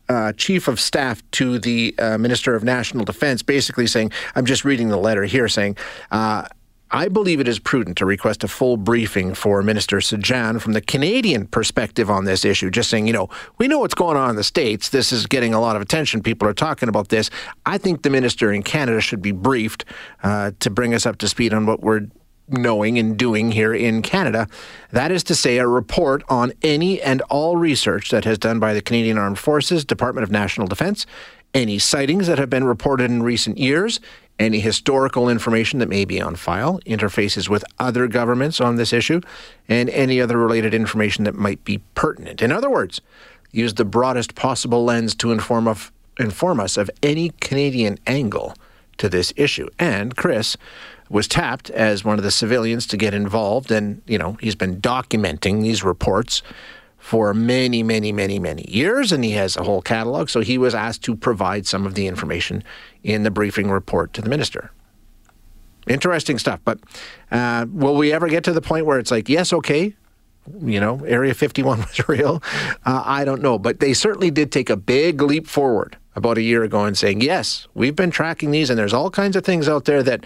uh, 0.09 0.33
chief 0.33 0.69
of 0.69 0.81
staff 0.81 1.23
to 1.33 1.59
the 1.59 1.95
uh, 1.99 2.19
Minister 2.19 2.55
of 2.55 2.65
National 2.65 3.05
Defense, 3.05 3.43
basically 3.43 3.87
saying, 3.87 4.11
I'm 4.35 4.45
just 4.45 4.65
reading 4.65 4.89
the 4.89 4.97
letter 4.97 5.25
here, 5.25 5.49
saying, 5.49 5.77
uh, 6.11 6.47
I 6.95 7.09
believe 7.09 7.41
it 7.41 7.49
is 7.49 7.59
prudent 7.59 7.97
to 7.97 8.07
request 8.07 8.45
a 8.45 8.49
full 8.49 8.77
briefing 8.77 9.33
for 9.33 9.63
Minister 9.63 9.97
Sajjan 9.97 10.61
from 10.61 10.75
the 10.75 10.83
Canadian 10.83 11.47
perspective 11.47 12.11
on 12.11 12.27
this 12.27 12.45
issue. 12.45 12.71
Just 12.71 12.91
saying, 12.91 13.07
you 13.07 13.15
know, 13.15 13.31
we 13.57 13.67
know 13.67 13.79
what's 13.79 13.95
going 13.95 14.19
on 14.19 14.29
in 14.29 14.37
the 14.37 14.45
States. 14.45 14.91
This 14.91 15.11
is 15.11 15.27
getting 15.27 15.55
a 15.55 15.61
lot 15.61 15.75
of 15.75 15.81
attention. 15.81 16.23
People 16.23 16.47
are 16.47 16.53
talking 16.53 16.91
about 16.91 17.09
this. 17.09 17.31
I 17.65 17.79
think 17.79 18.03
the 18.03 18.11
minister 18.11 18.53
in 18.53 18.63
Canada 18.63 19.01
should 19.01 19.23
be 19.23 19.33
briefed 19.33 19.87
uh, 20.23 20.53
to 20.61 20.69
bring 20.69 20.93
us 20.93 21.07
up 21.07 21.17
to 21.19 21.29
speed 21.29 21.55
on 21.55 21.65
what 21.65 21.81
we're 21.81 22.09
knowing 22.49 22.99
and 22.99 23.17
doing 23.17 23.53
here 23.53 23.73
in 23.73 24.03
Canada. 24.03 24.47
That 24.91 25.11
is 25.11 25.23
to 25.25 25.35
say, 25.35 25.57
a 25.57 25.67
report 25.67 26.23
on 26.29 26.53
any 26.63 27.01
and 27.01 27.23
all 27.23 27.57
research 27.57 28.11
that 28.11 28.27
has 28.27 28.37
done 28.37 28.59
by 28.61 28.75
the 28.75 28.83
Canadian 28.83 29.17
Armed 29.17 29.39
Forces, 29.39 29.87
Department 29.87 30.25
of 30.25 30.31
National 30.31 30.67
Defense, 30.67 31.07
any 31.55 31.79
sightings 31.79 32.27
that 32.27 32.39
have 32.39 32.51
been 32.51 32.65
reported 32.65 33.11
in 33.11 33.23
recent 33.23 33.59
years, 33.59 34.01
any 34.39 34.61
historical 34.61 35.29
information 35.29 35.79
that 35.79 35.89
may 35.89 36.05
be 36.05 36.21
on 36.21 36.35
file, 36.35 36.81
interfaces 36.87 37.49
with 37.49 37.65
other 37.79 38.09
governments 38.09 38.61
on 38.61 38.77
this 38.77 38.93
issue, 38.93 39.21
and 39.69 39.91
any 39.91 40.21
other 40.21 40.39
related 40.39 40.75
information 40.75 41.25
that 41.25 41.35
might 41.35 41.63
be 41.65 41.79
pertinent. 41.95 42.43
In 42.43 42.51
other 42.51 42.71
words, 42.71 43.01
use 43.51 43.75
the 43.75 43.85
broadest 43.85 44.35
possible 44.35 44.85
lens 44.85 45.15
to 45.17 45.31
inform, 45.31 45.69
of, 45.69 45.93
inform 46.19 46.59
us 46.59 46.77
of 46.77 46.91
any 47.03 47.31
Canadian 47.41 47.99
angle 48.07 48.55
to 48.99 49.09
this 49.09 49.33
issue. 49.37 49.69
And 49.79 50.17
Chris 50.17 50.57
was 51.11 51.29
tapped 51.29 51.69
as 51.71 52.05
one 52.05 52.19
of 52.19 52.25
the 52.25 52.31
civilians 52.31 52.87
to 52.87 52.97
get 52.97 53.13
involved, 53.13 53.71
and 53.71 54.01
you 54.07 54.17
know 54.17 54.39
he's 54.41 54.55
been 54.55 54.81
documenting 54.81 55.61
these 55.61 55.85
reports 55.85 56.43
for 57.03 57.35
many, 57.35 57.83
many, 57.83 58.13
many, 58.13 58.39
many 58.39 58.65
years, 58.69 59.11
and 59.11 59.25
he 59.25 59.33
has 59.33 59.57
a 59.57 59.65
whole 59.65 59.83
catalog. 59.83 60.29
So 60.29 60.41
he 60.41 60.57
was 60.57 60.73
asked 60.73 61.03
to 61.03 61.17
provide 61.17 61.67
some 61.67 61.85
of 61.85 61.95
the 61.95 62.07
information 62.07 62.63
in 63.03 63.25
the 63.25 63.31
briefing 63.31 63.73
report 63.73 64.13
to 64.15 64.23
the 64.23 64.31
minister. 64.31 64.71
Interesting 65.89 66.39
stuff. 66.39 66.61
But 66.65 66.79
uh, 67.33 67.67
will 67.69 67.97
we 67.97 68.13
ever 68.13 68.29
get 68.29 68.45
to 68.45 68.53
the 68.53 68.63
point 68.63 68.87
where 68.87 69.01
it's 69.01 69.11
like, 69.11 69.29
yes, 69.29 69.53
okay, 69.53 69.97
you 70.63 70.79
know, 70.79 71.05
Area 71.05 71.35
51 71.35 71.79
was 71.81 72.09
real? 72.09 72.41
Uh, 72.87 73.03
I 73.05 73.25
don't 73.25 73.43
know. 73.43 73.59
But 73.59 73.81
they 73.81 73.95
certainly 73.95 74.31
did 74.31 74.53
take 74.53 74.71
a 74.71 74.77
big 74.77 75.21
leap 75.21 75.49
forward 75.49 75.97
about 76.15 76.39
a 76.39 76.43
year 76.43 76.63
ago 76.63 76.85
and 76.85 76.97
saying, 76.97 77.21
yes, 77.21 77.67
we've 77.75 77.97
been 77.97 78.13
tracking 78.13 78.53
these, 78.53 78.71
and 78.71 78.79
there's 78.79 78.95
all 78.95 79.11
kinds 79.11 79.35
of 79.35 79.45
things 79.45 79.69
out 79.69 79.87
there 79.87 80.05
that 80.05 80.25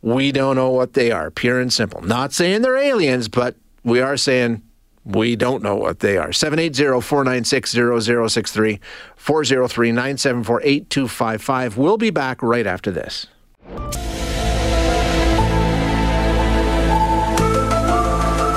we 0.00 0.32
don't 0.32 0.56
know 0.56 0.70
what 0.70 0.94
they 0.94 1.12
are, 1.12 1.30
pure 1.30 1.60
and 1.60 1.70
simple. 1.70 2.00
Not 2.00 2.32
saying 2.32 2.62
they're 2.62 2.78
aliens, 2.78 3.28
but 3.28 3.56
we 3.84 4.00
are 4.00 4.16
saying 4.16 4.62
we 5.04 5.36
don't 5.36 5.62
know 5.62 5.76
what 5.76 5.98
they 6.00 6.16
are. 6.16 6.28
780-496-0063, 6.28 8.80
403-974-8255. 9.18 11.76
We'll 11.76 11.98
be 11.98 12.08
back 12.10 12.42
right 12.42 12.66
after 12.66 12.90
this. 12.90 13.26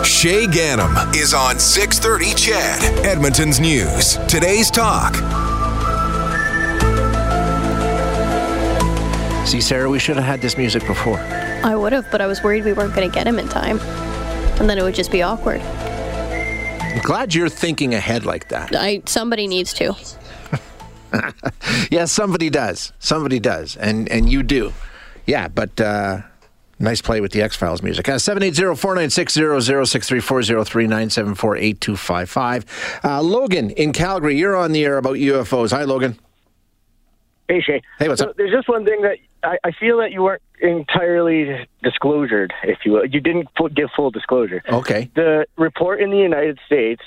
Shay 0.06 0.46
Ganem 0.48 0.96
is 1.16 1.34
on 1.34 1.60
630 1.60 2.36
CHED, 2.36 3.06
Edmonton's 3.06 3.60
News. 3.60 4.18
Today's 4.28 4.72
Talk. 4.72 5.16
See, 9.46 9.60
Sarah, 9.62 9.90
we 9.90 10.00
should 10.00 10.16
have 10.16 10.26
had 10.26 10.42
this 10.42 10.58
music 10.58 10.88
before. 10.88 11.20
I 11.20 11.76
would 11.76 11.94
have, 11.94 12.10
but 12.12 12.22
I 12.22 12.28
was 12.28 12.44
worried 12.44 12.66
we 12.66 12.74
weren't 12.74 12.96
going 12.96 13.08
to 13.08 13.14
get 13.14 13.28
him 13.28 13.38
in 13.38 13.48
time. 13.48 13.80
And 14.60 14.68
then 14.70 14.80
it 14.80 14.84
would 14.84 14.96
just 14.96 15.12
be 15.12 15.22
awkward. 15.22 15.62
I'm 16.96 17.02
glad 17.02 17.36
you're 17.36 17.50
thinking 17.50 17.94
ahead 17.94 18.26
like 18.26 18.48
that. 18.50 18.74
I 18.74 19.02
somebody 19.06 19.48
needs 19.48 19.74
to. 19.74 19.96
yes, 21.92 22.12
somebody 22.12 22.50
does. 22.50 22.94
Somebody 23.00 23.40
does, 23.40 23.76
and 23.76 24.10
and 24.10 24.30
you 24.30 24.44
do. 24.44 24.74
Yeah, 25.26 25.48
but. 25.48 25.80
Uh, 25.80 26.22
Nice 26.78 27.02
play 27.02 27.22
with 27.22 27.32
the 27.32 27.42
X 27.42 27.56
Files 27.56 27.82
music. 27.82 28.10
Uh, 28.10 28.20
780 28.20 28.76
496 28.76 29.34
0063 29.90 30.20
403 30.20 30.84
974 30.88 31.56
8255. 31.56 33.00
Uh, 33.02 33.22
Logan 33.22 33.70
in 33.72 33.94
Calgary, 33.94 34.38
you're 34.38 34.58
on 34.58 34.74
the 34.74 34.84
air 34.84 34.98
about 34.98 35.16
UFOs. 35.16 35.72
Hi, 35.72 35.86
Logan. 35.86 36.20
Hey, 37.48 37.62
Shay. 37.62 37.82
Hey, 37.98 38.10
what's 38.10 38.20
so 38.20 38.30
up? 38.30 38.36
There's 38.36 38.52
just 38.52 38.68
one 38.68 38.84
thing 38.84 39.02
that 39.04 39.20
I, 39.46 39.58
I 39.64 39.72
feel 39.72 39.98
that 40.00 40.12
you 40.12 40.24
weren't 40.24 40.42
entirely 40.60 41.68
disclosured, 41.84 42.54
if 42.64 42.80
you 42.86 42.94
will. 42.94 43.06
You 43.06 43.20
didn't 43.20 43.50
give 43.76 43.90
full 43.96 44.12
disclosure. 44.12 44.64
Okay. 44.68 45.10
The 45.16 45.46
report 45.58 46.02
in 46.02 46.10
the 46.10 46.18
United 46.18 46.60
States 46.66 47.02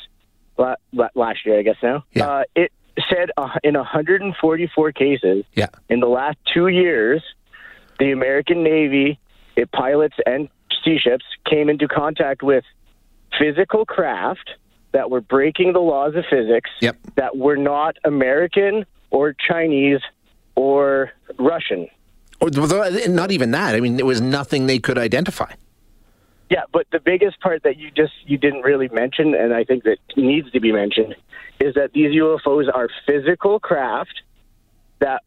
last 1.14 1.44
year, 1.44 1.58
I 1.58 1.62
guess 1.62 1.76
now, 1.82 2.04
yeah. 2.12 2.26
Uh, 2.26 2.42
it 2.54 2.72
said 3.08 3.30
uh, 3.36 3.58
in 3.62 3.74
144 3.74 4.92
cases 4.92 5.44
yeah. 5.54 5.68
in 5.88 6.00
the 6.00 6.08
last 6.08 6.36
two 6.52 6.68
years, 6.68 7.22
the 7.98 8.12
American 8.12 8.62
Navy, 8.62 9.18
it 9.56 9.70
pilots 9.72 10.16
and 10.26 10.48
sea 10.84 10.98
ships 10.98 11.24
came 11.48 11.68
into 11.68 11.88
contact 11.88 12.42
with 12.42 12.64
physical 13.38 13.84
craft 13.84 14.50
that 14.92 15.10
were 15.10 15.20
breaking 15.20 15.72
the 15.72 15.80
laws 15.80 16.14
of 16.16 16.24
physics 16.30 16.70
yep. 16.80 16.96
that 17.16 17.36
were 17.36 17.56
not 17.56 17.96
American 18.04 18.84
or 19.10 19.34
Chinese 19.34 20.00
or 20.54 21.12
Russian. 21.38 21.88
Or 22.40 22.50
not 23.08 23.30
even 23.30 23.50
that. 23.50 23.74
I 23.74 23.80
mean, 23.80 23.96
there 23.96 24.06
was 24.06 24.20
nothing 24.20 24.66
they 24.66 24.78
could 24.78 24.98
identify. 24.98 25.52
Yeah, 26.50 26.62
but 26.72 26.86
the 26.90 27.00
biggest 27.00 27.40
part 27.40 27.62
that 27.64 27.76
you 27.76 27.90
just 27.90 28.12
you 28.26 28.38
didn't 28.38 28.62
really 28.62 28.88
mention, 28.88 29.34
and 29.34 29.52
I 29.52 29.64
think 29.64 29.84
that 29.84 29.98
needs 30.16 30.50
to 30.52 30.60
be 30.60 30.72
mentioned, 30.72 31.14
is 31.60 31.74
that 31.74 31.92
these 31.92 32.12
UFOs 32.14 32.72
are 32.72 32.88
physical 33.06 33.60
craft 33.60 34.22
that 35.00 35.22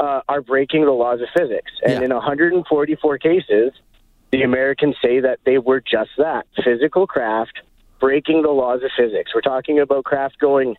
uh, 0.00 0.20
are 0.28 0.40
breaking 0.40 0.84
the 0.84 0.92
laws 0.92 1.20
of 1.20 1.28
physics. 1.36 1.70
And 1.82 2.00
Yeah. 2.00 2.04
in 2.06 2.14
144 2.14 3.18
cases, 3.18 3.72
the 4.30 4.42
Americans 4.42 4.96
say 5.02 5.20
that 5.20 5.40
they 5.44 5.58
were 5.58 5.80
just 5.80 6.10
that 6.18 6.46
physical 6.64 7.06
craft 7.06 7.60
breaking 8.00 8.42
the 8.42 8.50
laws 8.50 8.82
of 8.82 8.90
physics. 8.96 9.32
We're 9.34 9.40
talking 9.40 9.78
about 9.80 10.04
craft 10.04 10.38
going 10.38 10.76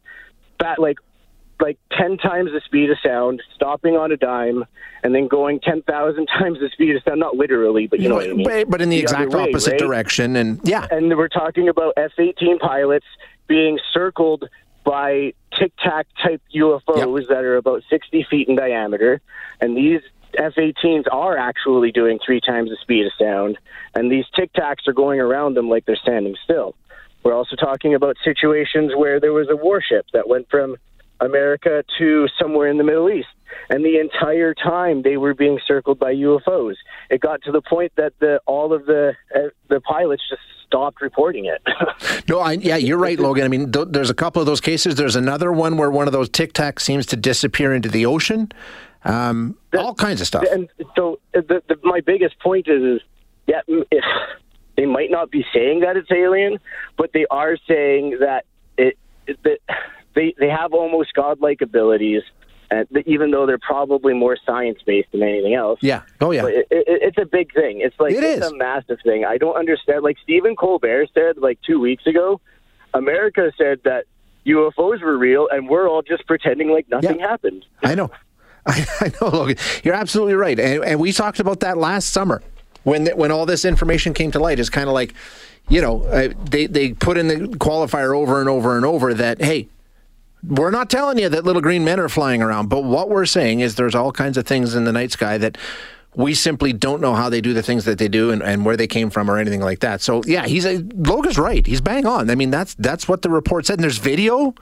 back 0.59 0.78
like 0.78 0.97
like 1.60 1.78
10 1.97 2.18
times 2.18 2.51
the 2.51 2.62
speed 2.66 2.89
of 2.89 2.97
sound, 3.03 3.41
stopping 3.55 3.95
on 3.95 4.12
a 4.12 4.18
dime, 4.18 4.66
and 5.03 5.14
then 5.16 5.28
going 5.28 5.60
10,000 5.60 6.28
times 6.39 6.60
the 6.60 6.70
speed 6.72 6.95
of 6.95 7.03
sound. 7.03 7.20
Not 7.20 7.36
literally, 7.36 7.88
but 7.88 7.99
you 7.99 8.10
know 8.10 8.16
what 8.16 8.30
I 8.30 8.34
mean. 8.34 8.70
but, 8.70 8.82
in 8.82 8.89
the, 8.89 8.97
The 8.97 9.01
exact 9.01 9.32
way, 9.32 9.41
opposite 9.49 9.72
right? 9.72 9.80
direction. 9.80 10.36
And 10.36 10.60
yeah, 10.64 10.88
And 10.91 11.16
we're 11.18 11.28
talking 11.28 11.70
about 11.70 11.93
F 11.97 12.12
18 12.18 12.60
pilots 12.60 13.05
being 13.47 13.80
circled 13.93 14.47
by 14.84 15.34
tic 15.58 15.74
tac 15.84 16.08
type 16.24 16.41
UFOs 16.55 17.28
that 17.28 17.43
are 17.43 17.58
about 17.58 17.84
60 17.89 18.26
feet 18.30 18.47
in 18.47 18.55
diameter. 18.55 19.20
And 19.60 19.76
these 19.76 20.01
F 20.38 20.53
18s 20.55 21.05
are 21.12 21.38
actually 21.38 21.91
doing 21.91 22.20
three 22.26 22.39
times 22.39 22.70
the 22.70 22.78
speed 22.82 23.05
of 23.05 23.12
sound. 23.20 23.58
And 23.95 24.12
these 24.12 24.26
tic 24.36 24.53
tacs 24.53 24.88
are 24.88 24.93
going 24.93 25.20
around 25.20 25.55
them 25.55 25.70
like 25.70 25.86
they're 25.86 25.95
standing 25.97 26.36
still. 26.43 26.76
We're 27.24 27.34
also 27.34 27.55
talking 27.55 27.95
about 27.95 28.16
situations 28.24 28.93
where 28.95 29.20
there 29.20 29.34
was 29.34 29.47
a 29.49 29.55
warship 29.55 30.05
that 30.14 30.30
went 30.30 30.49
from 30.49 30.78
America 31.20 31.84
to 31.97 32.28
somewhere 32.39 32.68
in 32.68 32.78
the 32.78 32.84
Middle 32.84 33.09
East. 33.09 33.28
And 33.70 33.84
the 33.84 33.99
entire 33.99 34.53
time 34.53 35.01
they 35.01 35.18
were 35.18 35.34
being 35.34 35.59
circled 35.65 35.99
by 35.99 36.13
UFOs. 36.13 36.76
It 37.09 37.22
got 37.22 37.41
to 37.43 37.51
the 37.51 37.61
point 37.61 37.91
that 37.95 38.13
the 38.20 38.39
all 38.45 38.74
of 38.74 38.86
the 38.86 39.13
uh, 39.34 39.39
the 39.70 39.80
pilots 39.82 40.24
just 40.30 40.41
stopped 40.65 41.01
reporting 41.01 41.45
it. 41.45 41.61
no, 42.28 42.39
I, 42.39 42.53
yeah, 42.53 42.76
you're 42.76 42.97
right, 42.97 43.20
Logan. 43.20 43.45
I 43.45 43.47
mean, 43.47 43.72
th- 43.72 43.88
there's 43.89 44.09
a 44.09 44.13
couple 44.13 44.41
of 44.41 44.45
those 44.45 44.61
cases. 44.61 44.95
There's 44.95 45.15
another 45.15 45.51
one 45.51 45.78
where 45.78 45.89
one 45.89 46.07
of 46.07 46.13
those 46.13 46.30
Tic 46.30 46.53
Tacs 46.53 46.82
seems 46.82 47.05
to 47.07 47.15
disappear 47.15 47.74
into 47.74 47.89
the 47.89 48.05
ocean. 48.05 48.51
Um, 49.05 49.57
all 49.78 49.93
kinds 49.93 50.20
of 50.20 50.28
stuff. 50.28 50.43
and 50.51 50.68
so 50.95 51.20
uh, 51.36 51.41
the, 51.47 51.63
the, 51.70 51.78
my 51.84 52.01
biggest 52.01 52.38
point 52.39 52.68
is, 52.68 52.84
is 52.84 53.01
yeah, 53.47 53.61
if 53.68 54.03
they 54.76 54.86
might 54.86 55.09
not 55.09 55.32
be 55.32 55.45
saying 55.53 55.82
that 55.82 55.95
it's 55.95 56.11
alien, 56.11 56.57
but 56.97 57.11
they 57.13 57.26
are 57.32 57.57
saying 57.68 58.18
that 58.20 58.45
it, 58.78 58.97
it 59.26 59.39
that 59.43 59.59
they 60.18 60.34
they 60.39 60.49
have 60.49 60.74
almost 60.74 61.13
godlike 61.13 61.61
abilities, 61.61 62.24
and 62.72 62.88
even 63.05 63.32
though 63.32 63.45
they're 63.45 63.57
probably 63.59 64.13
more 64.13 64.38
science 64.45 64.80
based 64.86 65.09
than 65.13 65.24
anything 65.24 65.53
else. 65.53 65.80
Yeah. 65.82 66.01
Oh, 66.20 66.32
yeah. 66.32 66.45
It, 66.47 66.68
it, 66.70 66.86
it's 66.88 67.18
a 67.18 67.26
big 67.26 67.53
thing. 67.53 67.80
It's 67.82 67.95
like 67.99 68.13
It 68.13 68.24
it's 68.24 68.45
is. 68.45 68.51
a 68.51 68.55
massive 68.57 68.97
thing. 69.03 69.24
I 69.24 69.38
don't 69.38 69.55
understand. 69.55 70.03
Like 70.03 70.18
Stephen 70.24 70.55
Colbert 70.55 71.07
said, 71.13 71.38
like 71.38 71.59
two 71.65 71.80
weeks 71.80 72.05
ago, 72.07 72.41
America 72.93 73.51
said 73.57 73.80
that 73.86 74.05
UFOs 74.45 75.01
were 75.01 75.18
real, 75.18 75.47
and 75.51 75.70
we're 75.70 75.88
all 75.89 76.01
just 76.01 76.26
pretending 76.28 76.70
like 76.70 76.89
nothing 76.89 77.20
Yeah. 77.20 77.28
happened. 77.30 77.65
I 77.84 77.95
know. 77.95 78.09
I, 78.65 78.86
I 78.99 79.11
know, 79.22 79.30
Logan. 79.30 79.57
You're 79.84 79.93
absolutely 79.93 80.34
right. 80.36 80.59
And, 80.59 80.84
and 80.84 80.99
we 80.99 81.11
talked 81.13 81.39
about 81.39 81.61
that 81.61 81.78
last 81.78 82.11
summer 82.11 82.41
when 82.84 83.05
th- 83.05 83.15
when 83.15 83.32
all 83.32 83.45
this 83.45 83.63
information 83.63 84.13
came 84.13 84.32
to 84.32 84.39
light. 84.39 84.59
It's 84.59 84.70
kind 84.70 84.88
of 84.89 84.93
like, 84.93 85.13
you 85.70 85.80
know, 85.82 86.03
uh, 86.03 86.30
they, 86.49 86.65
they 86.65 86.91
put 86.93 87.18
in 87.18 87.28
the 87.30 87.36
qualifier 87.57 88.13
over 88.15 88.39
and 88.41 88.49
over 88.49 88.76
and 88.76 88.86
over 88.86 89.13
that, 89.13 89.41
hey, 89.41 89.68
we're 90.48 90.72
not 90.72 90.89
telling 90.89 91.18
you 91.18 91.30
that 91.30 91.43
little 91.43 91.62
green 91.62 91.84
men 91.84 92.00
are 92.00 92.10
flying 92.10 92.41
around, 92.41 92.70
but 92.70 92.84
what 92.84 93.10
we're 93.10 93.26
saying 93.26 93.60
is 93.60 93.76
there's 93.76 93.95
all 93.95 94.12
kinds 94.12 94.38
of 94.38 94.45
things 94.45 94.76
in 94.76 94.86
the 94.86 94.91
night 94.91 95.12
sky 95.12 95.38
that 95.38 95.58
we 96.16 96.34
simply 96.34 96.74
don't 96.74 97.00
know 97.00 97.14
how 97.14 97.30
they 97.30 97.41
do 97.41 97.54
the 97.54 97.62
things 97.62 97.86
that 97.86 98.00
they 98.00 98.08
do 98.08 98.32
and, 98.32 98.41
and 98.41 98.66
where 98.66 98.76
they 98.76 98.88
came 98.88 99.12
from 99.12 99.30
or 99.30 99.38
anything 99.38 99.62
like 99.62 99.80
that. 99.80 100.02
So 100.02 100.24
yeah, 100.26 100.48
he's 100.48 100.66
a, 100.66 100.80
Logan's 100.95 101.38
right. 101.38 101.66
He's 101.66 101.80
bang 101.80 102.08
on. 102.08 102.32
I 102.32 102.36
mean, 102.36 102.50
that's 102.50 102.74
that's 102.76 103.08
what 103.08 103.22
the 103.22 103.30
report 103.30 103.68
said. 103.68 103.74
And 103.74 103.84
there's 103.84 104.00
video 104.00 104.56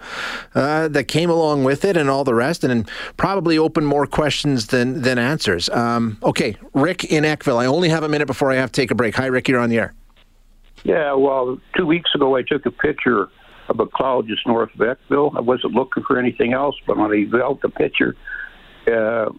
uh, 0.54 0.90
that 0.90 1.06
came 1.06 1.30
along 1.30 1.64
with 1.64 1.86
it 1.86 1.96
and 1.96 2.10
all 2.10 2.26
the 2.26 2.34
rest, 2.34 2.66
and, 2.66 2.74
and 2.74 2.92
probably 3.16 3.58
opened 3.58 3.88
more 3.88 4.06
questions 4.06 4.68
than 4.68 5.02
than 5.02 5.18
answers. 5.18 5.70
Um, 5.70 6.18
okay, 6.24 6.58
Rick 6.74 7.06
in 7.06 7.24
Eckville. 7.24 7.58
I 7.58 7.68
only 7.68 7.88
have 7.88 8.04
a 8.04 8.10
minute 8.10 8.28
before 8.28 8.52
I 8.52 8.56
have 8.56 8.72
to 8.74 8.82
take 8.82 8.92
a 8.92 8.96
break. 8.96 9.16
Hi, 9.16 9.28
Rick. 9.28 9.48
You're 9.48 9.62
on 9.62 9.70
the 9.70 9.78
air. 9.78 9.94
Yeah, 10.84 11.14
well, 11.14 11.58
two 11.78 11.86
weeks 11.86 12.12
ago 12.14 12.36
I 12.36 12.42
took 12.42 12.66
a 12.66 12.72
picture 12.72 13.30
of 13.70 13.80
a 13.80 13.86
cloud 13.86 14.28
just 14.28 14.46
north 14.48 14.70
of 14.74 14.80
Eckville. 14.80 15.36
I 15.36 15.42
wasn't 15.42 15.74
looking 15.74 16.04
for 16.04 16.20
anything 16.20 16.54
else, 16.54 16.76
but 16.86 16.98
when 16.98 17.12
I 17.12 17.24
developed 17.24 17.62
the 17.62 17.70
picture, 17.70 18.16
uh, 18.88 19.30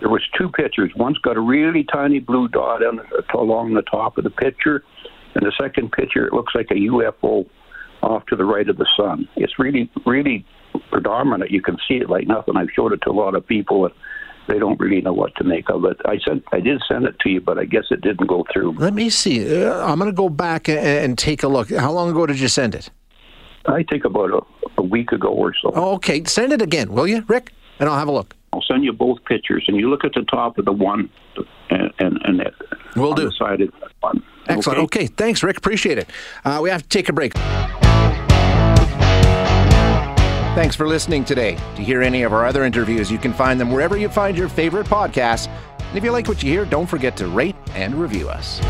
there 0.00 0.08
was 0.08 0.22
two 0.36 0.50
pictures. 0.50 0.92
One's 0.96 1.18
got 1.18 1.36
a 1.36 1.40
really 1.40 1.84
tiny 1.84 2.20
blue 2.20 2.48
dot 2.48 2.84
on, 2.84 3.00
along 3.34 3.74
the 3.74 3.82
top 3.82 4.18
of 4.18 4.24
the 4.24 4.30
picture, 4.30 4.82
and 5.34 5.44
the 5.44 5.52
second 5.60 5.92
picture 5.92 6.26
it 6.26 6.32
looks 6.32 6.54
like 6.54 6.70
a 6.70 6.74
UFO 6.74 7.46
off 8.02 8.24
to 8.26 8.36
the 8.36 8.44
right 8.44 8.68
of 8.68 8.76
the 8.78 8.86
sun. 8.96 9.28
It's 9.36 9.58
really, 9.58 9.90
really 10.06 10.44
predominant. 10.90 11.50
You 11.50 11.62
can 11.62 11.76
see 11.86 11.96
it 11.96 12.08
like 12.08 12.26
nothing. 12.26 12.56
I've 12.56 12.70
showed 12.74 12.92
it 12.92 13.00
to 13.02 13.10
a 13.10 13.12
lot 13.12 13.34
of 13.34 13.46
people, 13.46 13.84
and 13.84 13.94
they 14.48 14.58
don't 14.58 14.80
really 14.80 15.00
know 15.00 15.12
what 15.12 15.34
to 15.36 15.44
make 15.44 15.68
of 15.70 15.84
it. 15.84 15.98
I 16.04 16.18
sent, 16.26 16.44
I 16.52 16.60
did 16.60 16.80
send 16.88 17.04
it 17.04 17.18
to 17.20 17.28
you, 17.28 17.40
but 17.40 17.58
I 17.58 17.64
guess 17.64 17.84
it 17.90 18.00
didn't 18.00 18.26
go 18.26 18.44
through. 18.52 18.76
Let 18.78 18.94
me 18.94 19.10
see. 19.10 19.64
Uh, 19.64 19.84
I'm 19.86 19.98
going 19.98 20.10
to 20.10 20.16
go 20.16 20.28
back 20.28 20.68
and, 20.68 20.78
and 20.78 21.18
take 21.18 21.42
a 21.42 21.48
look. 21.48 21.70
How 21.70 21.92
long 21.92 22.10
ago 22.10 22.26
did 22.26 22.40
you 22.40 22.48
send 22.48 22.74
it? 22.74 22.90
I 23.66 23.82
think 23.84 24.04
about 24.04 24.30
a, 24.30 24.40
a 24.78 24.82
week 24.82 25.12
ago 25.12 25.28
or 25.28 25.54
so. 25.60 25.72
Oh, 25.74 25.94
okay. 25.94 26.24
Send 26.24 26.52
it 26.52 26.62
again, 26.62 26.92
will 26.92 27.06
you, 27.06 27.24
Rick? 27.28 27.52
And 27.78 27.88
I'll 27.88 27.98
have 27.98 28.08
a 28.08 28.12
look. 28.12 28.34
I'll 28.52 28.62
send 28.62 28.84
you 28.84 28.92
both 28.92 29.24
pictures, 29.26 29.64
and 29.68 29.76
you 29.76 29.88
look 29.88 30.04
at 30.04 30.12
the 30.14 30.22
top 30.22 30.58
of 30.58 30.64
the 30.64 30.72
one, 30.72 31.08
and 31.70 31.92
and, 31.98 32.20
and 32.24 32.40
it, 32.40 32.54
Will 32.96 33.14
do. 33.14 33.26
the 33.26 33.32
side 33.32 33.60
of 33.60 33.70
that 33.80 33.92
one. 34.00 34.22
Excellent. 34.48 34.80
Okay. 34.80 35.06
Thanks, 35.06 35.42
Rick. 35.42 35.58
Appreciate 35.58 35.98
it. 35.98 36.10
Uh, 36.44 36.58
we 36.62 36.68
have 36.70 36.82
to 36.82 36.88
take 36.88 37.08
a 37.08 37.12
break. 37.12 37.32
Thanks 40.56 40.74
for 40.74 40.88
listening 40.88 41.24
today. 41.24 41.56
To 41.76 41.82
hear 41.82 42.02
any 42.02 42.22
of 42.24 42.32
our 42.32 42.44
other 42.44 42.64
interviews, 42.64 43.10
you 43.10 43.18
can 43.18 43.32
find 43.32 43.60
them 43.60 43.70
wherever 43.70 43.96
you 43.96 44.08
find 44.08 44.36
your 44.36 44.48
favorite 44.48 44.86
podcasts. 44.88 45.46
And 45.78 45.96
if 45.96 46.02
you 46.02 46.10
like 46.10 46.26
what 46.26 46.42
you 46.42 46.50
hear, 46.50 46.64
don't 46.64 46.86
forget 46.86 47.16
to 47.18 47.28
rate 47.28 47.54
and 47.74 47.94
review 47.94 48.28
us. 48.28 48.60